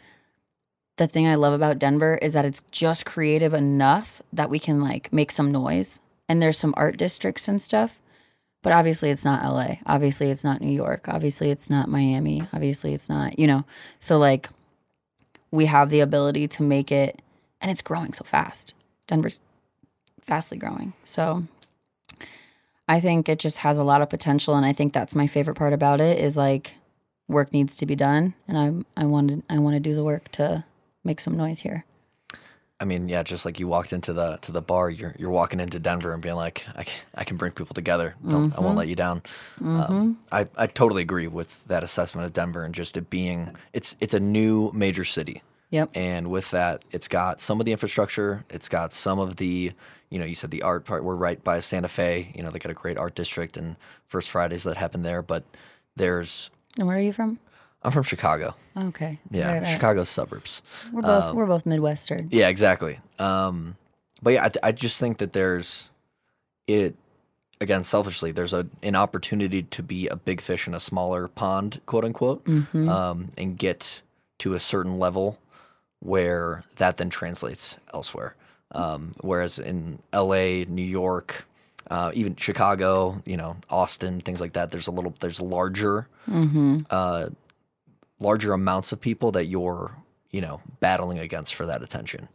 the 0.97 1.07
thing 1.07 1.27
I 1.27 1.35
love 1.35 1.53
about 1.53 1.77
Denver 1.79 2.17
is 2.21 2.33
that 2.33 2.45
it's 2.45 2.61
just 2.71 3.05
creative 3.05 3.53
enough 3.53 4.21
that 4.33 4.49
we 4.49 4.57
can 4.59 4.81
like 4.81 5.11
make 5.13 5.31
some 5.31 5.51
noise. 5.51 5.99
And 6.27 6.41
there's 6.41 6.57
some 6.57 6.73
art 6.77 6.97
districts 6.97 7.47
and 7.47 7.61
stuff. 7.61 7.99
But 8.61 8.73
obviously 8.73 9.09
it's 9.09 9.25
not 9.25 9.43
LA. 9.43 9.77
Obviously 9.85 10.29
it's 10.29 10.43
not 10.43 10.61
New 10.61 10.71
York. 10.71 11.07
Obviously 11.07 11.49
it's 11.49 11.69
not 11.69 11.89
Miami. 11.89 12.47
Obviously 12.53 12.93
it's 12.93 13.09
not, 13.09 13.39
you 13.39 13.47
know. 13.47 13.65
So 13.99 14.17
like 14.17 14.49
we 15.49 15.65
have 15.65 15.89
the 15.89 15.99
ability 15.99 16.47
to 16.47 16.63
make 16.63 16.91
it 16.91 17.21
and 17.59 17.71
it's 17.71 17.81
growing 17.81 18.13
so 18.13 18.23
fast. 18.23 18.73
Denver's 19.07 19.41
fastly 20.21 20.57
growing. 20.57 20.93
So 21.03 21.43
I 22.87 22.99
think 22.99 23.29
it 23.29 23.39
just 23.39 23.59
has 23.59 23.77
a 23.77 23.83
lot 23.83 24.01
of 24.01 24.09
potential 24.09 24.55
and 24.55 24.65
I 24.65 24.73
think 24.73 24.93
that's 24.93 25.15
my 25.15 25.27
favorite 25.27 25.55
part 25.55 25.73
about 25.73 25.99
it 26.01 26.19
is 26.19 26.37
like 26.37 26.73
work 27.27 27.53
needs 27.53 27.75
to 27.77 27.85
be 27.85 27.95
done 27.95 28.33
and 28.47 28.85
I 28.97 29.01
I 29.01 29.05
wanted 29.05 29.43
I 29.49 29.57
want 29.59 29.75
to 29.75 29.79
do 29.79 29.95
the 29.95 30.03
work 30.03 30.29
to 30.33 30.63
make 31.03 31.19
some 31.19 31.35
noise 31.35 31.59
here. 31.59 31.85
I 32.81 32.85
mean, 32.85 33.07
yeah, 33.07 33.21
just 33.23 33.45
like 33.45 33.59
you 33.59 33.67
walked 33.67 33.93
into 33.93 34.11
the 34.11 34.37
to 34.41 34.51
the 34.51 34.61
bar, 34.61 34.89
you're 34.89 35.15
you're 35.19 35.29
walking 35.29 35.59
into 35.59 35.79
Denver 35.79 36.13
and 36.13 36.21
being 36.21 36.35
like, 36.35 36.65
I 36.75 36.83
can, 36.83 36.93
I 37.15 37.23
can 37.23 37.37
bring 37.37 37.51
people 37.51 37.75
together. 37.75 38.15
Don't, 38.27 38.51
I 38.57 38.59
won't 38.59 38.73
Mhm. 38.73 38.77
let 38.79 38.87
you 38.87 38.95
down. 38.95 39.21
Mhm. 39.61 39.89
Um, 39.89 40.19
I, 40.31 40.47
I 40.57 40.67
totally 40.67 41.03
agree 41.03 41.27
with 41.27 41.63
that 41.67 41.83
assessment 41.83 42.25
of 42.25 42.33
Denver 42.33 42.63
and 42.63 42.73
just 42.73 42.97
it 42.97 43.09
being 43.09 43.55
it's 43.73 43.95
it's 44.01 44.15
a 44.15 44.19
new 44.19 44.71
major 44.73 45.03
city, 45.05 45.41
Yep. 45.69 45.91
And 45.95 46.29
with 46.29 46.51
that, 46.51 46.83
it's 46.91 47.07
got 47.07 47.39
some 47.39 47.61
of 47.61 47.65
the 47.65 47.71
infrastructure. 47.71 48.43
It's 48.49 48.67
got 48.67 48.91
some 48.91 49.19
of 49.19 49.37
the, 49.37 49.71
you 50.09 50.19
know, 50.19 50.25
you 50.25 50.35
said 50.35 50.51
the 50.51 50.63
art 50.63 50.83
part. 50.83 51.05
We're 51.05 51.15
right 51.15 51.41
by 51.45 51.61
Santa 51.61 51.87
Fe. 51.87 52.29
You 52.35 52.43
know, 52.43 52.49
they 52.51 52.59
got 52.59 52.71
a 52.71 52.73
great 52.83 52.97
art 52.97 53.15
district 53.15 53.55
and 53.55 53.77
First 54.07 54.31
Fridays 54.31 54.63
that 54.63 54.75
happen 54.75 55.01
there. 55.03 55.21
But 55.21 55.45
there's, 55.95 56.49
And 56.77 56.87
where 56.87 56.97
are 56.97 57.01
you 57.01 57.13
from? 57.13 57.39
I'm 57.83 57.91
from 57.91 58.03
Chicago. 58.03 58.55
Okay. 58.77 59.19
Yeah, 59.31 59.51
Right, 59.53 59.61
right. 59.63 59.67
Chicago's 59.67 60.09
suburbs. 60.09 60.61
We're 60.91 61.01
both 61.01 61.23
um, 61.25 61.35
we're 61.35 61.47
both 61.47 61.65
Midwestern. 61.65 62.29
Yeah, 62.31 62.47
exactly. 62.49 62.99
Um, 63.19 63.75
but 64.21 64.33
yeah, 64.33 64.45
I, 64.45 64.49
th- 64.49 64.59
I 64.63 64.71
just 64.71 64.99
think 64.99 65.17
that 65.17 65.33
there's 65.33 65.89
it 66.67 66.95
again 67.59 67.83
selfishly. 67.83 68.31
There's 68.31 68.53
a 68.53 68.67
an 68.83 68.95
opportunity 68.95 69.63
to 69.63 69.81
be 69.83 70.07
a 70.07 70.15
big 70.15 70.41
fish 70.41 70.67
in 70.67 70.73
a 70.75 70.79
smaller 70.79 71.27
pond, 71.27 71.81
quote 71.87 72.05
unquote, 72.05 72.45
hmm 72.45 72.87
um, 72.87 73.29
and 73.37 73.57
get 73.57 74.01
to 74.39 74.53
a 74.53 74.59
certain 74.59 74.99
level 74.99 75.37
where 75.99 76.63
that 76.77 76.97
then 76.97 77.09
translates 77.09 77.77
elsewhere. 77.93 78.35
Um, 78.73 79.13
whereas 79.21 79.59
in 79.59 79.99
L.A., 80.13 80.63
New 80.65 80.81
York, 80.81 81.45
uh, 81.89 82.11
even 82.13 82.35
Chicago, 82.37 83.21
you 83.25 83.35
know, 83.37 83.57
Austin, 83.69 84.21
things 84.21 84.39
like 84.39 84.53
that, 84.53 84.71
there's 84.71 84.87
a 84.87 84.91
little 84.91 85.13
there's 85.19 85.41
larger 85.41 86.07
hmm 86.25 86.77
uh, 86.91 87.29
larger 88.21 88.53
amounts 88.53 88.91
of 88.91 89.01
people 89.01 89.31
that 89.33 89.45
you're 89.45 89.95
you 90.31 90.41
know 90.41 90.61
battling 90.79 91.19
against 91.19 91.55
for 91.55 91.65
that 91.65 91.81
attention. 91.83 92.27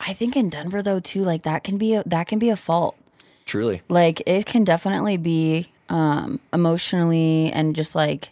I 0.00 0.12
think 0.14 0.36
in 0.36 0.48
Denver 0.48 0.82
though 0.82 1.00
too, 1.00 1.22
like 1.22 1.42
that 1.42 1.64
can 1.64 1.78
be 1.78 1.94
a, 1.94 2.02
that 2.06 2.26
can 2.28 2.38
be 2.38 2.50
a 2.50 2.56
fault. 2.56 2.96
Truly. 3.44 3.82
Like 3.88 4.22
it 4.26 4.46
can 4.46 4.64
definitely 4.64 5.16
be 5.16 5.70
um 5.88 6.40
emotionally 6.52 7.52
and 7.52 7.76
just 7.76 7.94
like 7.94 8.30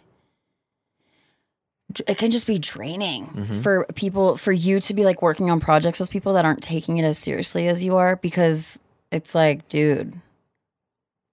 it 2.07 2.17
can 2.17 2.31
just 2.31 2.47
be 2.47 2.59
draining 2.59 3.27
Mhm. 3.27 3.63
for 3.63 3.85
people 3.95 4.35
for 4.35 4.51
you 4.51 4.81
to 4.81 4.93
be 4.93 5.05
like 5.05 5.21
working 5.21 5.49
on 5.49 5.59
projects 5.61 5.99
with 5.99 6.09
people 6.09 6.33
that 6.33 6.43
aren't 6.43 6.61
taking 6.61 6.97
it 6.97 7.03
as 7.05 7.17
seriously 7.17 7.67
as 7.69 7.83
you 7.83 7.95
are 7.95 8.17
because 8.17 8.79
it's 9.11 9.33
like 9.35 9.67
dude 9.69 10.13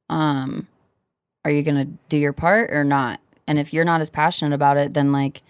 um 0.08 0.68
are 1.44 1.50
you 1.50 1.62
going 1.64 1.74
to 1.86 1.92
do 2.08 2.16
your 2.16 2.32
part 2.32 2.70
or 2.70 2.84
not 2.84 3.18
and 3.48 3.58
if 3.58 3.72
you're 3.72 3.84
not 3.84 4.00
as 4.00 4.10
passionate 4.10 4.54
about 4.54 4.76
it 4.76 4.94
then 4.94 5.10
like 5.10 5.42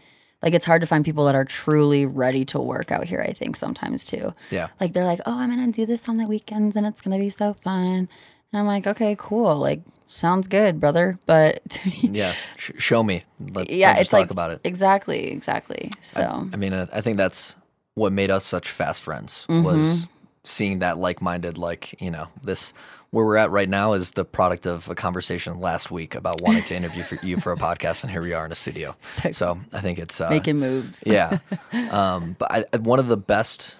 like 0.43 0.55
it's 0.55 0.65
hard 0.65 0.81
to 0.81 0.87
find 0.87 1.05
people 1.05 1.25
that 1.27 1.35
are 1.35 1.45
truly 1.45 2.05
ready 2.07 2.45
to 2.45 2.59
work 2.61 2.91
out 2.93 3.05
here 3.05 3.21
i 3.21 3.33
think 3.33 3.57
sometimes 3.57 4.05
too 4.05 4.33
Yeah. 4.51 4.69
like 4.81 4.93
they're 4.93 5.05
like 5.05 5.21
oh 5.27 5.35
i'm 5.39 5.49
gonna 5.51 5.71
do 5.73 5.87
this 5.87 6.09
on 6.09 6.17
the 6.17 6.27
weekends 6.27 6.77
and 6.77 6.87
it's 6.87 7.01
gonna 7.01 7.19
be 7.19 7.31
so 7.31 7.55
fun 7.55 7.87
and 7.87 8.09
i'm 8.53 8.67
like 8.67 8.87
okay 8.87 9.15
cool 9.19 9.57
like 9.57 9.81
sounds 10.09 10.47
good 10.49 10.79
brother 10.81 11.19
but 11.27 11.63
to 11.71 11.89
me- 11.89 12.19
Yeah. 12.19 12.35
Sh- 12.57 12.73
show 12.79 13.03
me. 13.03 13.23
Let, 13.55 13.71
Yeah, 13.71 13.89
let's 13.91 14.01
it's 14.03 14.11
talk 14.11 14.21
like- 14.21 14.31
about 14.31 14.51
it. 14.51 14.61
exactly 14.65 15.29
exactly 15.33 15.91
so 16.03 16.49
I 16.53 16.57
mean, 16.57 16.75
I, 16.75 16.87
I 16.93 17.01
think 17.01 17.17
that's 17.17 17.57
what 17.95 18.13
made 18.13 18.31
us 18.31 18.45
such 18.45 18.69
fast 18.71 19.03
friends 19.03 19.47
Mm-hmm. 19.49 19.65
was 19.65 20.09
seeing 20.45 20.81
that 20.81 20.99
like-minded, 20.99 21.57
like 21.57 21.95
you 22.01 22.11
know, 22.11 22.27
this 22.43 22.73
where 23.13 23.25
we're 23.25 23.37
at 23.37 23.51
right 23.51 23.69
now 23.69 23.93
is 23.93 24.11
the 24.13 24.25
product 24.25 24.67
of 24.67 24.89
a 24.89 24.95
conversation 24.95 25.61
last 25.61 25.91
week 25.91 26.15
about 26.15 26.41
wanting 26.41 26.65
to 26.65 26.75
interview 26.75 27.03
for 27.05 27.15
you 27.25 27.37
for 27.37 27.53
a 27.53 27.57
podcast, 27.69 28.03
and 28.03 28.11
here 28.11 28.23
we 28.23 28.33
are 28.33 28.45
in 28.45 28.51
a 28.53 28.57
studio. 28.57 28.97
So- 29.09 29.33
So 29.33 29.61
I 29.73 29.81
think 29.81 29.99
it's 29.99 30.21
uh, 30.21 30.29
making 30.31 30.59
moves 30.59 30.99
yeah. 31.07 31.39
Um, 31.91 32.35
but 32.39 32.51
I, 32.51 32.77
one 32.79 32.99
of 32.99 33.07
the 33.09 33.17
best, 33.17 33.77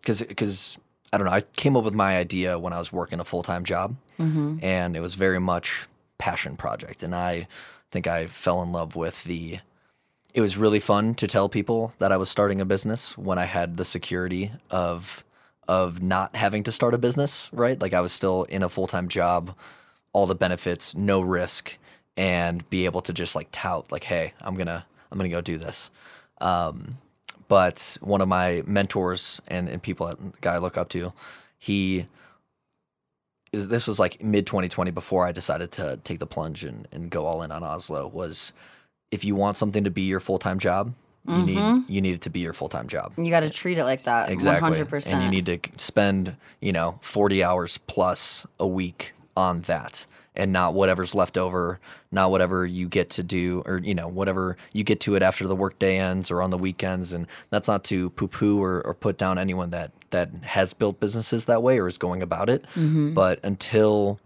because 0.00 0.22
because 0.22 0.78
I 1.12 1.18
don't 1.18 1.26
know, 1.26 1.32
I 1.32 1.40
came 1.40 1.76
up 1.76 1.84
with 1.84 1.94
my 1.94 2.16
idea 2.16 2.58
when 2.58 2.72
I 2.72 2.78
was 2.78 2.92
working 2.92 3.20
a 3.20 3.24
full 3.24 3.42
time 3.42 3.64
job, 3.64 3.94
hmm 4.16 4.58
and 4.62 4.96
it 4.96 5.00
was 5.00 5.14
very 5.14 5.40
much 5.40 5.86
passion 6.18 6.56
project, 6.56 7.02
and 7.02 7.14
I 7.14 7.46
think 7.90 8.06
I 8.06 8.26
fell 8.28 8.62
in 8.62 8.72
love 8.72 8.96
with 8.96 9.22
the. 9.24 9.58
It 10.34 10.42
was 10.42 10.56
really 10.58 10.80
fun 10.80 11.14
to 11.14 11.26
tell 11.26 11.48
people 11.48 11.92
that 11.98 12.12
I 12.12 12.18
was 12.18 12.28
starting 12.28 12.60
a 12.60 12.64
business 12.66 13.16
when 13.16 13.38
I 13.38 13.46
had 13.46 13.78
the 13.78 13.84
security 13.86 14.52
of 14.70 15.24
of 15.68 16.02
not 16.02 16.34
having 16.36 16.62
to 16.64 16.72
start 16.72 16.94
a 16.94 16.98
business, 16.98 17.50
right? 17.52 17.80
Like 17.80 17.94
I 17.94 18.00
was 18.00 18.12
still 18.12 18.44
in 18.44 18.62
a 18.62 18.68
full 18.68 18.86
time 18.86 19.08
job, 19.08 19.54
all 20.12 20.26
the 20.26 20.34
benefits, 20.34 20.94
no 20.94 21.20
risk, 21.20 21.76
and 22.16 22.68
be 22.70 22.84
able 22.84 23.02
to 23.02 23.12
just 23.12 23.34
like 23.34 23.48
tout 23.52 23.90
like, 23.90 24.04
hey, 24.04 24.32
I'm 24.40 24.54
gonna 24.54 24.84
I'm 25.10 25.18
gonna 25.18 25.28
go 25.28 25.40
do 25.40 25.58
this. 25.58 25.90
Um, 26.40 26.96
but 27.48 27.96
one 28.00 28.20
of 28.20 28.28
my 28.28 28.62
mentors 28.66 29.40
and, 29.48 29.68
and 29.68 29.82
people 29.82 30.06
that 30.06 30.40
guy 30.40 30.54
I 30.54 30.58
look 30.58 30.76
up 30.76 30.88
to, 30.90 31.12
he 31.58 32.06
is 33.52 33.68
this 33.68 33.86
was 33.86 33.98
like 33.98 34.22
mid 34.22 34.46
2020 34.46 34.90
before 34.90 35.26
I 35.26 35.32
decided 35.32 35.72
to 35.72 35.98
take 36.04 36.18
the 36.18 36.26
plunge 36.26 36.64
and, 36.64 36.86
and 36.92 37.10
go 37.10 37.26
all 37.26 37.42
in 37.42 37.52
on 37.52 37.62
Oslo 37.62 38.08
was 38.08 38.52
if 39.10 39.24
you 39.24 39.34
want 39.34 39.56
something 39.56 39.84
to 39.84 39.90
be 39.90 40.02
your 40.02 40.20
full 40.20 40.38
time 40.38 40.58
job, 40.58 40.92
you 41.28 41.42
need 41.44 41.56
Mhm. 41.58 41.84
you 41.88 42.00
need 42.00 42.14
it 42.14 42.20
to 42.22 42.30
be 42.30 42.40
your 42.40 42.52
full 42.52 42.68
time 42.68 42.86
job. 42.88 43.12
you 43.16 43.30
got 43.30 43.40
to 43.40 43.50
treat 43.50 43.78
it 43.78 43.84
like 43.84 44.04
that 44.04 44.30
Exactly. 44.30 44.68
100% 44.70 45.12
And 45.14 45.22
you 45.24 45.30
need 45.30 45.46
to 45.46 45.58
spend, 45.76 46.34
you 46.60 46.72
know, 46.72 46.98
40 47.02 47.42
hours 47.42 47.78
plus 47.86 48.46
a 48.60 48.66
week 48.66 49.12
on 49.36 49.62
that 49.62 50.06
and 50.34 50.52
not 50.52 50.74
whatever's 50.74 51.14
left 51.14 51.38
over, 51.38 51.78
not 52.12 52.30
whatever 52.30 52.66
you 52.66 52.88
get 52.88 53.08
to 53.10 53.22
do 53.22 53.62
or, 53.66 53.78
you 53.78 53.94
know, 53.94 54.06
whatever 54.08 54.56
you 54.74 54.84
get 54.84 55.00
to 55.00 55.14
it 55.14 55.22
after 55.22 55.46
the 55.48 55.56
workday 55.56 55.98
ends 55.98 56.30
or 56.30 56.42
on 56.42 56.50
the 56.50 56.58
weekends. 56.58 57.12
And 57.14 57.26
that's 57.50 57.68
not 57.68 57.84
to 57.84 58.10
poo 58.10 58.28
poo 58.28 58.62
or, 58.62 58.82
or 58.86 58.92
put 58.94 59.16
down 59.18 59.38
anyone 59.38 59.70
that, 59.70 59.92
that 60.10 60.30
has 60.42 60.74
built 60.74 61.00
businesses 61.00 61.46
that 61.46 61.62
way 61.62 61.78
or 61.78 61.88
is 61.88 61.96
going 61.98 62.20
about 62.22 62.50
it. 62.50 62.66
Mhm. 62.74 63.14
But 63.14 63.40
until 63.44 64.20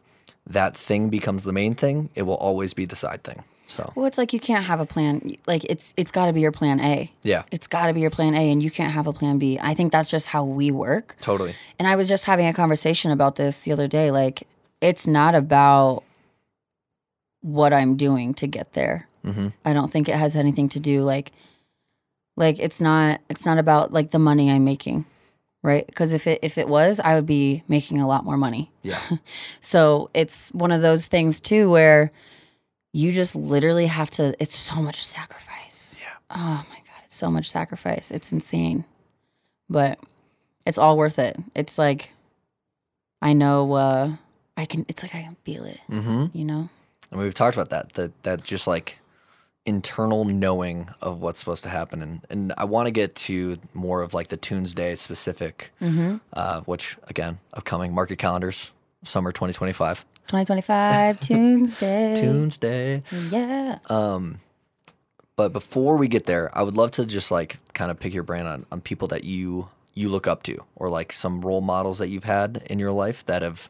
that 0.49 0.77
thing 0.77 1.11
becomes 1.11 1.45
the 1.45 1.53
main 1.53 1.75
thing, 1.77 2.09
it 2.17 2.23
will 2.23 2.37
always 2.37 2.75
be 2.75 2.85
the 2.87 2.97
side 2.97 3.23
thing. 3.23 3.43
So, 3.71 3.93
well 3.95 4.07
it's 4.07 4.19
like 4.19 4.33
you 4.33 4.41
can't 4.41 4.65
have 4.65 4.81
a 4.81 4.87
plan 4.87 5.37
like 5.47 5.63
it's 5.65 5.95
it's 5.97 6.11
got 6.11 6.27
to 6.27 6.33
be 6.33 6.41
your 6.41 6.51
plan 6.51 6.81
a 6.81 7.09
yeah, 7.23 7.45
it's 7.53 7.69
got 7.69 7.87
to 7.87 7.93
be 7.93 8.01
your 8.01 8.11
plan 8.11 8.35
a 8.35 8.51
and 8.51 8.61
you 8.61 8.71
can't 8.71 8.93
have 8.93 9.07
a 9.07 9.13
plan 9.13 9.39
b 9.39 9.59
i 9.63 9.75
think 9.75 9.93
that's 9.93 10.11
just 10.11 10.27
how 10.27 10.43
we 10.45 10.73
work 10.73 11.15
totally. 11.21 11.55
And 11.79 11.87
I 11.87 11.95
was 11.95 12.09
just 12.09 12.25
having 12.25 12.47
a 12.47 12.53
conversation 12.53 13.13
about 13.13 13.37
this 13.37 13.61
the 13.61 13.71
other 13.73 13.87
day. 13.87 14.11
Like, 14.11 14.49
it's 14.81 15.07
not 15.07 15.35
about 15.37 16.03
what 17.43 17.73
I'm 17.73 17.97
doing 17.97 18.35
to 18.35 18.47
get 18.47 18.73
there. 18.73 19.09
hmm 19.25 19.49
I 19.65 19.73
don't 19.73 19.91
think 19.93 20.09
it 20.09 20.17
has 20.17 20.35
anything 20.35 20.69
to 20.71 20.81
do 20.81 21.03
like 21.03 21.33
like 22.37 22.59
it's 22.59 22.81
not 22.81 23.21
it's 23.29 23.47
not 23.47 23.59
about 23.59 23.93
like 23.93 24.11
the 24.11 24.19
money 24.19 24.51
I'm 24.51 24.65
making, 24.65 25.05
right? 25.63 25.87
Because 25.87 26.13
if 26.13 26.27
it 26.27 26.39
if 26.43 26.59
it 26.59 26.69
was, 26.69 27.01
I 27.01 27.15
would 27.15 27.27
be 27.27 27.63
making 27.69 28.01
a 28.01 28.07
lot 28.09 28.25
more 28.25 28.37
money. 28.37 28.71
Yeah. 28.83 29.01
So 29.61 30.11
it's 30.15 30.49
one 30.51 30.73
of 30.73 30.83
those 30.83 31.07
things 31.07 31.39
too 31.41 31.71
where 31.71 32.11
you 32.93 33.13
just 33.13 33.37
literally 33.37 33.87
have 33.87 34.11
to 34.11 34.35
it's 34.41 34.57
so 34.57 34.77
much 34.77 35.05
sacrifice. 35.05 35.97
Yeah. 36.01 36.37
Oh 36.37 36.65
my 36.69 36.77
god, 36.77 37.03
it's 37.05 37.17
so 37.17 37.31
much 37.31 37.51
sacrifice. 37.51 38.11
It's 38.11 38.33
insane. 38.33 38.85
But 39.69 39.99
it's 40.67 40.79
all 40.79 40.97
worth 40.97 41.19
it. 41.19 41.39
It's 41.55 41.79
like 41.79 42.11
I 43.23 43.33
know 43.33 43.73
uh 43.73 44.17
I 44.57 44.65
can 44.65 44.85
it's 44.89 45.03
like 45.03 45.15
I 45.15 45.23
can 45.23 45.37
feel 45.45 45.65
it, 45.65 45.81
mm-hmm. 45.91 46.27
you 46.37 46.45
know? 46.45 46.69
And 47.11 47.21
we've 47.21 47.35
talked 47.35 47.57
about 47.57 47.71
that, 47.71 47.93
that 47.95 48.23
that 48.23 48.45
just 48.45 48.67
like 48.67 48.99
internal 49.67 50.25
knowing 50.25 50.89
of 51.01 51.21
what's 51.21 51.39
supposed 51.39 51.63
to 51.63 51.69
happen. 51.69 52.03
And 52.03 52.27
and 52.31 52.53
I 52.59 52.65
want 52.65 52.87
to 52.87 52.91
get 52.91 53.15
to 53.17 53.59
more 53.75 54.03
of 54.03 54.15
like 54.15 54.29
the 54.29 54.37
Tuesday 54.37 54.97
specific, 54.97 55.71
mm-hmm. 55.81 56.17
uh, 56.33 56.61
which 56.63 56.97
again, 57.05 57.39
upcoming 57.55 57.95
market 57.95 58.19
calendars, 58.19 58.71
summer 59.05 59.33
2025. 59.33 60.05
2025 60.31 61.21
Tuesday. 61.21 62.21
Tuesday. 62.21 63.03
Yeah. 63.31 63.79
Um, 63.87 64.39
but 65.35 65.53
before 65.53 65.97
we 65.97 66.07
get 66.07 66.27
there, 66.27 66.57
I 66.57 66.63
would 66.63 66.77
love 66.77 66.93
to 66.93 67.05
just 67.05 67.33
like 67.33 67.59
kind 67.75 67.91
of 67.91 67.99
pick 67.99 68.15
your 68.15 68.23
brain 68.23 68.47
on, 68.47 68.65
on 68.71 68.81
people 68.81 69.09
that 69.09 69.25
you 69.25 69.69
you 69.95 70.09
look 70.09 70.29
up 70.29 70.45
to, 70.45 70.57
or 70.77 70.89
like 70.89 71.13
some 71.13 71.41
role 71.41 71.61
models 71.61 71.99
that 71.99 72.09
you've 72.09 72.25
had 72.25 72.63
in 72.67 72.79
your 72.79 72.93
life 72.93 73.27
that 73.27 73.43
have 73.43 73.69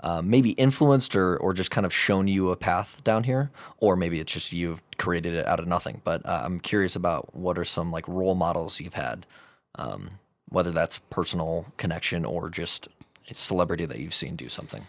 uh, 0.00 0.20
maybe 0.20 0.50
influenced 0.52 1.14
or 1.14 1.36
or 1.36 1.52
just 1.52 1.70
kind 1.70 1.86
of 1.86 1.94
shown 1.94 2.26
you 2.26 2.50
a 2.50 2.56
path 2.56 3.02
down 3.04 3.22
here, 3.22 3.50
or 3.78 3.94
maybe 3.94 4.18
it's 4.18 4.32
just 4.32 4.52
you've 4.52 4.82
created 4.98 5.34
it 5.34 5.46
out 5.46 5.60
of 5.60 5.68
nothing. 5.68 6.00
But 6.02 6.26
uh, 6.26 6.42
I'm 6.44 6.58
curious 6.58 6.96
about 6.96 7.32
what 7.36 7.56
are 7.56 7.64
some 7.64 7.92
like 7.92 8.08
role 8.08 8.34
models 8.34 8.80
you've 8.80 8.94
had, 8.94 9.26
um, 9.76 10.10
whether 10.48 10.72
that's 10.72 10.98
personal 11.10 11.66
connection 11.76 12.24
or 12.24 12.50
just 12.50 12.88
a 13.30 13.34
celebrity 13.34 13.86
that 13.86 14.00
you've 14.00 14.14
seen 14.14 14.34
do 14.34 14.48
something. 14.48 14.84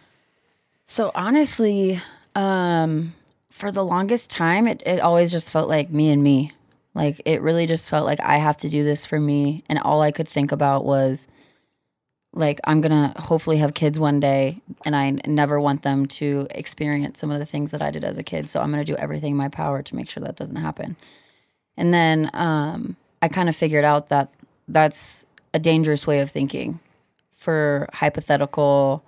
So 0.91 1.10
honestly, 1.15 2.01
um, 2.36 3.13
for 3.49 3.71
the 3.71 3.82
longest 3.82 4.30
time, 4.30 4.67
it, 4.67 4.84
it 4.86 4.99
always 4.99 5.32
just 5.32 5.49
felt 5.49 5.69
like 5.69 5.89
me 5.89 6.10
and 6.10 6.21
me. 6.21 6.51
Like 6.93 7.21
it 7.23 7.41
really 7.41 7.65
just 7.65 7.89
felt 7.89 8.06
like 8.06 8.19
I 8.19 8.36
have 8.36 8.58
to 8.58 8.69
do 8.69 8.84
this 8.84 9.06
for 9.06 9.17
me. 9.17 9.63
And 9.69 9.80
all 9.80 10.01
I 10.01 10.12
could 10.12 10.27
think 10.27 10.51
about 10.51 10.84
was 10.84 11.30
like, 12.34 12.60
I'm 12.65 12.82
going 12.82 12.91
to 12.91 13.21
hopefully 13.21 13.56
have 13.60 13.73
kids 13.73 14.01
one 14.01 14.19
day. 14.19 14.60
And 14.84 14.93
I 14.93 15.12
never 15.25 15.62
want 15.62 15.84
them 15.84 16.08
to 16.08 16.45
experience 16.51 17.21
some 17.21 17.32
of 17.32 17.39
the 17.39 17.45
things 17.45 17.71
that 17.71 17.82
I 17.82 17.89
did 17.89 18.04
as 18.04 18.17
a 18.17 18.23
kid. 18.23 18.49
So 18.49 18.60
I'm 18.60 18.69
going 18.69 18.86
to 18.86 18.91
do 18.91 18.97
everything 18.97 19.32
in 19.32 19.38
my 19.38 19.47
power 19.47 19.82
to 19.82 19.95
make 19.95 20.10
sure 20.10 20.21
that 20.23 20.36
doesn't 20.36 20.58
happen. 20.58 20.97
And 21.77 21.93
then 21.93 22.30
um, 22.34 22.97
I 23.21 23.30
kind 23.30 23.47
of 23.47 23.56
figured 23.56 23.86
out 23.86 24.10
that 24.10 24.30
that's 24.67 25.25
a 25.54 25.60
dangerous 25.60 26.06
way 26.06 26.19
of 26.19 26.30
thinking 26.30 26.82
for 27.38 27.88
hypothetical 27.93 29.06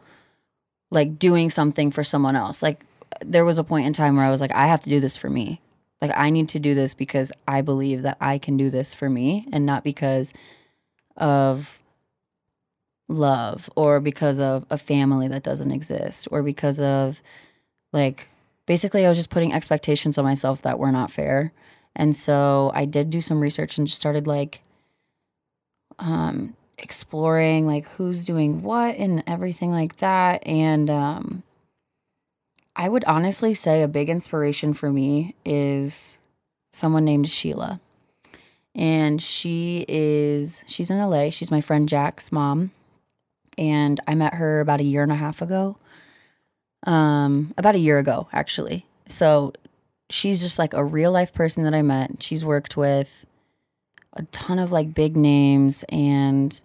like 0.94 1.18
doing 1.18 1.50
something 1.50 1.92
for 1.92 2.04
someone 2.04 2.36
else. 2.36 2.62
Like 2.62 2.86
there 3.26 3.46
was 3.46 3.58
a 3.58 3.64
point 3.64 3.88
in 3.88 3.94
time 3.94 4.16
where 4.16 4.26
I 4.26 4.30
was 4.30 4.40
like, 4.40 4.52
I 4.52 4.68
have 4.68 4.82
to 4.82 4.90
do 4.90 5.00
this 5.00 5.18
for 5.18 5.30
me. 5.30 5.60
Like 6.02 6.12
I 6.16 6.30
need 6.30 6.50
to 6.50 6.60
do 6.60 6.76
this 6.76 6.94
because 6.94 7.32
I 7.48 7.62
believe 7.62 8.04
that 8.04 8.18
I 8.22 8.38
can 8.38 8.58
do 8.58 8.70
this 8.70 8.94
for 8.94 9.10
me 9.10 9.48
and 9.52 9.66
not 9.66 9.84
because 9.84 10.34
of 11.18 11.80
love 13.08 13.70
or 13.76 14.00
because 14.00 14.40
of 14.40 14.66
a 14.70 14.78
family 14.78 15.28
that 15.28 15.44
doesn't 15.44 15.72
exist 15.72 16.28
or 16.32 16.44
because 16.44 16.80
of 16.80 17.22
like 17.92 18.28
basically 18.66 19.06
I 19.06 19.10
was 19.10 19.18
just 19.18 19.30
putting 19.30 19.54
expectations 19.54 20.18
on 20.18 20.26
myself 20.26 20.62
that 20.62 20.80
were 20.80 20.92
not 20.92 21.12
fair. 21.12 21.54
And 21.96 22.16
so 22.16 22.72
I 22.74 22.86
did 22.86 23.10
do 23.10 23.22
some 23.22 23.40
research 23.40 23.78
and 23.78 23.88
just 23.88 24.00
started 24.00 24.28
like 24.28 24.62
um 26.00 26.56
exploring 26.78 27.68
like 27.68 27.86
who's 27.90 28.26
doing 28.26 28.64
what 28.64 28.96
and 28.98 29.24
everything 29.28 29.72
like 29.72 29.98
that 29.98 30.46
and 30.46 30.90
um 30.90 31.44
I 32.76 32.90
would 32.90 33.04
honestly 33.06 33.54
say 33.54 33.84
a 33.84 33.88
big 33.88 34.10
inspiration 34.10 34.74
for 34.74 34.92
me 34.92 35.36
is 35.46 36.18
someone 36.72 37.06
named 37.06 37.30
Sheila. 37.30 37.80
And 38.76 39.22
she 39.22 39.86
is 39.88 40.64
she's 40.66 40.90
in 40.90 40.98
LA. 40.98 41.30
She's 41.30 41.52
my 41.52 41.62
friend 41.62 41.88
Jack's 41.88 42.32
mom. 42.32 42.72
And 43.58 44.00
I 44.08 44.16
met 44.16 44.34
her 44.34 44.60
about 44.62 44.80
a 44.80 44.84
year 44.84 45.04
and 45.04 45.12
a 45.12 45.16
half 45.16 45.42
ago. 45.42 45.78
Um 46.88 47.54
about 47.58 47.76
a 47.76 47.80
year 47.80 48.00
ago 48.00 48.28
actually. 48.34 48.88
So 49.08 49.54
she's 50.10 50.42
just 50.42 50.58
like 50.58 50.74
a 50.74 50.84
real 50.84 51.12
life 51.12 51.34
person 51.34 51.64
that 51.66 51.76
I 51.76 51.84
met. 51.84 52.24
She's 52.24 52.44
worked 52.44 52.76
with 52.76 53.26
a 54.16 54.24
ton 54.24 54.60
of 54.60 54.72
like 54.72 54.94
big 54.94 55.16
names 55.18 55.84
and 55.90 56.62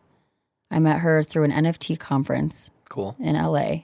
I 0.70 0.78
met 0.78 1.00
her 1.00 1.22
through 1.22 1.44
an 1.44 1.52
NFT 1.52 1.98
conference 1.98 2.70
Cool. 2.88 3.16
in 3.18 3.34
LA 3.36 3.82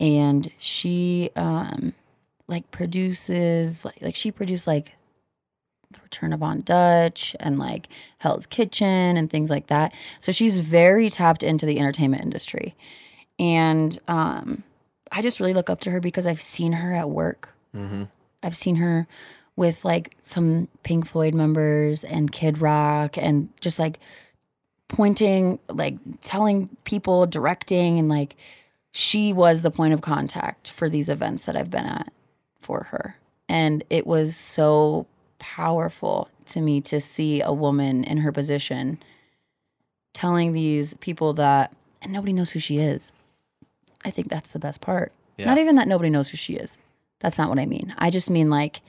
and 0.00 0.50
she 0.58 1.30
um 1.36 1.94
like 2.48 2.70
produces 2.70 3.84
like 3.84 3.98
like 4.02 4.14
she 4.14 4.30
produced 4.30 4.66
like 4.66 4.92
the 5.90 6.00
Return 6.02 6.32
of 6.32 6.42
On 6.42 6.60
Dutch 6.62 7.34
and 7.40 7.58
like 7.58 7.88
Hell's 8.18 8.44
Kitchen 8.46 9.16
and 9.16 9.30
things 9.30 9.50
like 9.50 9.68
that. 9.68 9.94
So 10.20 10.32
she's 10.32 10.56
very 10.56 11.10
tapped 11.10 11.42
into 11.42 11.64
the 11.64 11.78
entertainment 11.78 12.22
industry. 12.22 12.74
And 13.38 13.98
um 14.08 14.62
I 15.12 15.22
just 15.22 15.38
really 15.38 15.54
look 15.54 15.70
up 15.70 15.80
to 15.80 15.90
her 15.90 16.00
because 16.00 16.26
I've 16.26 16.42
seen 16.42 16.72
her 16.72 16.92
at 16.92 17.08
work. 17.10 17.54
Mm-hmm. 17.74 18.04
I've 18.42 18.56
seen 18.56 18.76
her 18.76 19.06
with 19.56 19.84
like 19.84 20.16
some 20.20 20.68
Pink 20.82 21.06
Floyd 21.06 21.34
members 21.34 22.04
and 22.04 22.30
Kid 22.30 22.60
Rock 22.60 23.16
and 23.16 23.48
just 23.60 23.78
like 23.78 23.98
pointing, 24.88 25.58
like 25.68 25.96
telling 26.20 26.68
people, 26.84 27.26
directing, 27.26 27.98
and 27.98 28.08
like 28.08 28.36
she 28.92 29.32
was 29.32 29.62
the 29.62 29.70
point 29.70 29.94
of 29.94 30.02
contact 30.02 30.70
for 30.70 30.88
these 30.88 31.08
events 31.08 31.46
that 31.46 31.56
I've 31.56 31.70
been 31.70 31.86
at 31.86 32.12
for 32.60 32.84
her. 32.90 33.16
And 33.48 33.82
it 33.90 34.06
was 34.06 34.36
so 34.36 35.06
powerful 35.38 36.28
to 36.46 36.60
me 36.60 36.80
to 36.82 37.00
see 37.00 37.40
a 37.40 37.52
woman 37.52 38.04
in 38.04 38.18
her 38.18 38.32
position 38.32 38.98
telling 40.12 40.52
these 40.52 40.94
people 40.94 41.34
that, 41.34 41.74
and 42.02 42.12
nobody 42.12 42.32
knows 42.32 42.50
who 42.50 42.58
she 42.58 42.78
is. 42.78 43.12
I 44.04 44.10
think 44.10 44.28
that's 44.28 44.52
the 44.52 44.58
best 44.58 44.80
part. 44.80 45.12
Yeah. 45.36 45.46
Not 45.46 45.58
even 45.58 45.76
that 45.76 45.88
nobody 45.88 46.10
knows 46.10 46.28
who 46.28 46.36
she 46.36 46.54
is. 46.54 46.78
That's 47.20 47.38
not 47.38 47.48
what 47.48 47.58
I 47.58 47.66
mean. 47.66 47.94
I 47.98 48.10
just 48.10 48.30
mean 48.30 48.50
like 48.50 48.80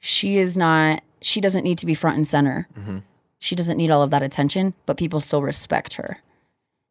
she 0.00 0.38
is 0.38 0.56
not, 0.56 1.02
she 1.22 1.40
doesn't 1.40 1.62
need 1.64 1.78
to 1.78 1.86
be 1.86 1.94
front 1.94 2.16
and 2.16 2.26
center. 2.26 2.66
Mm-hmm. 2.78 2.98
She 3.38 3.54
doesn't 3.54 3.76
need 3.76 3.90
all 3.90 4.02
of 4.02 4.10
that 4.10 4.22
attention, 4.22 4.74
but 4.86 4.96
people 4.96 5.20
still 5.20 5.42
respect 5.42 5.94
her. 5.94 6.18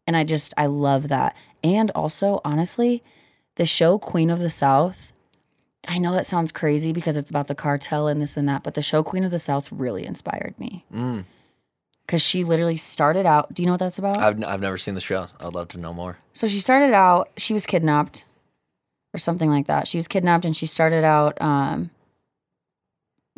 And 0.08 0.16
I 0.18 0.24
just, 0.24 0.54
I 0.58 0.66
love 0.68 1.08
that. 1.10 1.36
And 1.64 1.92
also, 1.92 2.42
honestly, 2.44 3.04
the 3.56 3.66
show 3.66 4.00
Queen 4.00 4.30
of 4.30 4.40
the 4.40 4.50
South, 4.50 5.12
I 5.88 5.98
know 6.00 6.14
that 6.14 6.26
sounds 6.26 6.52
crazy 6.52 6.92
because 6.94 7.16
it's 7.18 7.30
about 7.30 7.48
the 7.48 7.56
cartel 7.56 8.08
and 8.08 8.22
this 8.22 8.36
and 8.38 8.48
that, 8.50 8.64
but 8.64 8.74
the 8.74 8.82
show 8.82 9.04
Queen 9.04 9.24
of 9.24 9.32
the 9.32 9.40
South 9.40 9.72
really 9.72 10.06
inspired 10.06 10.56
me 10.60 10.86
Mm. 10.94 11.26
because 12.06 12.22
she 12.22 12.44
literally 12.44 12.78
started 12.78 13.26
out. 13.26 13.54
Do 13.54 13.62
you 13.62 13.68
know 13.68 13.74
what 13.74 13.80
that's 13.80 14.00
about? 14.00 14.18
I've, 14.18 14.38
n- 14.38 14.44
I've 14.44 14.62
never 14.62 14.78
seen 14.78 14.96
the 14.96 15.02
show. 15.02 15.28
I'd 15.40 15.54
love 15.54 15.68
to 15.70 15.78
know 15.80 15.94
more. 15.94 16.18
So 16.34 16.48
she 16.48 16.60
started 16.60 16.94
out, 16.94 17.30
she 17.38 17.54
was 17.54 17.66
kidnapped 17.66 18.26
or 19.14 19.20
something 19.20 19.50
like 19.50 19.68
that. 19.68 19.88
She 19.88 19.98
was 19.98 20.08
kidnapped 20.08 20.46
and 20.46 20.56
she 20.58 20.66
started 20.66 21.04
out 21.04 21.40
um, 21.42 21.92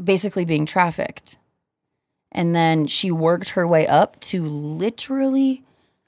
basically 0.04 0.46
being 0.46 0.66
trafficked. 0.66 1.38
And 2.32 2.56
then 2.56 2.88
she 2.88 3.12
worked 3.12 3.50
her 3.50 3.68
way 3.68 3.88
up 3.88 4.20
to 4.22 4.46
literally, 4.46 5.64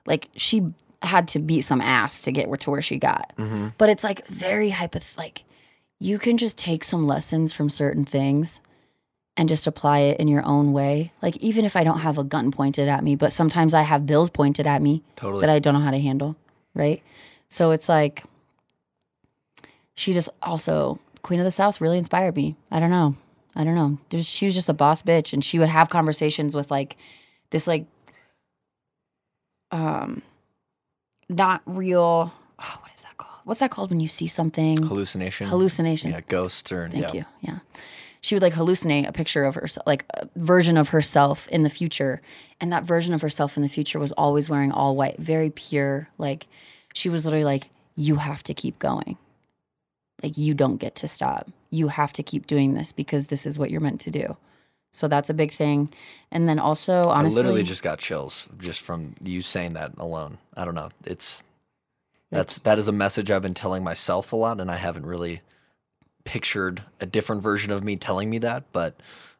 like, 0.05 0.29
she 0.35 0.73
had 1.01 1.27
to 1.29 1.39
beat 1.39 1.61
some 1.61 1.81
ass 1.81 2.21
to 2.21 2.31
get 2.31 2.59
to 2.61 2.71
where 2.71 2.81
she 2.81 2.97
got. 2.97 3.33
Mm-hmm. 3.37 3.69
But 3.77 3.89
it's 3.89 4.03
like 4.03 4.25
very 4.27 4.71
hypoth 4.71 5.17
like 5.17 5.43
you 5.99 6.19
can 6.19 6.37
just 6.37 6.57
take 6.57 6.83
some 6.83 7.07
lessons 7.07 7.53
from 7.53 7.69
certain 7.69 8.05
things 8.05 8.61
and 9.35 9.49
just 9.49 9.67
apply 9.67 9.99
it 9.99 10.19
in 10.19 10.27
your 10.27 10.45
own 10.45 10.73
way. 10.73 11.11
Like 11.21 11.37
even 11.37 11.65
if 11.65 11.75
I 11.75 11.83
don't 11.83 11.99
have 11.99 12.17
a 12.17 12.23
gun 12.23 12.51
pointed 12.51 12.87
at 12.87 13.03
me, 13.03 13.15
but 13.15 13.33
sometimes 13.33 13.73
I 13.73 13.81
have 13.81 14.05
bills 14.05 14.29
pointed 14.29 14.67
at 14.67 14.81
me 14.81 15.01
Totally. 15.15 15.41
that 15.41 15.49
I 15.49 15.59
don't 15.59 15.73
know 15.73 15.79
how 15.79 15.91
to 15.91 15.99
handle, 15.99 16.35
right? 16.73 17.01
So 17.49 17.71
it's 17.71 17.89
like 17.89 18.23
she 19.95 20.13
just 20.13 20.29
also 20.41 20.99
Queen 21.21 21.39
of 21.39 21.45
the 21.45 21.51
South 21.51 21.79
really 21.79 21.97
inspired 21.97 22.35
me. 22.35 22.55
I 22.69 22.79
don't 22.79 22.91
know. 22.91 23.15
I 23.55 23.63
don't 23.63 23.75
know. 23.75 23.97
There's, 24.09 24.25
she 24.25 24.45
was 24.45 24.55
just 24.55 24.69
a 24.69 24.73
boss 24.73 25.01
bitch 25.01 25.33
and 25.33 25.43
she 25.43 25.59
would 25.59 25.69
have 25.69 25.89
conversations 25.89 26.55
with 26.55 26.71
like 26.71 26.97
this 27.51 27.67
like 27.67 27.85
um 29.71 30.21
not 31.29 31.61
real 31.65 32.33
oh, 32.59 32.77
what 32.81 32.91
is 32.95 33.01
that 33.03 33.17
called? 33.17 33.41
What's 33.43 33.59
that 33.59 33.71
called 33.71 33.89
when 33.89 33.99
you 33.99 34.07
see 34.07 34.27
something 34.27 34.81
Hallucination. 34.81 35.47
hallucination? 35.47 36.11
Yeah, 36.11 36.21
ghosts 36.27 36.71
or 36.71 36.89
Thank 36.89 37.03
yeah. 37.03 37.13
you. 37.13 37.25
Yeah. 37.41 37.59
She 38.21 38.35
would 38.35 38.41
like 38.41 38.53
hallucinate 38.53 39.07
a 39.07 39.11
picture 39.11 39.43
of 39.43 39.55
herself, 39.55 39.85
like 39.85 40.05
a 40.13 40.29
version 40.37 40.77
of 40.77 40.89
herself 40.89 41.47
in 41.49 41.63
the 41.63 41.69
future. 41.69 42.21
And 42.61 42.71
that 42.71 42.85
version 42.85 43.13
of 43.13 43.21
herself 43.21 43.57
in 43.57 43.63
the 43.63 43.69
future 43.69 43.99
was 43.99 44.13
always 44.13 44.49
wearing 44.49 44.71
all 44.71 44.95
white, 44.95 45.19
very 45.19 45.49
pure. 45.49 46.07
Like 46.17 46.47
she 46.93 47.09
was 47.09 47.25
literally 47.25 47.43
like, 47.43 47.69
you 47.97 48.15
have 48.15 48.41
to 48.43 48.53
keep 48.53 48.79
going. 48.79 49.17
Like 50.23 50.37
you 50.37 50.53
don't 50.53 50.77
get 50.77 50.95
to 50.95 51.07
stop. 51.07 51.49
You 51.69 51.89
have 51.89 52.13
to 52.13 52.23
keep 52.23 52.47
doing 52.47 52.73
this 52.73 52.91
because 52.91 53.27
this 53.27 53.45
is 53.45 53.59
what 53.59 53.69
you're 53.69 53.81
meant 53.81 54.01
to 54.01 54.11
do. 54.11 54.37
So 54.91 55.07
that's 55.07 55.29
a 55.29 55.33
big 55.33 55.51
thing. 55.51 55.91
And 56.31 56.47
then 56.47 56.59
also, 56.59 57.09
honestly, 57.09 57.39
I 57.39 57.43
literally 57.43 57.63
just 57.63 57.83
got 57.83 57.99
chills 57.99 58.47
just 58.59 58.81
from 58.81 59.15
you 59.21 59.41
saying 59.41 59.73
that 59.73 59.91
alone. 59.97 60.37
I 60.55 60.65
don't 60.65 60.75
know. 60.75 60.89
It's 61.05 61.43
that's 62.31 62.59
that 62.59 62.79
is 62.79 62.87
a 62.87 62.91
message 62.91 63.31
I've 63.31 63.41
been 63.41 63.53
telling 63.53 63.83
myself 63.83 64.33
a 64.33 64.35
lot, 64.35 64.61
and 64.61 64.71
I 64.71 64.75
haven't 64.75 65.05
really 65.05 65.41
pictured 66.23 66.81
a 67.01 67.05
different 67.05 67.43
version 67.43 67.71
of 67.71 67.83
me 67.83 67.95
telling 67.95 68.29
me 68.29 68.37
that. 68.39 68.63
But 68.71 68.95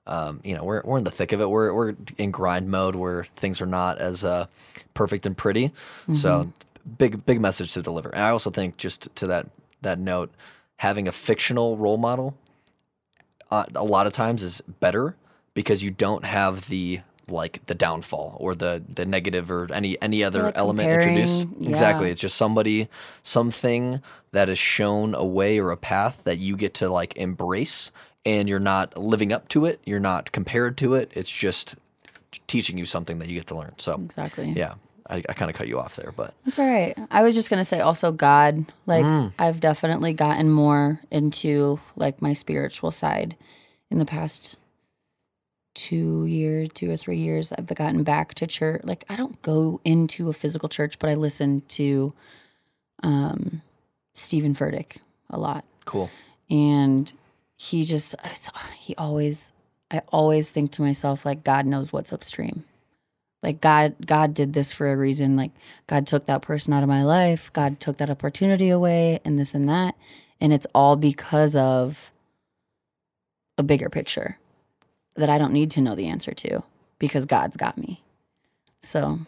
um, 0.08 0.42
you 0.44 0.56
know, 0.56 0.64
we're 0.64 0.82
we're 0.84 0.98
in 0.98 1.04
the 1.04 1.12
thick 1.12 1.32
of 1.32 1.40
it. 1.40 1.50
We're 1.50 1.74
we're 1.74 1.96
in 2.18 2.32
grind 2.32 2.70
mode 2.70 2.96
where 2.96 3.26
things 3.38 3.62
are 3.62 3.68
not 3.68 4.00
as 4.00 4.24
uh, 4.24 4.48
perfect 4.96 5.26
and 5.26 5.38
pretty. 5.38 5.72
So 6.16 6.52
big 6.98 7.26
big 7.26 7.40
message 7.40 7.74
to 7.74 7.82
deliver. 7.82 8.10
And 8.10 8.24
I 8.24 8.30
also 8.30 8.50
think 8.50 8.78
just 8.78 9.14
to 9.16 9.28
that 9.28 9.48
that 9.82 10.00
note, 10.00 10.32
having 10.78 11.08
a 11.08 11.12
fictional 11.12 11.78
role 11.78 11.98
model 11.98 12.36
uh, 13.52 13.66
a 13.76 13.84
lot 13.84 14.08
of 14.08 14.14
times 14.14 14.42
is 14.42 14.62
better 14.80 15.16
because 15.54 15.84
you 15.84 15.92
don't 15.92 16.26
have 16.26 16.68
the 16.70 17.00
like 17.30 17.66
the 17.68 17.76
downfall 17.76 18.36
or 18.40 18.54
the 18.54 18.84
the 18.96 19.06
negative 19.06 19.50
or 19.50 19.72
any 19.72 20.00
any 20.02 20.24
other 20.24 20.44
like 20.44 20.58
element 20.58 20.90
introduced. 20.90 21.44
comparing, 21.44 21.70
Exactly. 21.70 22.10
It's 22.10 22.20
just 22.20 22.36
somebody 22.36 22.90
something 23.22 24.02
that 24.32 24.50
is 24.50 24.58
shown 24.58 25.16
a 25.16 25.24
way 25.24 25.60
or 25.60 25.72
a 25.72 25.78
path 25.78 26.20
that 26.24 26.40
you 26.40 26.58
get 26.58 26.74
to 26.76 26.90
like 26.90 27.16
embrace 27.16 27.92
and 28.26 28.50
you're 28.50 28.60
not 28.60 28.98
living 28.98 29.32
up 29.32 29.48
to 29.50 29.66
it, 29.66 29.80
you're 29.86 30.00
not 30.00 30.32
compared 30.32 30.78
to 30.78 30.96
it. 30.96 31.12
It's 31.14 31.30
just 31.30 31.76
teaching 32.48 32.78
you 32.78 32.86
something 32.86 33.20
that 33.20 33.30
you 33.30 33.36
get 33.36 33.48
to 33.48 33.56
learn. 33.56 33.74
So, 33.78 33.94
exactly. 33.94 34.52
yeah. 34.52 34.76
I, 35.14 35.24
I 35.30 35.34
kind 35.34 35.52
of 35.52 35.56
cut 35.56 35.68
you 35.68 35.80
off 35.80 35.96
there, 35.96 36.12
but 36.16 36.34
That's 36.44 36.58
all 36.60 36.68
right. 36.68 36.98
I 37.12 37.22
was 37.24 37.36
just 37.36 37.50
gonna 37.50 37.66
say 37.66 37.80
also 37.80 38.12
God. 38.12 38.66
Like 38.86 39.06
Mm. 39.06 39.34
I've 39.38 39.60
definitely 39.60 40.14
gotten 40.14 40.50
more 40.50 41.00
into 41.12 41.80
like 41.96 42.22
my 42.22 42.34
spiritual 42.34 42.92
side 42.92 43.36
in 43.92 44.00
the 44.00 44.06
past 44.06 44.58
two 45.76 46.26
years, 46.26 46.70
two 46.74 46.90
or 46.90 46.98
three 46.98 47.18
years. 47.18 47.52
I've 47.52 47.68
gotten 47.68 48.04
back 48.04 48.34
to 48.36 48.48
church. 48.48 48.82
Like 48.84 49.06
I 49.10 49.16
don't 49.16 49.42
go 49.42 49.80
into 49.86 50.30
a 50.30 50.34
physical 50.34 50.70
church, 50.70 50.98
but 51.00 51.10
I 51.10 51.16
listen 51.16 51.62
to 51.70 52.14
um 53.04 53.62
Steven 54.14 54.56
Furtick 54.56 54.98
a 55.30 55.40
lot. 55.40 55.64
cool. 55.86 56.10
And 56.50 57.12
he 57.56 57.86
just 57.86 58.16
he 58.78 58.96
always 58.96 59.52
I 59.92 60.02
always 60.12 60.50
think 60.50 60.72
to 60.74 60.82
myself 60.82 61.26
like 61.26 61.44
God 61.44 61.66
knows 61.66 61.94
what's 61.94 62.12
upstream. 62.14 62.64
Like 63.44 63.62
God 63.62 63.96
God 64.06 64.34
did 64.34 64.54
this 64.54 64.74
for 64.74 64.92
a 64.92 64.98
reason. 64.98 65.38
Like 65.38 65.52
God 65.88 66.08
took 66.08 66.28
that 66.28 66.44
person 66.44 66.74
out 66.74 66.84
of 66.84 66.90
my 66.90 67.04
life. 67.04 67.52
God 67.54 67.80
took 67.82 67.98
that 67.98 68.12
opportunity 68.12 68.70
away 68.70 69.22
and 69.26 69.40
this 69.40 69.54
and 69.56 69.70
that. 69.70 69.96
And 70.42 70.54
it's 70.54 70.68
all 70.76 70.98
because 70.98 71.56
of 71.56 72.12
a 73.58 73.64
bigger 73.64 73.90
picture 73.90 74.40
that 75.16 75.30
I 75.30 75.38
don't 75.38 75.54
need 75.54 75.72
to 75.72 75.82
know 75.82 75.96
the 75.96 76.08
answer 76.08 76.34
to 76.34 76.64
because 77.00 77.26
God's 77.26 77.58
got 77.58 77.78
me. 77.78 78.04
So 78.82 79.20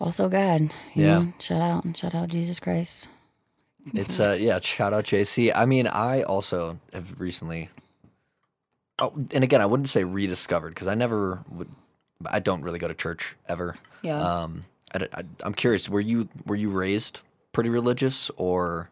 also 0.00 0.28
God. 0.28 0.70
you 0.94 1.04
Yeah. 1.04 1.06
know, 1.06 1.32
shout 1.40 1.62
out 1.62 1.84
and 1.84 1.96
shout 1.96 2.14
out 2.14 2.28
Jesus 2.28 2.60
Christ. 2.60 3.08
It's 3.94 4.20
uh 4.20 4.36
yeah, 4.40 4.60
shout 4.60 4.94
out 4.94 5.04
JC. 5.04 5.52
I 5.54 5.66
mean, 5.66 5.86
I 5.88 6.22
also 6.22 6.78
have 6.92 7.20
recently 7.20 7.70
Oh, 9.00 9.12
and 9.32 9.44
again, 9.44 9.60
I 9.60 9.66
wouldn't 9.66 9.90
say 9.90 10.04
rediscovered 10.04 10.74
because 10.74 10.88
I 10.88 10.94
never 10.94 11.44
would 11.50 11.68
I 12.24 12.38
don't 12.38 12.62
really 12.62 12.78
go 12.78 12.88
to 12.88 12.94
church 12.94 13.36
ever. 13.48 13.76
Yeah. 14.02 14.18
Um, 14.20 14.64
I, 14.94 15.24
am 15.44 15.52
curious. 15.54 15.88
Were 15.88 16.00
you 16.00 16.28
were 16.46 16.56
you 16.56 16.70
raised 16.70 17.20
pretty 17.52 17.68
religious 17.70 18.30
or? 18.36 18.88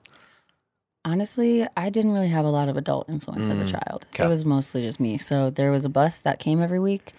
Honestly, 1.07 1.67
I 1.77 1.91
didn't 1.91 2.13
really 2.13 2.29
have 2.29 2.45
a 2.47 2.51
lot 2.51 2.69
of 2.71 2.77
adult 2.79 3.09
influence 3.11 3.47
as 3.47 3.59
a 3.59 3.65
Mm, 3.65 3.71
child. 3.73 4.07
okay. 4.15 4.25
It 4.25 4.29
was 4.29 4.45
mostly 4.47 4.81
just 4.81 4.99
me. 4.99 5.19
So 5.19 5.51
there 5.51 5.71
was 5.71 5.85
a 5.85 5.91
bus 5.91 6.19
that 6.21 6.39
came 6.39 6.63
every 6.63 6.79
week, 6.79 7.13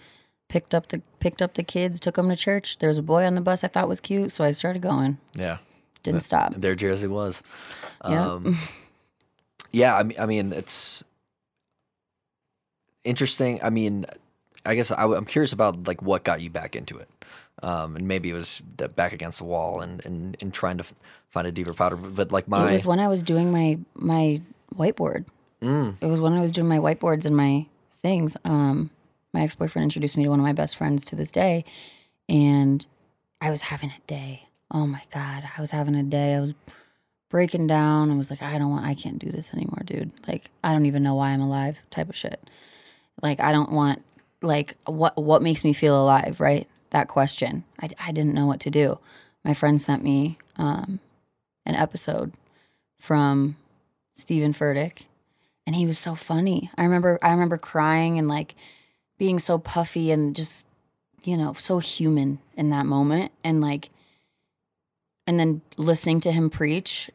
picked 0.48 0.74
up 0.74 0.88
the 0.88 1.00
picked 1.20 1.40
up 1.40 1.54
the 1.54 1.62
kids, 1.62 2.00
took 2.00 2.16
them 2.16 2.28
to 2.28 2.34
church. 2.36 2.78
There 2.78 2.88
was 2.88 2.98
a 2.98 3.02
boy 3.02 3.24
on 3.24 3.36
the 3.36 3.40
bus 3.40 3.62
I 3.62 3.68
thought 3.68 3.88
was 3.88 4.00
cute, 4.00 4.32
so 4.32 4.42
I 4.42 4.50
started 4.50 4.82
going. 4.82 5.18
Yeah, 5.34 5.58
Didn't 6.02 6.22
stop. 6.22 6.54
there 6.56 6.74
Jersey 6.74 7.06
was. 7.06 7.42
Yep. 8.04 8.12
Um, 8.12 8.58
yeah, 9.72 9.96
I 9.96 10.02
mean, 10.02 10.16
I 10.18 10.26
mean, 10.26 10.52
it's 10.52 11.04
interesting. 13.04 13.60
I 13.62 13.70
mean, 13.70 14.04
I 14.66 14.74
guess 14.74 14.90
I, 14.90 15.04
am 15.04 15.24
curious 15.24 15.52
about 15.52 15.86
like 15.86 16.02
what 16.02 16.24
got 16.24 16.40
you 16.40 16.50
back 16.50 16.76
into 16.76 16.98
it, 16.98 17.08
um, 17.62 17.96
and 17.96 18.06
maybe 18.08 18.30
it 18.30 18.34
was 18.34 18.62
the 18.76 18.88
back 18.88 19.12
against 19.12 19.38
the 19.38 19.44
wall 19.44 19.80
and 19.80 20.04
and, 20.04 20.36
and 20.40 20.52
trying 20.52 20.78
to 20.78 20.84
f- 20.84 20.94
find 21.30 21.46
a 21.46 21.52
deeper 21.52 21.72
powder. 21.74 21.96
But 21.96 22.32
like 22.32 22.48
my, 22.48 22.68
It 22.68 22.72
was 22.72 22.86
when 22.86 23.00
I 23.00 23.08
was 23.08 23.22
doing 23.22 23.50
my 23.50 23.78
my 23.94 24.40
whiteboard. 24.74 25.24
mm, 25.62 25.94
It 26.00 26.06
was 26.06 26.20
when 26.20 26.32
I 26.34 26.40
was 26.40 26.52
doing 26.52 26.68
my 26.68 26.78
whiteboards 26.78 27.24
and 27.24 27.36
my 27.36 27.66
things. 28.02 28.36
Um, 28.44 28.90
my 29.32 29.42
ex 29.42 29.54
boyfriend 29.54 29.84
introduced 29.84 30.16
me 30.16 30.24
to 30.24 30.30
one 30.30 30.40
of 30.40 30.44
my 30.44 30.52
best 30.52 30.76
friends 30.76 31.04
to 31.06 31.16
this 31.16 31.30
day, 31.30 31.64
and 32.28 32.86
I 33.40 33.50
was 33.50 33.60
having 33.62 33.90
a 33.90 34.00
day. 34.06 34.42
Oh 34.70 34.86
my 34.86 35.02
god, 35.12 35.44
I 35.56 35.60
was 35.60 35.70
having 35.70 35.94
a 35.94 36.02
day. 36.02 36.34
I 36.34 36.40
was 36.40 36.54
breaking 37.28 37.66
down. 37.66 38.10
I 38.10 38.16
was 38.16 38.30
like, 38.30 38.42
I 38.42 38.58
don't 38.58 38.70
want. 38.70 38.86
I 38.86 38.94
can't 38.94 39.18
do 39.18 39.30
this 39.30 39.52
anymore, 39.52 39.82
dude. 39.84 40.10
Like, 40.26 40.50
I 40.64 40.72
don't 40.72 40.86
even 40.86 41.02
know 41.02 41.14
why 41.14 41.30
I'm 41.30 41.40
alive. 41.40 41.78
Type 41.90 42.08
of 42.08 42.16
shit. 42.16 42.40
Like, 43.22 43.40
I 43.40 43.52
don't 43.52 43.72
want. 43.72 44.02
Like, 44.42 44.76
what 44.86 45.16
what 45.16 45.42
makes 45.42 45.64
me 45.64 45.72
feel 45.72 46.00
alive? 46.00 46.40
Right. 46.40 46.68
That 46.90 47.08
question. 47.08 47.64
I 47.80 47.90
I 47.98 48.12
didn't 48.12 48.34
know 48.34 48.46
what 48.46 48.60
to 48.60 48.70
do. 48.70 48.98
My 49.44 49.54
friend 49.54 49.80
sent 49.80 50.02
me 50.02 50.38
um, 50.56 50.98
an 51.64 51.74
episode 51.74 52.32
from 52.98 53.56
Steven 54.14 54.52
Furtick 54.52 55.06
and 55.66 55.74
he 55.74 55.86
was 55.86 55.98
so 55.98 56.14
funny. 56.14 56.70
I 56.78 56.84
remember 56.84 57.18
I 57.20 57.32
remember 57.32 57.58
crying 57.58 58.18
and 58.18 58.28
like 58.28 58.54
being 59.18 59.38
so 59.38 59.58
puffy 59.58 60.10
and 60.10 60.34
just 60.34 60.66
you 61.24 61.36
know 61.36 61.52
so 61.54 61.78
human 61.78 62.38
in 62.56 62.70
that 62.70 62.86
moment 62.86 63.32
and 63.42 63.60
like 63.60 63.90
and 65.26 65.40
then 65.40 65.60
listening 65.76 66.20
to 66.20 66.32
him 66.32 66.48
preach 66.50 67.10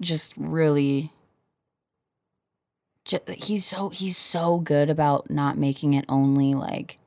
just 0.00 0.34
really 0.36 1.12
ju- 3.08 3.18
he's 3.36 3.64
so 3.64 3.88
he's 3.88 4.16
so 4.16 4.58
good 4.58 4.90
about 4.90 5.30
not 5.30 5.58
making 5.58 5.94
it 5.94 6.04
only 6.08 6.54
like 6.54 6.98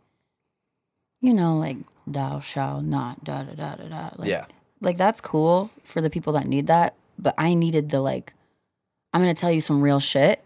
you 1.21 1.33
know 1.33 1.57
like 1.57 1.77
thou 2.07 2.39
shalt 2.39 2.83
not 2.83 3.23
da 3.23 3.43
da 3.43 3.53
da 3.53 3.75
da 3.75 3.87
da 3.87 4.09
like, 4.17 4.27
yeah, 4.29 4.45
like 4.81 4.97
that's 4.97 5.21
cool 5.21 5.69
for 5.83 6.01
the 6.01 6.09
people 6.09 6.33
that 6.33 6.47
need 6.47 6.67
that 6.67 6.95
but 7.17 7.33
i 7.37 7.53
needed 7.53 7.89
the 7.89 8.01
like 8.01 8.33
i'm 9.13 9.21
gonna 9.21 9.33
tell 9.33 9.51
you 9.51 9.61
some 9.61 9.81
real 9.81 9.99
shit 9.99 10.43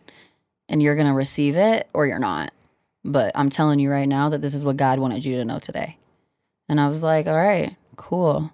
and 0.67 0.83
you're 0.83 0.95
gonna 0.95 1.13
receive 1.13 1.55
it 1.55 1.87
or 1.93 2.05
you're 2.05 2.19
not 2.19 2.53
but 3.03 3.31
i'm 3.35 3.49
telling 3.49 3.79
you 3.79 3.89
right 3.89 4.09
now 4.09 4.29
that 4.29 4.41
this 4.41 4.53
is 4.53 4.65
what 4.65 4.77
god 4.77 4.99
wanted 4.99 5.23
you 5.23 5.37
to 5.37 5.45
know 5.45 5.59
today. 5.59 5.97
And 6.67 6.79
i 6.81 6.89
was 6.89 7.01
like 7.01 7.27
all 7.27 7.35
right 7.35 7.75
cool. 7.95 8.51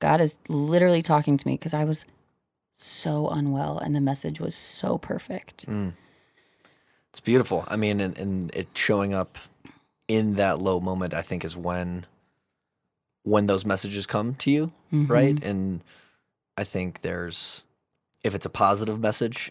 God 0.00 0.20
is 0.20 0.38
literally 0.48 1.02
talking 1.02 1.36
to 1.36 1.46
me 1.46 1.54
because 1.54 1.72
i 1.72 1.84
was 1.84 2.04
so 2.74 3.28
unwell 3.28 3.78
and 3.78 3.94
the 3.94 4.00
message 4.00 4.40
was 4.40 4.54
so 4.54 4.98
perfect. 4.98 5.66
Mm. 5.66 5.92
It's 7.16 7.20
beautiful. 7.22 7.64
I 7.66 7.76
mean, 7.76 8.00
and, 8.00 8.14
and 8.18 8.50
it 8.54 8.68
showing 8.74 9.14
up 9.14 9.38
in 10.06 10.34
that 10.34 10.58
low 10.60 10.80
moment, 10.80 11.14
I 11.14 11.22
think, 11.22 11.46
is 11.46 11.56
when 11.56 12.04
when 13.22 13.46
those 13.46 13.64
messages 13.64 14.04
come 14.04 14.34
to 14.34 14.50
you, 14.50 14.70
Mhm. 14.92 15.08
right? 15.08 15.42
And 15.42 15.80
I 16.58 16.64
think 16.64 17.00
there's 17.00 17.64
if 18.22 18.34
it's 18.34 18.44
a 18.44 18.50
positive 18.50 19.00
message, 19.00 19.50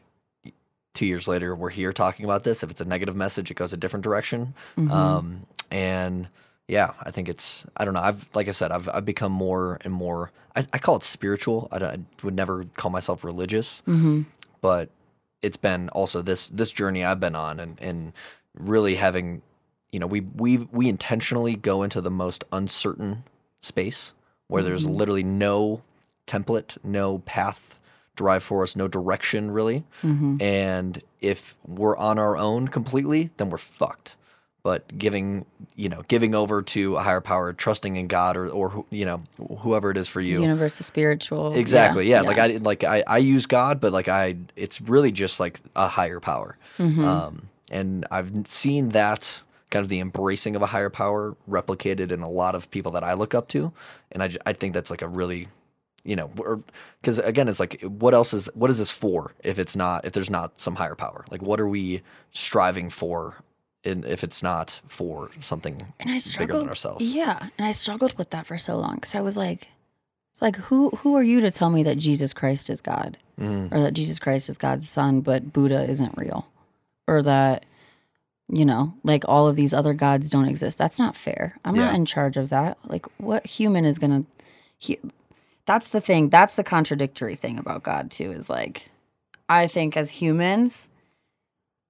two 0.94 1.08
years 1.08 1.28
later 1.28 1.56
we're 1.56 1.72
here 1.72 1.92
talking 1.92 2.24
about 2.24 2.44
this. 2.44 2.62
If 2.62 2.70
it's 2.70 2.82
a 2.82 2.86
negative 2.86 3.16
message, 3.16 3.50
it 3.50 3.56
goes 3.56 3.74
a 3.74 3.78
different 3.78 4.04
direction. 4.04 4.54
Mhm. 4.78 4.92
Um, 4.92 5.42
and 5.72 6.28
yeah, 6.68 6.92
I 7.02 7.10
think 7.10 7.28
it's 7.28 7.66
I 7.78 7.84
don't 7.84 7.96
know. 7.96 8.02
I've 8.02 8.28
like 8.36 8.48
I 8.48 8.52
said, 8.52 8.72
I've 8.72 8.88
I've 8.90 9.06
become 9.06 9.32
more 9.32 9.80
and 9.82 9.92
more. 9.92 10.32
I, 10.56 10.68
I 10.72 10.78
call 10.78 10.98
it 10.98 11.04
spiritual. 11.04 11.68
I, 11.72 11.78
I 11.84 11.98
would 12.22 12.36
never 12.36 12.66
call 12.78 12.92
myself 12.92 13.24
religious 13.24 13.82
Mhm. 13.88 14.26
but 14.62 14.90
it's 15.46 15.58
been 15.58 15.90
also 15.90 16.22
this 16.22 16.50
this 16.50 16.72
journey 16.72 17.04
I've 17.04 17.20
been 17.20 17.36
on 17.36 17.60
and 17.60 17.78
and 17.82 18.14
really 18.56 18.96
having 18.96 19.42
you 19.92 20.00
know 20.00 20.08
we 20.08 20.22
we 20.22 20.58
we 20.72 20.90
intentionally 20.90 21.56
go 21.56 21.84
into 21.84 22.02
the 22.02 22.12
most 22.12 22.44
uncertain 22.52 23.24
space 23.62 24.14
where 24.48 24.64
there's 24.64 24.86
Mhm. 24.88 24.96
literally 24.98 25.24
no 25.24 25.82
template, 26.28 26.78
no 26.84 27.20
path 27.20 27.80
drive 28.16 28.44
for 28.44 28.64
us, 28.64 28.76
no 28.76 28.88
direction 28.88 29.52
really. 29.52 29.84
Mhm. 30.04 30.42
And 30.42 31.02
if 31.22 31.56
we're 31.68 31.98
on 31.98 32.18
our 32.18 32.38
own 32.38 32.68
completely, 32.70 33.30
then 33.38 33.50
we're 33.50 33.58
fucked. 33.58 34.16
But 34.66 34.98
giving, 34.98 35.46
you 35.76 35.90
know, 35.90 36.02
giving 36.08 36.34
over 36.34 36.64
to 36.64 36.96
a 36.98 37.04
higher 37.04 37.22
power, 37.22 37.54
trusting 37.54 37.98
in 37.98 38.08
God 38.08 38.36
or 38.36 38.50
or 38.50 38.84
you 38.90 39.06
know, 39.06 39.22
whoever 39.60 39.92
it 39.92 39.98
is 39.98 40.08
for 40.08 40.24
The 40.24 40.30
you. 40.30 40.42
universe 40.42 40.80
is 40.80 40.88
spiritual 40.88 41.52
Yeah, 41.54 41.60
Exactly. 41.60 42.10
Yeah. 42.10 42.22
Like 42.22 42.40
I 42.40 42.48
like 42.58 42.84
I, 42.84 43.04
I 43.06 43.20
use 43.20 43.46
God, 43.46 43.80
but 43.80 43.94
like 43.94 44.08
I 44.08 44.36
it's 44.56 44.82
really 44.82 45.12
just 45.12 45.40
like 45.40 45.60
a 45.76 45.88
higher 45.88 46.20
power. 46.20 46.58
Mhm. 46.80 47.06
Um 47.06 47.48
and 47.70 48.08
I've 48.10 48.32
seen 48.48 48.90
that 48.90 49.40
kind 49.70 49.84
of 49.84 49.90
the 49.90 50.00
embracing 50.00 50.56
of 50.56 50.64
a 50.64 50.66
higher 50.66 50.90
power 50.90 51.36
replicated 51.48 52.12
in 52.12 52.22
a 52.22 52.30
lot 52.30 52.56
of 52.56 52.72
people 52.72 52.92
that 52.94 53.04
I 53.04 53.14
look 53.14 53.36
up 53.36 53.48
to. 53.50 53.72
And 54.14 54.24
I, 54.24 54.32
I 54.48 54.54
think 54.54 54.74
that's 54.74 54.90
like 54.90 55.04
a 55.04 55.08
really 55.08 55.48
you 56.04 56.16
know, 56.16 56.28
because 57.02 57.20
again, 57.20 57.48
it's 57.50 57.60
like, 57.60 57.82
what 57.82 58.14
else 58.16 58.34
is, 58.34 58.50
what 58.56 58.70
is 58.72 58.78
this 58.78 58.92
for 58.92 59.34
if 59.44 59.58
it's 59.60 59.76
not, 59.76 60.06
if 60.06 60.14
there's 60.14 60.30
not 60.30 60.60
some 60.60 60.76
higher 60.76 60.94
power? 60.96 61.26
Like, 61.32 61.42
what 61.42 61.60
are 61.60 61.68
we 61.68 62.02
striving 62.32 62.92
for 62.92 63.36
in, 63.86 64.04
if 64.06 64.24
it's 64.24 64.42
not 64.44 64.80
for 64.88 65.30
something 65.42 65.86
and 66.00 66.10
I 66.12 66.20
bigger 66.38 66.54
than 66.54 66.70
ourselves? 66.70 67.06
Yeah, 67.14 67.50
and 67.58 67.68
I 67.68 67.72
struggled 67.72 68.18
with 68.18 68.30
that 68.32 68.46
for 68.48 68.58
so 68.58 68.78
long 68.78 68.96
because 68.96 69.16
I 69.16 69.22
was 69.22 69.38
like, 69.38 69.68
it's 70.34 70.42
like 70.42 70.56
who 70.58 70.90
who 70.92 71.16
are 71.16 71.24
you 71.24 71.40
to 71.42 71.52
tell 71.52 71.70
me 71.70 71.84
that 71.84 71.98
Jesus 71.98 72.34
Christ 72.34 72.70
is 72.70 72.82
God 72.82 73.18
Mm, 73.40 73.70
or 73.74 73.82
that 73.82 73.94
Jesus 73.94 74.18
Christ 74.20 74.48
is 74.50 74.58
God's 74.58 74.88
son, 74.90 75.20
but 75.22 75.52
Buddha 75.52 75.84
isn't 75.90 76.18
real, 76.18 76.48
or 77.08 77.22
that 77.24 77.66
you 78.48 78.64
know 78.66 78.94
like 79.04 79.24
all 79.28 79.48
of 79.48 79.56
these 79.58 79.74
other 79.74 79.94
gods 79.94 80.30
don't 80.30 80.48
exist? 80.48 80.78
That's 80.78 81.00
not 81.00 81.16
fair. 81.16 81.58
I'm 81.66 81.76
Yeah. 81.76 81.86
not 81.88 81.96
in 81.96 82.06
charge 82.06 82.38
of 82.38 82.50
that. 82.50 82.78
Like, 82.86 83.06
what 83.18 83.46
human 83.46 83.84
is 83.86 84.00
gonna? 84.00 84.24
He, 84.78 85.00
that's 85.66 85.90
the 85.90 86.00
thing. 86.02 86.30
That's 86.30 86.56
the 86.56 86.64
contradictory 86.64 87.36
thing 87.36 87.58
about 87.60 87.84
God 87.84 88.12
too. 88.12 88.32
Is 88.32 88.50
like, 88.50 88.90
I 89.50 89.68
think 89.68 89.98
as 89.98 90.12
humans, 90.12 90.90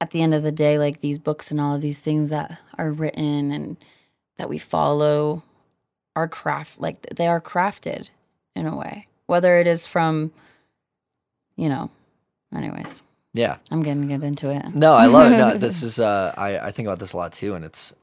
at 0.02 0.12
the 0.12 0.22
end 0.22 0.34
of 0.34 0.44
the 0.44 0.52
day, 0.52 0.78
like 0.78 1.02
these 1.02 1.20
books 1.20 1.52
and 1.52 1.60
all 1.62 1.76
of 1.76 1.82
these 1.82 2.00
things 2.00 2.30
that 2.30 2.60
are 2.78 2.92
written 2.92 3.52
and 3.52 3.78
that 4.38 4.50
we 4.50 4.58
follow 4.58 5.44
are 6.16 6.28
craft 6.28 6.80
like 6.80 7.02
they 7.16 7.28
are 7.28 7.42
crafted 7.42 8.10
in 8.56 8.66
a 8.66 8.76
way 8.76 9.06
whether 9.28 9.60
it 9.60 9.68
is 9.68 9.86
from 9.86 10.32
you 11.58 11.68
know 11.68 11.90
anyways 12.56 13.02
yeah. 13.34 13.58
i'm 13.70 13.84
gonna 13.84 14.06
get 14.06 14.24
into 14.24 14.50
it 14.50 14.64
No, 14.74 14.94
I 14.94 15.08
love 15.08 15.32
it. 15.34 15.38
No, 15.38 15.58
this 15.58 15.84
is, 15.84 16.00
uh, 16.00 16.34
I, 16.38 16.58
I 16.60 16.72
think 16.72 16.88
about 16.88 17.00
this 17.00 17.12
a 17.12 17.18
lot 17.18 17.34
too. 17.34 17.54
And 17.54 17.66
it's, 17.66 17.94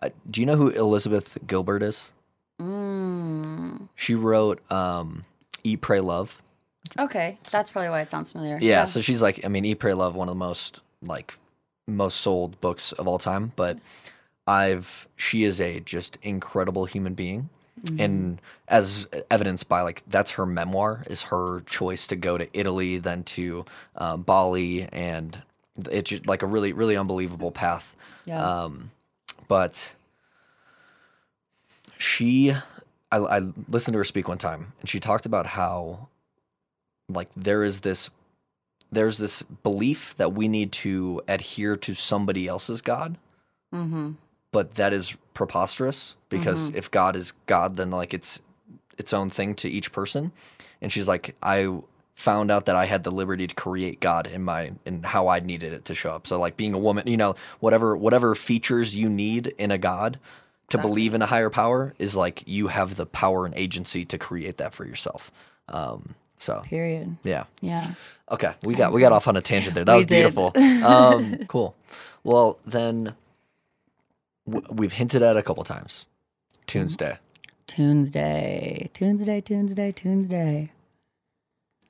uh, 0.00 0.08
do 0.30 0.40
you 0.40 0.46
know 0.46 0.56
who 0.56 0.68
Elizabeth 0.70 1.36
Gilbert 1.46 1.82
is? 1.82 2.12
mm. 2.58 3.88
She 3.94 4.14
wrote, 4.14 4.60
um, 4.72 5.22
Eat, 5.64 5.82
Pray, 5.82 6.00
Love. 6.00 6.40
okay 6.98 7.36
that's 7.50 7.70
probably 7.70 7.90
why 7.90 8.00
it 8.00 8.08
sounds 8.08 8.32
familiar 8.32 8.58
Yeah, 8.60 8.86
so 8.86 9.02
she's 9.02 9.20
like, 9.20 9.44
I 9.44 9.48
mean, 9.48 9.66
Eat, 9.66 9.74
Pray, 9.80 9.92
Love, 9.92 10.14
one 10.14 10.28
of 10.30 10.34
the 10.34 10.38
most 10.38 10.80
like 11.02 11.38
most 11.86 12.20
sold 12.20 12.60
books 12.60 12.92
of 12.92 13.08
all 13.08 13.18
time. 13.18 13.52
But 13.56 13.78
I've 14.46 15.08
she 15.16 15.44
is 15.44 15.60
a 15.60 15.80
just 15.80 16.18
incredible 16.22 16.84
human 16.86 17.14
being, 17.14 17.48
Mhm. 17.84 18.00
and 18.04 18.40
as 18.68 19.06
evidenced 19.30 19.68
by 19.68 19.82
like 19.82 20.02
that's 20.08 20.30
her 20.32 20.46
memoir 20.46 21.04
is 21.08 21.22
her 21.22 21.60
choice 21.66 22.06
to 22.08 22.16
go 22.16 22.36
to 22.38 22.48
Italy, 22.52 22.98
then 22.98 23.22
to 23.24 23.64
uh, 23.96 24.16
Bali, 24.16 24.84
and 24.92 25.40
it's 25.90 26.10
just 26.10 26.26
like 26.26 26.42
a 26.42 26.46
really 26.46 26.72
really 26.72 26.96
unbelievable 26.96 27.50
path. 27.50 27.96
yeah 28.24 28.62
Um, 28.64 28.90
but 29.48 29.92
she, 31.98 32.50
I, 33.12 33.16
I 33.18 33.38
listened 33.68 33.94
to 33.94 33.98
her 33.98 34.04
speak 34.04 34.28
one 34.28 34.38
time, 34.38 34.72
and 34.80 34.88
she 34.88 35.00
talked 35.00 35.26
about 35.26 35.44
how, 35.46 36.08
like, 37.08 37.28
there 37.36 37.62
is 37.64 37.80
this, 37.80 38.08
there's 38.92 39.18
this 39.18 39.42
belief 39.42 40.14
that 40.18 40.32
we 40.32 40.48
need 40.48 40.72
to 40.72 41.22
adhere 41.28 41.76
to 41.76 41.94
somebody 41.94 42.48
else's 42.48 42.80
God, 42.82 43.16
mm-hmm. 43.72 44.12
but 44.52 44.72
that 44.72 44.92
is 44.92 45.16
preposterous 45.34 46.16
because 46.28 46.70
Mhm. 46.70 46.74
if 46.76 46.90
God 46.90 47.16
is 47.16 47.32
God, 47.46 47.76
then 47.76 47.90
like 47.90 48.12
it's 48.14 48.40
its 48.98 49.12
own 49.12 49.30
thing 49.30 49.54
to 49.56 49.68
each 49.68 49.92
person. 49.92 50.32
And 50.82 50.90
she's 50.92 51.08
like, 51.08 51.34
I 51.42 51.80
found 52.14 52.50
out 52.50 52.66
that 52.66 52.76
I 52.76 52.84
had 52.84 53.02
the 53.02 53.10
liberty 53.10 53.46
to 53.46 53.54
create 53.54 54.00
God 54.00 54.26
in 54.26 54.42
my 54.42 54.72
in 54.84 55.02
how 55.02 55.28
I 55.28 55.40
needed 55.40 55.72
it 55.72 55.84
to 55.86 55.94
show 55.94 56.10
up. 56.10 56.26
So 56.26 56.38
like 56.38 56.56
being 56.56 56.74
a 56.74 56.78
woman, 56.78 57.06
you 57.06 57.16
know, 57.16 57.34
whatever 57.60 57.96
whatever 57.96 58.34
features 58.34 58.94
you 58.94 59.08
need 59.08 59.54
in 59.58 59.70
a 59.70 59.78
God, 59.78 60.18
to 60.68 60.76
Exactly. 60.76 60.88
believe 60.90 61.14
in 61.14 61.22
a 61.22 61.26
higher 61.26 61.50
power 61.50 61.94
is 61.98 62.14
like 62.16 62.42
you 62.46 62.68
have 62.68 62.96
the 62.96 63.06
power 63.06 63.46
and 63.46 63.54
agency 63.54 64.04
to 64.04 64.18
create 64.18 64.58
that 64.58 64.74
for 64.74 64.84
yourself. 64.84 65.30
Um, 65.68 66.14
so 66.40 66.62
Period. 66.64 67.16
yeah. 67.22 67.44
Yeah. 67.60 67.94
Okay, 68.32 68.52
we 68.64 68.74
got 68.74 68.92
we 68.92 69.00
got 69.00 69.12
off 69.12 69.28
on 69.28 69.36
a 69.36 69.40
tangent 69.40 69.74
there. 69.74 69.84
That 69.86 69.96
was 69.96 70.06
beautiful. 70.06 70.52
Um, 70.82 71.38
cool. 71.48 71.76
Well, 72.24 72.58
then 72.66 73.14
w- 74.48 74.66
we've 74.72 74.92
hinted 74.92 75.22
at 75.22 75.36
a 75.36 75.42
couple 75.42 75.62
times. 75.64 76.06
Tunes 76.66 76.96
Day. 76.96 77.18
Tuesday. 77.66 78.88
Tuesday. 78.94 79.40
Tuesday. 79.40 79.92
Tuesday. 79.92 80.72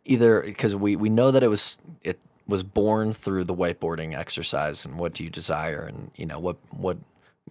Either 0.04 0.42
because 0.42 0.74
we 0.74 0.96
we 0.96 1.08
know 1.08 1.30
that 1.30 1.42
it 1.42 1.48
was 1.48 1.78
it 2.02 2.18
was 2.48 2.62
born 2.64 3.12
through 3.12 3.44
the 3.44 3.54
whiteboarding 3.54 4.18
exercise 4.18 4.84
and 4.84 4.98
what 4.98 5.12
do 5.14 5.22
you 5.22 5.30
desire 5.30 5.82
and 5.84 6.10
you 6.16 6.26
know 6.26 6.38
what 6.40 6.56
what 6.72 6.96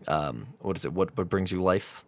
um 0.07 0.45
what 0.59 0.75
is 0.75 0.83
it 0.83 0.91
what 0.91 1.15
what 1.17 1.29
brings 1.29 1.51
you 1.51 1.61
life 1.61 2.03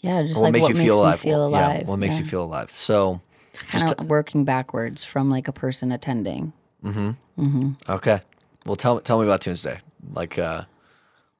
Yeah, 0.00 0.22
just 0.22 0.34
what 0.34 0.42
like 0.42 0.52
makes 0.52 0.62
what 0.64 0.68
you 0.70 0.74
makes 0.74 0.84
feel 0.84 1.00
alive 1.00 1.20
feel 1.20 1.46
alive. 1.46 1.80
yeah 1.82 1.86
what 1.86 1.96
makes 1.98 2.18
you 2.18 2.24
feel 2.26 2.42
alive 2.44 2.70
so 2.74 3.20
kind 3.68 3.94
of 3.98 4.06
working 4.06 4.44
backwards 4.44 5.04
from 5.04 5.30
like 5.30 5.48
a 5.48 5.52
person 5.52 5.92
attending. 5.92 6.52
mm-hmm 6.84 7.10
Mm-hmm. 7.38 7.72
okay 7.90 8.20
well 8.66 8.76
tell 8.76 9.00
tell 9.00 9.18
me 9.18 9.26
about 9.26 9.40
Tuesday 9.40 9.80
like 10.12 10.38
uh 10.38 10.62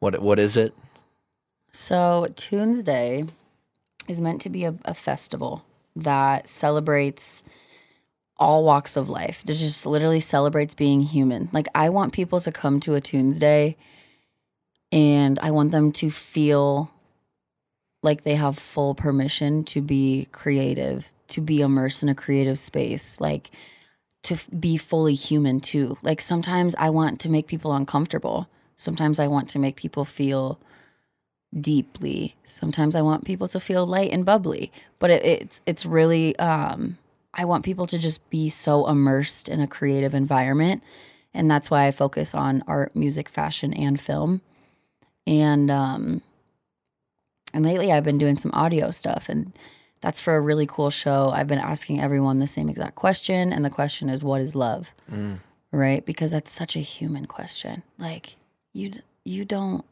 what 0.00 0.20
what 0.20 0.38
is 0.38 0.56
it 0.56 0.74
So 1.72 2.28
Tuesday 2.36 3.24
is 4.08 4.20
meant 4.20 4.40
to 4.42 4.50
be 4.50 4.64
a, 4.64 4.74
a 4.84 4.94
festival 4.94 5.64
that 5.96 6.48
celebrates 6.48 7.42
all 8.36 8.64
walks 8.64 8.96
of 8.96 9.08
life. 9.08 9.42
It 9.46 9.54
just 9.54 9.86
literally 9.86 10.20
celebrates 10.20 10.74
being 10.74 11.02
human. 11.02 11.48
Like 11.52 11.68
I 11.74 11.88
want 11.90 12.12
people 12.12 12.40
to 12.40 12.50
come 12.52 12.80
to 12.80 12.94
a 12.94 13.00
Tuesday 13.00 13.76
and 14.92 15.38
I 15.40 15.50
want 15.52 15.70
them 15.72 15.92
to 15.92 16.10
feel 16.10 16.90
like 18.04 18.22
they 18.22 18.36
have 18.36 18.58
full 18.58 18.94
permission 18.94 19.64
to 19.64 19.80
be 19.80 20.28
creative, 20.30 21.08
to 21.28 21.40
be 21.40 21.60
immersed 21.60 22.02
in 22.02 22.08
a 22.08 22.14
creative 22.14 22.58
space, 22.58 23.20
like 23.20 23.50
to 24.22 24.34
f- 24.34 24.48
be 24.58 24.76
fully 24.76 25.14
human 25.14 25.60
too. 25.60 25.96
Like 26.02 26.20
sometimes 26.20 26.74
I 26.78 26.90
want 26.90 27.20
to 27.20 27.28
make 27.28 27.46
people 27.46 27.72
uncomfortable. 27.72 28.48
Sometimes 28.76 29.18
I 29.18 29.26
want 29.26 29.48
to 29.50 29.58
make 29.58 29.76
people 29.76 30.04
feel 30.04 30.58
deeply. 31.60 32.34
Sometimes 32.44 32.94
I 32.94 33.02
want 33.02 33.24
people 33.24 33.48
to 33.48 33.60
feel 33.60 33.86
light 33.86 34.12
and 34.12 34.24
bubbly, 34.24 34.70
but 34.98 35.10
it, 35.10 35.24
it's 35.24 35.62
it's 35.66 35.86
really 35.86 36.36
um, 36.38 36.98
I 37.32 37.44
want 37.44 37.64
people 37.64 37.86
to 37.86 37.98
just 37.98 38.28
be 38.30 38.50
so 38.50 38.86
immersed 38.88 39.48
in 39.48 39.60
a 39.60 39.66
creative 39.66 40.14
environment, 40.14 40.82
and 41.32 41.50
that's 41.50 41.70
why 41.70 41.86
I 41.86 41.90
focus 41.90 42.34
on 42.34 42.64
art, 42.66 42.94
music, 42.94 43.28
fashion, 43.28 43.72
and 43.72 44.00
film. 44.00 44.40
And 45.26 45.70
um, 45.70 46.22
and 47.54 47.64
lately 47.64 47.90
I've 47.90 48.04
been 48.04 48.18
doing 48.18 48.36
some 48.36 48.50
audio 48.52 48.90
stuff, 48.90 49.30
and 49.30 49.52
that's 50.02 50.20
for 50.20 50.36
a 50.36 50.40
really 50.40 50.66
cool 50.66 50.90
show. 50.90 51.30
I've 51.32 51.46
been 51.46 51.58
asking 51.58 52.00
everyone 52.00 52.40
the 52.40 52.46
same 52.46 52.68
exact 52.68 52.96
question, 52.96 53.52
and 53.52 53.64
the 53.64 53.70
question 53.70 54.10
is, 54.10 54.22
"What 54.22 54.42
is 54.42 54.54
love?" 54.54 54.92
mm. 55.10 55.38
right? 55.72 56.04
Because 56.04 56.32
that's 56.32 56.50
such 56.50 56.76
a 56.76 56.80
human 56.80 57.24
question. 57.24 57.82
Like 57.98 58.36
you 58.74 58.92
you 59.24 59.46
don't 59.46 59.84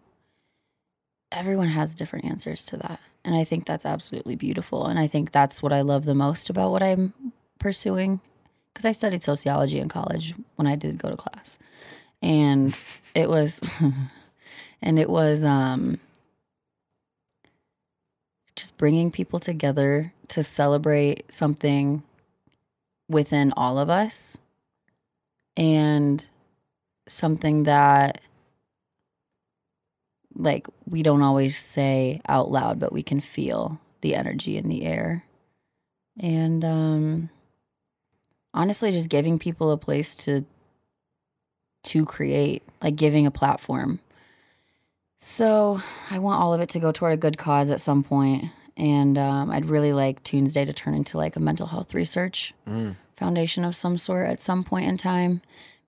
everyone 1.30 1.68
has 1.68 1.94
different 1.94 2.26
answers 2.26 2.66
to 2.66 2.76
that. 2.76 3.00
And 3.24 3.34
I 3.34 3.44
think 3.44 3.64
that's 3.64 3.86
absolutely 3.86 4.36
beautiful 4.36 4.86
and 4.86 4.98
I 4.98 5.06
think 5.06 5.32
that's 5.32 5.62
what 5.62 5.72
I 5.72 5.80
love 5.80 6.04
the 6.04 6.14
most 6.14 6.50
about 6.50 6.72
what 6.72 6.82
I'm 6.82 7.14
pursuing 7.58 8.20
cuz 8.74 8.84
I 8.84 8.92
studied 8.92 9.22
sociology 9.22 9.78
in 9.78 9.88
college 9.88 10.34
when 10.56 10.66
I 10.66 10.76
did 10.76 10.98
go 10.98 11.08
to 11.08 11.16
class. 11.16 11.56
And 12.20 12.74
it 13.14 13.30
was 13.30 13.60
and 14.82 14.98
it 14.98 15.08
was 15.08 15.44
um 15.44 15.98
bringing 18.83 19.12
people 19.12 19.39
together 19.39 20.12
to 20.26 20.43
celebrate 20.43 21.22
something 21.30 22.03
within 23.09 23.53
all 23.57 23.78
of 23.78 23.89
us 23.89 24.37
and 25.57 26.24
something 27.07 27.62
that 27.62 28.20
like 30.35 30.66
we 30.85 31.01
don't 31.05 31.22
always 31.22 31.57
say 31.57 32.20
out 32.28 32.51
loud 32.51 32.80
but 32.80 32.93
we 32.93 33.05
can 33.05 33.20
feel 33.20 33.78
the 34.01 34.16
energy 34.16 34.57
in 34.57 34.68
the 34.68 34.85
air. 34.85 35.24
And 36.18 36.64
um 36.64 37.30
honestly 38.53 38.91
just 38.91 39.09
giving 39.09 39.39
people 39.39 39.70
a 39.70 39.78
place 39.78 40.16
to 40.16 40.45
to 41.85 42.05
create 42.05 42.64
like 42.83 42.97
giving 42.97 43.26
a 43.26 43.30
platform. 43.30 44.01
So 45.20 45.80
i 46.11 46.18
want 46.18 46.43
all 46.43 46.53
of 46.53 46.61
it 46.61 46.70
to 46.70 46.80
go 46.80 46.91
toward 46.91 47.12
a 47.12 47.16
good 47.16 47.39
cause 47.39 47.70
at 47.70 47.80
some 47.80 48.03
point 48.03 48.51
and 48.76 49.18
um, 49.18 49.50
i'd 49.50 49.66
really 49.66 49.92
like 49.92 50.22
tuesday 50.24 50.64
to 50.64 50.72
turn 50.72 50.94
into 50.94 51.16
like 51.18 51.36
a 51.36 51.40
mental 51.40 51.66
health 51.66 51.94
research 51.94 52.54
Mm. 52.66 52.96
foundation 53.16 53.64
of 53.64 53.76
some 53.76 53.96
sort 53.98 54.26
at 54.26 54.40
some 54.40 54.64
point 54.64 54.86
in 54.86 54.96
time, 54.96 55.42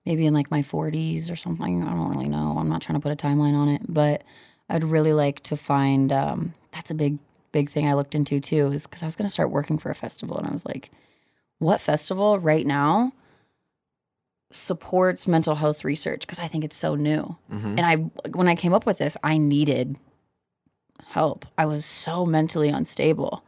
maybe 0.05 0.25
in 0.25 0.33
like 0.33 0.51
my 0.51 0.61
40s 0.61 1.29
or 1.31 1.35
something. 1.35 1.83
I 1.83 1.89
don't 1.89 2.09
really 2.09 2.29
know. 2.29 2.55
I'm 2.57 2.69
not 2.69 2.81
trying 2.81 2.99
to 2.99 3.03
put 3.03 3.11
a 3.11 3.15
timeline 3.27 3.55
on 3.55 3.67
it, 3.69 3.81
but 3.89 4.23
I'd 4.69 4.83
really 4.83 5.11
like 5.13 5.41
to 5.43 5.57
find. 5.57 6.11
Um, 6.11 6.53
that's 6.73 6.91
a 6.91 6.93
big, 6.93 7.17
big 7.51 7.69
thing 7.69 7.87
I 7.87 7.93
looked 7.93 8.15
into 8.15 8.39
too, 8.39 8.67
is 8.71 8.85
because 8.87 9.03
I 9.03 9.05
was 9.05 9.15
going 9.17 9.25
to 9.27 9.33
start 9.33 9.49
working 9.51 9.77
for 9.77 9.89
a 9.89 9.95
festival, 9.95 10.37
and 10.37 10.47
I 10.47 10.51
was 10.51 10.65
like, 10.65 10.91
what 11.59 11.81
festival 11.81 12.39
right 12.39 12.65
now 12.65 13.11
supports 14.51 15.27
mental 15.27 15.55
health 15.55 15.83
research? 15.83 16.21
Because 16.21 16.39
I 16.39 16.47
think 16.47 16.63
it's 16.63 16.77
so 16.77 16.95
new. 16.95 17.35
hmm 17.49 17.75
And 17.77 17.81
I, 17.85 17.95
when 18.29 18.47
I 18.47 18.55
came 18.55 18.73
up 18.73 18.85
with 18.85 18.97
this, 18.97 19.17
I 19.23 19.37
needed 19.37 19.97
help. 21.07 21.45
I 21.57 21.65
was 21.65 21.85
so 21.85 22.25
mentally 22.25 22.69
unstable. 22.69 23.43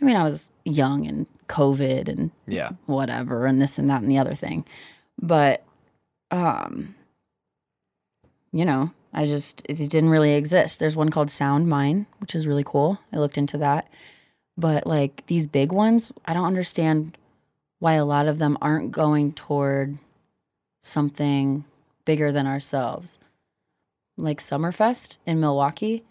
I 0.00 0.04
mean, 0.04 0.16
I 0.16 0.24
was 0.24 0.48
young 0.64 1.06
and 1.06 1.26
COVID 1.48 2.08
and 2.08 2.30
yeah 2.46 2.70
whatever 2.86 3.46
and 3.46 3.60
this 3.60 3.78
and 3.78 3.90
that 3.90 4.02
and 4.02 4.10
the 4.10 4.18
other 4.18 4.34
thing. 4.34 4.64
But 5.20 5.64
um 6.30 6.94
you 8.52 8.64
know, 8.64 8.90
I 9.12 9.26
just 9.26 9.62
it 9.64 9.76
didn't 9.76 10.10
really 10.10 10.34
exist. 10.34 10.78
There's 10.78 10.96
one 10.96 11.10
called 11.10 11.30
Sound 11.30 11.68
Mind, 11.68 12.06
which 12.18 12.34
is 12.34 12.46
really 12.46 12.64
cool. 12.64 12.98
I 13.12 13.18
looked 13.18 13.38
into 13.38 13.58
that. 13.58 13.88
But 14.56 14.86
like 14.86 15.24
these 15.26 15.46
big 15.46 15.72
ones, 15.72 16.12
I 16.24 16.34
don't 16.34 16.46
understand 16.46 17.16
why 17.78 17.94
a 17.94 18.04
lot 18.04 18.26
of 18.26 18.38
them 18.38 18.58
aren't 18.60 18.92
going 18.92 19.32
toward 19.32 19.98
something 20.82 21.64
bigger 22.04 22.30
than 22.30 22.46
ourselves. 22.46 23.18
Like 24.16 24.38
Summerfest 24.38 25.18
in 25.26 25.40
Milwaukee, 25.40 26.04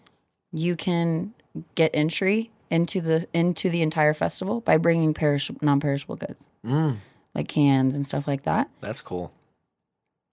you 0.52 0.76
can 0.76 1.32
get 1.74 1.90
entry 1.94 2.50
into 2.70 3.00
the 3.00 3.26
into 3.32 3.68
the 3.70 3.82
entire 3.82 4.14
festival 4.14 4.60
by 4.60 4.76
bringing 4.76 5.12
perish 5.14 5.50
non-perishable 5.60 6.16
goods. 6.16 6.48
Mm. 6.64 6.96
like 7.34 7.46
cans 7.48 7.94
and 7.96 8.04
stuff 8.06 8.26
like 8.26 8.42
that. 8.42 8.68
That's 8.80 9.00
cool. 9.00 9.30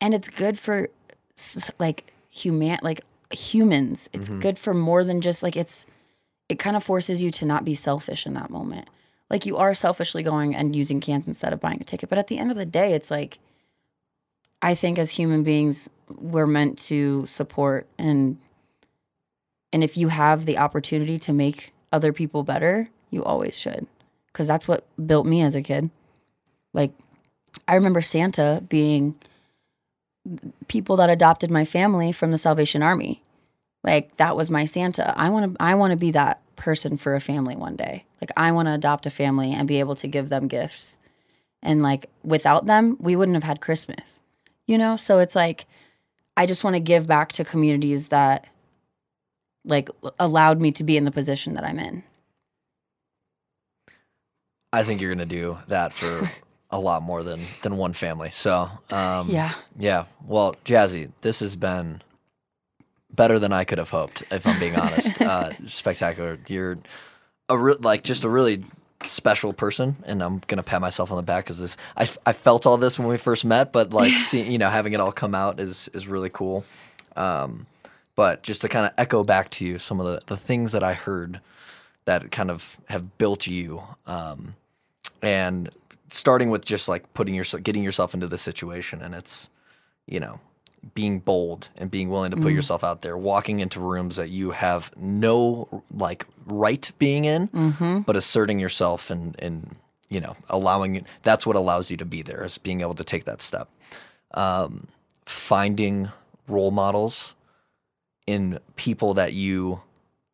And 0.02 0.14
it's 0.16 0.28
good 0.30 0.58
for 0.58 0.90
like 1.80 2.12
human 2.30 2.80
like 2.82 3.02
humans. 3.32 4.10
It's 4.14 4.30
Mhm. 4.30 4.42
good 4.42 4.58
for 4.58 4.74
more 4.74 5.04
than 5.04 5.22
just 5.22 5.44
like 5.44 5.56
it's 5.56 5.86
it 6.50 6.58
kind 6.60 6.76
of 6.76 6.84
forces 6.84 7.22
you 7.22 7.30
to 7.32 7.46
not 7.46 7.66
be 7.66 7.76
selfish 7.76 8.26
in 8.26 8.34
that 8.36 8.50
moment. 8.50 8.88
Like 9.30 9.46
you 9.46 9.58
are 9.58 9.74
selfishly 9.74 10.24
going 10.24 10.56
and 10.56 10.76
using 10.76 11.00
cans 11.02 11.28
instead 11.28 11.54
of 11.54 11.60
buying 11.60 11.82
a 11.82 11.84
ticket. 11.84 12.10
But 12.10 12.18
at 12.18 12.28
the 12.28 12.38
end 12.40 12.50
of 12.52 12.58
the 12.58 12.66
day 12.66 12.94
it's 12.94 13.12
like 13.12 13.40
i 14.64 14.74
think 14.74 14.98
as 14.98 15.12
human 15.12 15.44
beings 15.44 15.88
we're 16.20 16.48
meant 16.48 16.80
to 16.80 17.24
support 17.28 17.86
and 18.00 18.38
and 19.74 19.84
if 19.84 19.98
you 19.98 20.08
have 20.08 20.46
the 20.46 20.58
opportunity 20.58 21.20
to 21.20 21.34
make 21.34 21.74
other 21.92 22.14
people 22.14 22.44
better 22.44 22.90
you 23.10 23.24
always 23.24 23.58
should 23.58 23.88
because 24.28 24.48
that's 24.48 24.68
what 24.68 24.86
built 25.06 25.26
me 25.26 25.42
as 25.42 25.56
a 25.56 25.62
kid 25.62 25.90
like 26.74 26.92
i 27.68 27.76
remember 27.76 28.02
santa 28.02 28.64
being 28.70 29.16
people 30.68 30.98
that 30.98 31.10
adopted 31.10 31.52
my 31.52 31.66
family 31.66 32.12
from 32.12 32.32
the 32.32 32.38
Salvation 32.38 32.84
Army. 32.84 33.24
Like 33.84 34.16
that 34.18 34.36
was 34.36 34.52
my 34.52 34.66
Santa. 34.66 35.14
I 35.18 35.30
want 35.30 35.54
to 35.54 35.64
I 35.64 35.76
want 35.76 35.92
to 35.92 35.98
be 35.98 36.12
that 36.12 36.42
person 36.56 36.98
for 36.98 37.16
a 37.16 37.22
family 37.22 37.56
one 37.56 37.76
day. 37.76 38.06
Like 38.22 38.32
I 38.36 38.52
want 38.52 38.68
to 38.68 38.74
adopt 38.74 39.06
a 39.06 39.12
family 39.12 39.54
and 39.54 39.68
be 39.68 39.80
able 39.80 39.96
to 39.96 40.08
give 40.08 40.30
them 40.30 40.48
gifts. 40.48 40.98
And 41.62 41.82
like 41.82 42.10
without 42.24 42.66
them, 42.66 42.98
we 43.00 43.16
wouldn't 43.16 43.36
have 43.36 43.44
had 43.44 43.62
Christmas. 43.62 44.22
You 44.66 44.78
know? 44.78 44.98
So 44.98 45.20
it's 45.20 45.36
like 45.36 45.66
I 46.36 46.46
just 46.46 46.64
want 46.64 46.76
to 46.76 46.82
give 46.82 47.08
back 47.08 47.32
to 47.34 47.46
communities 47.46 48.10
that 48.10 48.46
like 49.68 49.90
allowed 50.20 50.60
me 50.60 50.72
to 50.74 50.84
be 50.84 50.98
in 50.98 51.06
the 51.06 51.12
position 51.12 51.54
that 51.54 51.64
I'm 51.64 51.80
in. 51.80 52.04
I 54.74 54.84
think 54.84 55.02
you're 55.02 55.14
gonna 55.14 55.26
do 55.26 55.58
that 55.68 55.94
for 55.94 56.30
a 56.72 56.80
lot 56.80 57.02
more 57.02 57.24
than 57.24 57.42
than 57.62 57.78
one 57.78 57.94
family. 57.94 58.32
So 58.32 58.70
um, 58.90 59.30
yeah. 59.30 59.54
yeah. 59.78 60.06
Well, 60.26 60.56
Jazzy, 60.66 61.12
this 61.22 61.40
has 61.40 61.56
been 61.56 62.02
better 63.12 63.40
than 63.40 63.54
I 63.54 63.64
could 63.64 63.78
have 63.78 63.90
hoped. 63.90 64.24
If 64.32 64.46
I'm 64.46 64.60
being 64.60 64.76
honest, 64.76 65.22
uh, 65.22 65.52
spectacular. 65.68 66.40
You're 66.48 66.78
a 67.50 67.58
re- 67.58 67.76
like 67.80 68.04
just 68.04 68.24
a 68.24 68.30
really 68.30 68.64
special 69.04 69.54
person, 69.54 69.96
and 70.06 70.22
I'm 70.22 70.42
gonna 70.48 70.64
pat 70.64 70.82
myself 70.82 71.12
on 71.12 71.18
the 71.18 71.24
back 71.24 71.46
because 71.46 71.60
this 71.60 71.78
I, 71.96 72.10
I 72.26 72.34
felt 72.34 72.66
all 72.66 72.78
this 72.78 73.00
when 73.00 73.08
we 73.08 73.18
first 73.18 73.46
met, 73.46 73.72
but 73.72 73.92
like 73.92 74.12
seeing 74.24 74.52
you 74.52 74.58
know 74.58 74.70
having 74.70 74.94
it 74.94 75.00
all 75.00 75.12
come 75.12 75.36
out 75.36 75.60
is 75.60 75.90
is 75.94 76.08
really 76.08 76.30
cool. 76.30 76.66
Um, 77.16 77.66
but 78.18 78.44
just 78.44 78.62
to 78.62 78.68
kind 78.70 78.86
of 78.86 78.92
echo 78.98 79.24
back 79.24 79.50
to 79.52 79.66
you 79.66 79.80
some 79.80 80.02
of 80.02 80.06
the, 80.08 80.20
the 80.28 80.36
things 80.36 80.74
that 80.74 80.84
I 80.84 80.94
heard 80.94 81.40
that 82.06 82.32
kind 82.32 82.52
of 82.52 82.78
have 82.88 83.18
built 83.18 83.48
you, 83.48 83.82
um, 84.06 84.56
and 85.22 85.70
starting 86.10 86.50
with 86.50 86.66
just 86.66 86.88
like 86.88 87.12
putting 87.14 87.36
yourself, 87.36 87.64
getting 87.64 87.84
yourself 87.84 88.14
into 88.14 88.28
the 88.28 88.38
situation, 88.38 89.02
and 89.02 89.14
it's, 89.16 89.50
you 90.08 90.20
know, 90.20 90.40
being 90.96 91.20
bold 91.20 91.68
and 91.78 91.92
being 91.92 92.10
willing 92.10 92.32
to 92.32 92.38
put 92.38 92.54
Mm. 92.54 92.56
yourself 92.56 92.84
out 92.84 93.02
there, 93.02 93.18
walking 93.18 93.60
into 93.60 93.80
rooms 93.80 94.16
that 94.16 94.30
you 94.30 94.52
have 94.52 94.92
no 94.96 95.68
like 95.94 96.26
right 96.46 96.90
being 96.98 97.26
in, 97.26 97.48
Mm-hmm. 97.50 98.02
but 98.02 98.16
asserting 98.16 98.58
yourself 98.60 99.10
and 99.10 99.36
and 99.40 99.76
you 100.10 100.22
know 100.22 100.36
allowing 100.50 101.06
that's 101.24 101.46
what 101.46 101.58
allows 101.58 101.92
you 101.92 101.98
to 101.98 102.06
be 102.06 102.22
there 102.22 102.42
is 102.46 102.58
being 102.58 102.80
able 102.80 102.94
to 102.96 103.04
take 103.04 103.26
that 103.26 103.42
step 103.42 103.68
um, 104.36 104.88
finding 105.26 106.10
role 106.48 106.72
models 106.72 107.34
in 108.28 108.60
people 108.76 109.14
that 109.16 109.34
you 109.34 109.82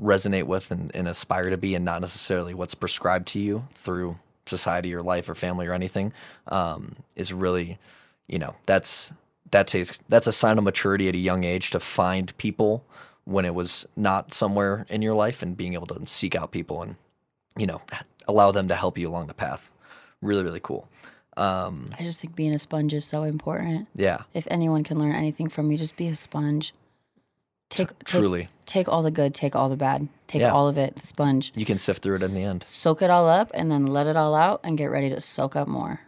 resonate 0.02 0.44
with 0.44 0.72
and, 0.72 0.94
and 0.96 1.08
aspire 1.08 1.50
to 1.50 1.58
be 1.58 1.76
and 1.76 1.86
not 1.86 2.02
necessarily 2.02 2.54
what's 2.54 2.76
prescribed 2.76 3.28
to 3.30 3.40
you 3.40 3.66
through 3.76 4.18
society 4.46 4.94
or 4.94 5.02
life 5.02 5.30
or 5.30 5.36
family 5.36 5.68
or 5.68 5.74
anything 5.74 6.12
um, 6.48 6.96
is 7.16 7.32
really 7.32 7.78
you 8.28 8.38
know 8.38 8.54
that's 8.66 9.12
that 9.52 9.68
takes 9.68 10.00
that's 10.10 10.28
a 10.28 10.34
sign 10.34 10.58
of 10.58 10.64
maturity 10.64 11.08
at 11.08 11.16
a 11.16 11.20
young 11.20 11.44
age 11.44 11.70
to 11.70 11.80
find 11.80 12.36
people 12.38 12.84
when 13.26 13.46
it 13.46 13.54
was 13.54 13.86
not 13.96 14.34
somewhere 14.34 14.86
in 14.90 15.02
your 15.02 15.14
life 15.14 15.42
and 15.42 15.56
being 15.56 15.74
able 15.74 15.88
to 15.88 16.02
seek 16.06 16.36
out 16.36 16.52
people 16.52 16.82
and 16.82 16.96
you 17.58 17.66
know 17.66 17.82
allow 18.28 18.52
them 18.52 18.68
to 18.68 18.76
help 18.76 18.98
you 18.98 19.08
along 19.08 19.28
the 19.28 19.34
path 19.34 19.70
really 20.22 20.44
really 20.44 20.60
cool 20.60 20.90
um, 21.36 21.90
I 21.98 22.04
just 22.04 22.22
think 22.22 22.36
being 22.36 22.54
a 22.54 22.60
sponge 22.60 22.94
is 22.94 23.06
so 23.06 23.24
important. 23.24 23.88
yeah 23.96 24.24
If 24.36 24.48
anyone 24.52 24.84
can 24.84 25.00
learn 25.00 25.16
anything 25.16 25.50
from 25.50 25.72
you, 25.72 25.80
just 25.80 25.98
be 25.98 26.08
a 26.08 26.16
sponge. 26.16 26.76
Take 27.74 27.90
take, 27.90 28.04
truly 28.06 28.48
take 28.66 28.88
all 28.88 29.04
the 29.04 29.12
good, 29.12 29.34
take 29.36 29.56
all 29.56 29.68
the 29.70 29.76
bad, 29.76 30.08
take 30.28 30.42
Yeah. 30.42 30.52
all 30.52 30.68
of 30.68 30.78
it, 30.78 31.02
sponge. 31.02 31.52
you 31.56 31.66
can 31.66 31.78
sift 31.78 32.02
through 32.02 32.16
it 32.18 32.24
in 32.24 32.34
the 32.34 32.44
end 32.44 32.64
Soak 32.66 33.02
it 33.02 33.10
all 33.10 33.28
up 33.28 33.52
and 33.54 33.70
then 33.72 33.88
let 33.88 34.08
it 34.08 34.16
all 34.16 34.34
out 34.36 34.62
and 34.64 34.78
get 34.78 34.86
ready 34.86 35.10
to 35.10 35.20
soak 35.22 35.56
up 35.56 35.68
more. 35.68 36.00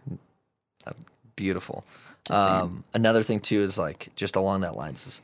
beautiful 1.36 1.84
um, 2.30 2.84
another 2.94 3.22
thing 3.22 3.40
too 3.42 3.62
is 3.62 3.78
like 3.78 4.08
just 4.16 4.36
along 4.36 4.62
that 4.62 4.76
lines 4.76 5.06
is 5.06 5.22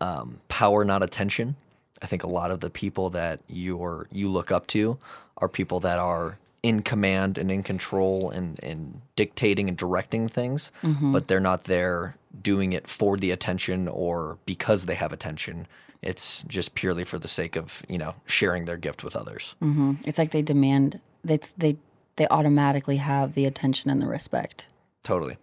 um, 0.00 0.40
power 0.48 0.82
not 0.84 1.02
attention 1.02 1.54
i 2.02 2.06
think 2.06 2.22
a 2.24 2.26
lot 2.26 2.50
of 2.50 2.60
the 2.60 2.70
people 2.70 3.10
that 3.10 3.38
you're 3.48 4.06
you 4.10 4.28
look 4.30 4.50
up 4.50 4.66
to 4.66 4.96
are 5.38 5.48
people 5.48 5.78
that 5.80 5.98
are 5.98 6.38
in 6.62 6.80
command 6.82 7.36
and 7.38 7.50
in 7.52 7.62
control 7.62 8.30
and, 8.30 8.58
and 8.64 9.00
dictating 9.14 9.68
and 9.68 9.76
directing 9.76 10.26
things 10.26 10.72
Mhm. 10.82 11.12
but 11.12 11.28
they're 11.28 11.38
not 11.38 11.64
there 11.64 12.16
doing 12.42 12.72
it 12.72 12.88
for 12.88 13.16
the 13.16 13.30
attention 13.30 13.88
or 13.88 14.38
because 14.46 14.86
they 14.86 14.94
have 14.94 15.12
attention 15.12 15.66
it's 16.02 16.42
just 16.44 16.74
purely 16.74 17.04
for 17.04 17.18
the 17.18 17.28
sake 17.28 17.56
of 17.56 17.82
you 17.88 17.98
know 17.98 18.14
sharing 18.26 18.64
their 18.64 18.76
gift 18.76 19.02
with 19.02 19.16
others 19.16 19.54
hmm 19.60 19.94
It's 20.04 20.18
like 20.18 20.30
they 20.30 20.42
demand 20.42 21.00
it's 21.28 21.52
they 21.56 21.76
they 22.16 22.26
automatically 22.28 22.96
have 22.96 23.34
the 23.34 23.44
attention 23.44 23.90
and 23.90 24.00
the 24.00 24.06
respect. 24.06 24.66
Totally. 25.02 25.36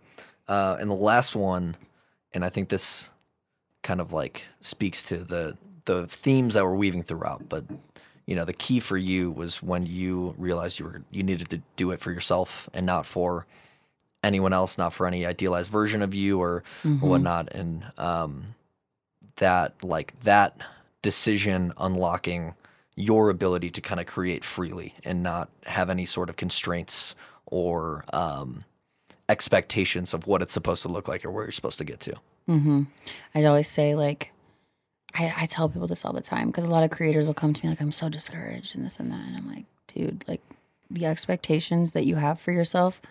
Uh, 0.47 0.77
and 0.79 0.89
the 0.89 0.95
last 0.95 1.35
one, 1.35 1.77
and 2.33 2.43
I 2.43 2.49
think 2.49 2.69
this 2.69 3.09
kind 3.83 4.01
of 4.01 4.11
like 4.11 4.41
speaks 4.61 5.03
to 5.05 5.17
the 5.17 5.57
the 5.85 6.07
themes 6.07 6.53
that 6.53 6.63
we're 6.63 6.75
weaving 6.75 7.03
throughout. 7.03 7.47
But 7.47 7.63
you 8.25 8.35
know, 8.35 8.45
the 8.45 8.53
key 8.53 8.79
for 8.79 8.97
you 8.97 9.31
was 9.31 9.61
when 9.61 9.85
you 9.85 10.33
realized 10.37 10.79
you 10.79 10.85
were 10.85 11.03
you 11.11 11.23
needed 11.23 11.49
to 11.51 11.61
do 11.75 11.91
it 11.91 11.99
for 11.99 12.11
yourself 12.11 12.69
and 12.73 12.85
not 12.85 13.05
for 13.05 13.45
anyone 14.23 14.53
else, 14.53 14.77
not 14.77 14.93
for 14.93 15.05
any 15.05 15.25
idealized 15.25 15.69
version 15.69 16.01
of 16.01 16.13
you 16.15 16.39
or, 16.39 16.63
Mhm. 16.83 17.03
or 17.03 17.09
whatnot. 17.09 17.51
And 17.51 17.83
um, 17.97 18.45
that 19.37 19.73
like 19.83 20.13
that 20.23 20.57
decision 21.01 21.73
unlocking 21.77 22.53
your 22.95 23.29
ability 23.29 23.69
to 23.71 23.81
kind 23.81 23.99
of 23.99 24.05
create 24.05 24.45
freely 24.45 24.93
and 25.03 25.23
not 25.23 25.49
have 25.65 25.89
any 25.89 26.05
sort 26.05 26.29
of 26.29 26.35
constraints 26.37 27.15
or 27.47 28.05
um, 28.13 28.63
expectations 29.29 30.13
of 30.13 30.27
what 30.27 30.41
it's 30.41 30.53
supposed 30.53 30.81
to 30.83 30.87
look 30.87 31.07
like 31.07 31.25
or 31.25 31.31
where 31.31 31.43
you're 31.43 31.51
supposed 31.51 31.77
to 31.79 31.83
get 31.83 31.99
to. 32.01 32.13
Mm-hmm. 32.47 32.83
I'd 33.35 33.45
always 33.45 33.67
say 33.67 33.95
like, 33.95 34.31
I, 35.15 35.33
I 35.41 35.45
tell 35.45 35.69
people 35.69 35.87
this 35.87 36.05
all 36.05 36.13
the 36.13 36.21
time 36.21 36.47
because 36.47 36.65
a 36.65 36.71
lot 36.71 36.83
of 36.83 36.91
creators 36.91 37.27
will 37.27 37.33
come 37.33 37.53
to 37.53 37.63
me 37.63 37.69
like, 37.69 37.81
I'm 37.81 37.91
so 37.91 38.09
discouraged 38.09 38.75
and 38.75 38.85
this 38.85 38.97
and 38.99 39.11
that, 39.11 39.25
and 39.27 39.35
I'm 39.37 39.47
like, 39.47 39.65
dude, 39.87 40.23
like 40.27 40.41
the 40.89 41.05
expectations 41.05 41.93
that 41.93 42.05
you 42.05 42.15
have 42.15 42.39
for 42.39 42.51
yourself, 42.51 43.01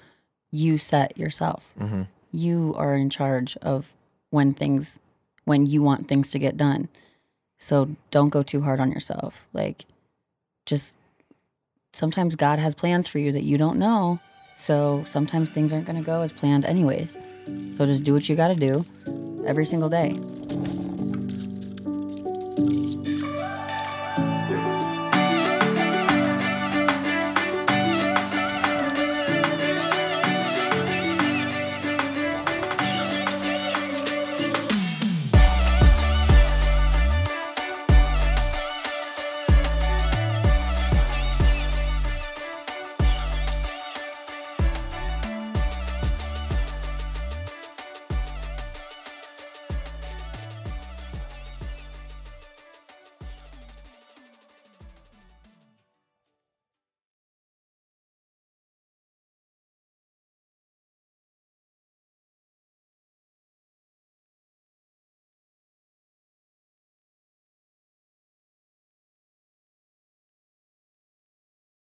you 0.52 0.78
set 0.78 1.18
yourself. 1.18 1.72
Mm-hmm. 1.80 2.02
You 2.30 2.74
are 2.76 2.94
in 2.94 3.10
charge 3.10 3.56
of 3.56 3.92
when 4.30 4.54
things, 4.54 5.00
when 5.44 5.66
you 5.66 5.82
want 5.82 6.06
things 6.06 6.30
to 6.30 6.38
get 6.38 6.56
done. 6.56 6.88
So 7.58 7.88
don't 8.10 8.28
go 8.28 8.42
too 8.42 8.60
hard 8.60 8.78
on 8.78 8.92
yourself. 8.92 9.46
Like, 9.52 9.86
just 10.66 10.96
sometimes 11.92 12.36
God 12.36 12.58
has 12.58 12.74
plans 12.74 13.08
for 13.08 13.18
you 13.18 13.32
that 13.32 13.42
you 13.42 13.58
don't 13.58 13.78
know. 13.78 14.20
So 14.56 15.02
sometimes 15.06 15.50
things 15.50 15.72
aren't 15.72 15.86
going 15.86 15.98
to 15.98 16.04
go 16.04 16.22
as 16.22 16.32
planned, 16.32 16.64
anyways. 16.64 17.18
So 17.74 17.86
just 17.86 18.04
do 18.04 18.12
what 18.12 18.28
you 18.28 18.36
got 18.36 18.48
to 18.48 18.54
do 18.54 18.84
every 19.44 19.66
single 19.66 19.88
day. 19.88 20.16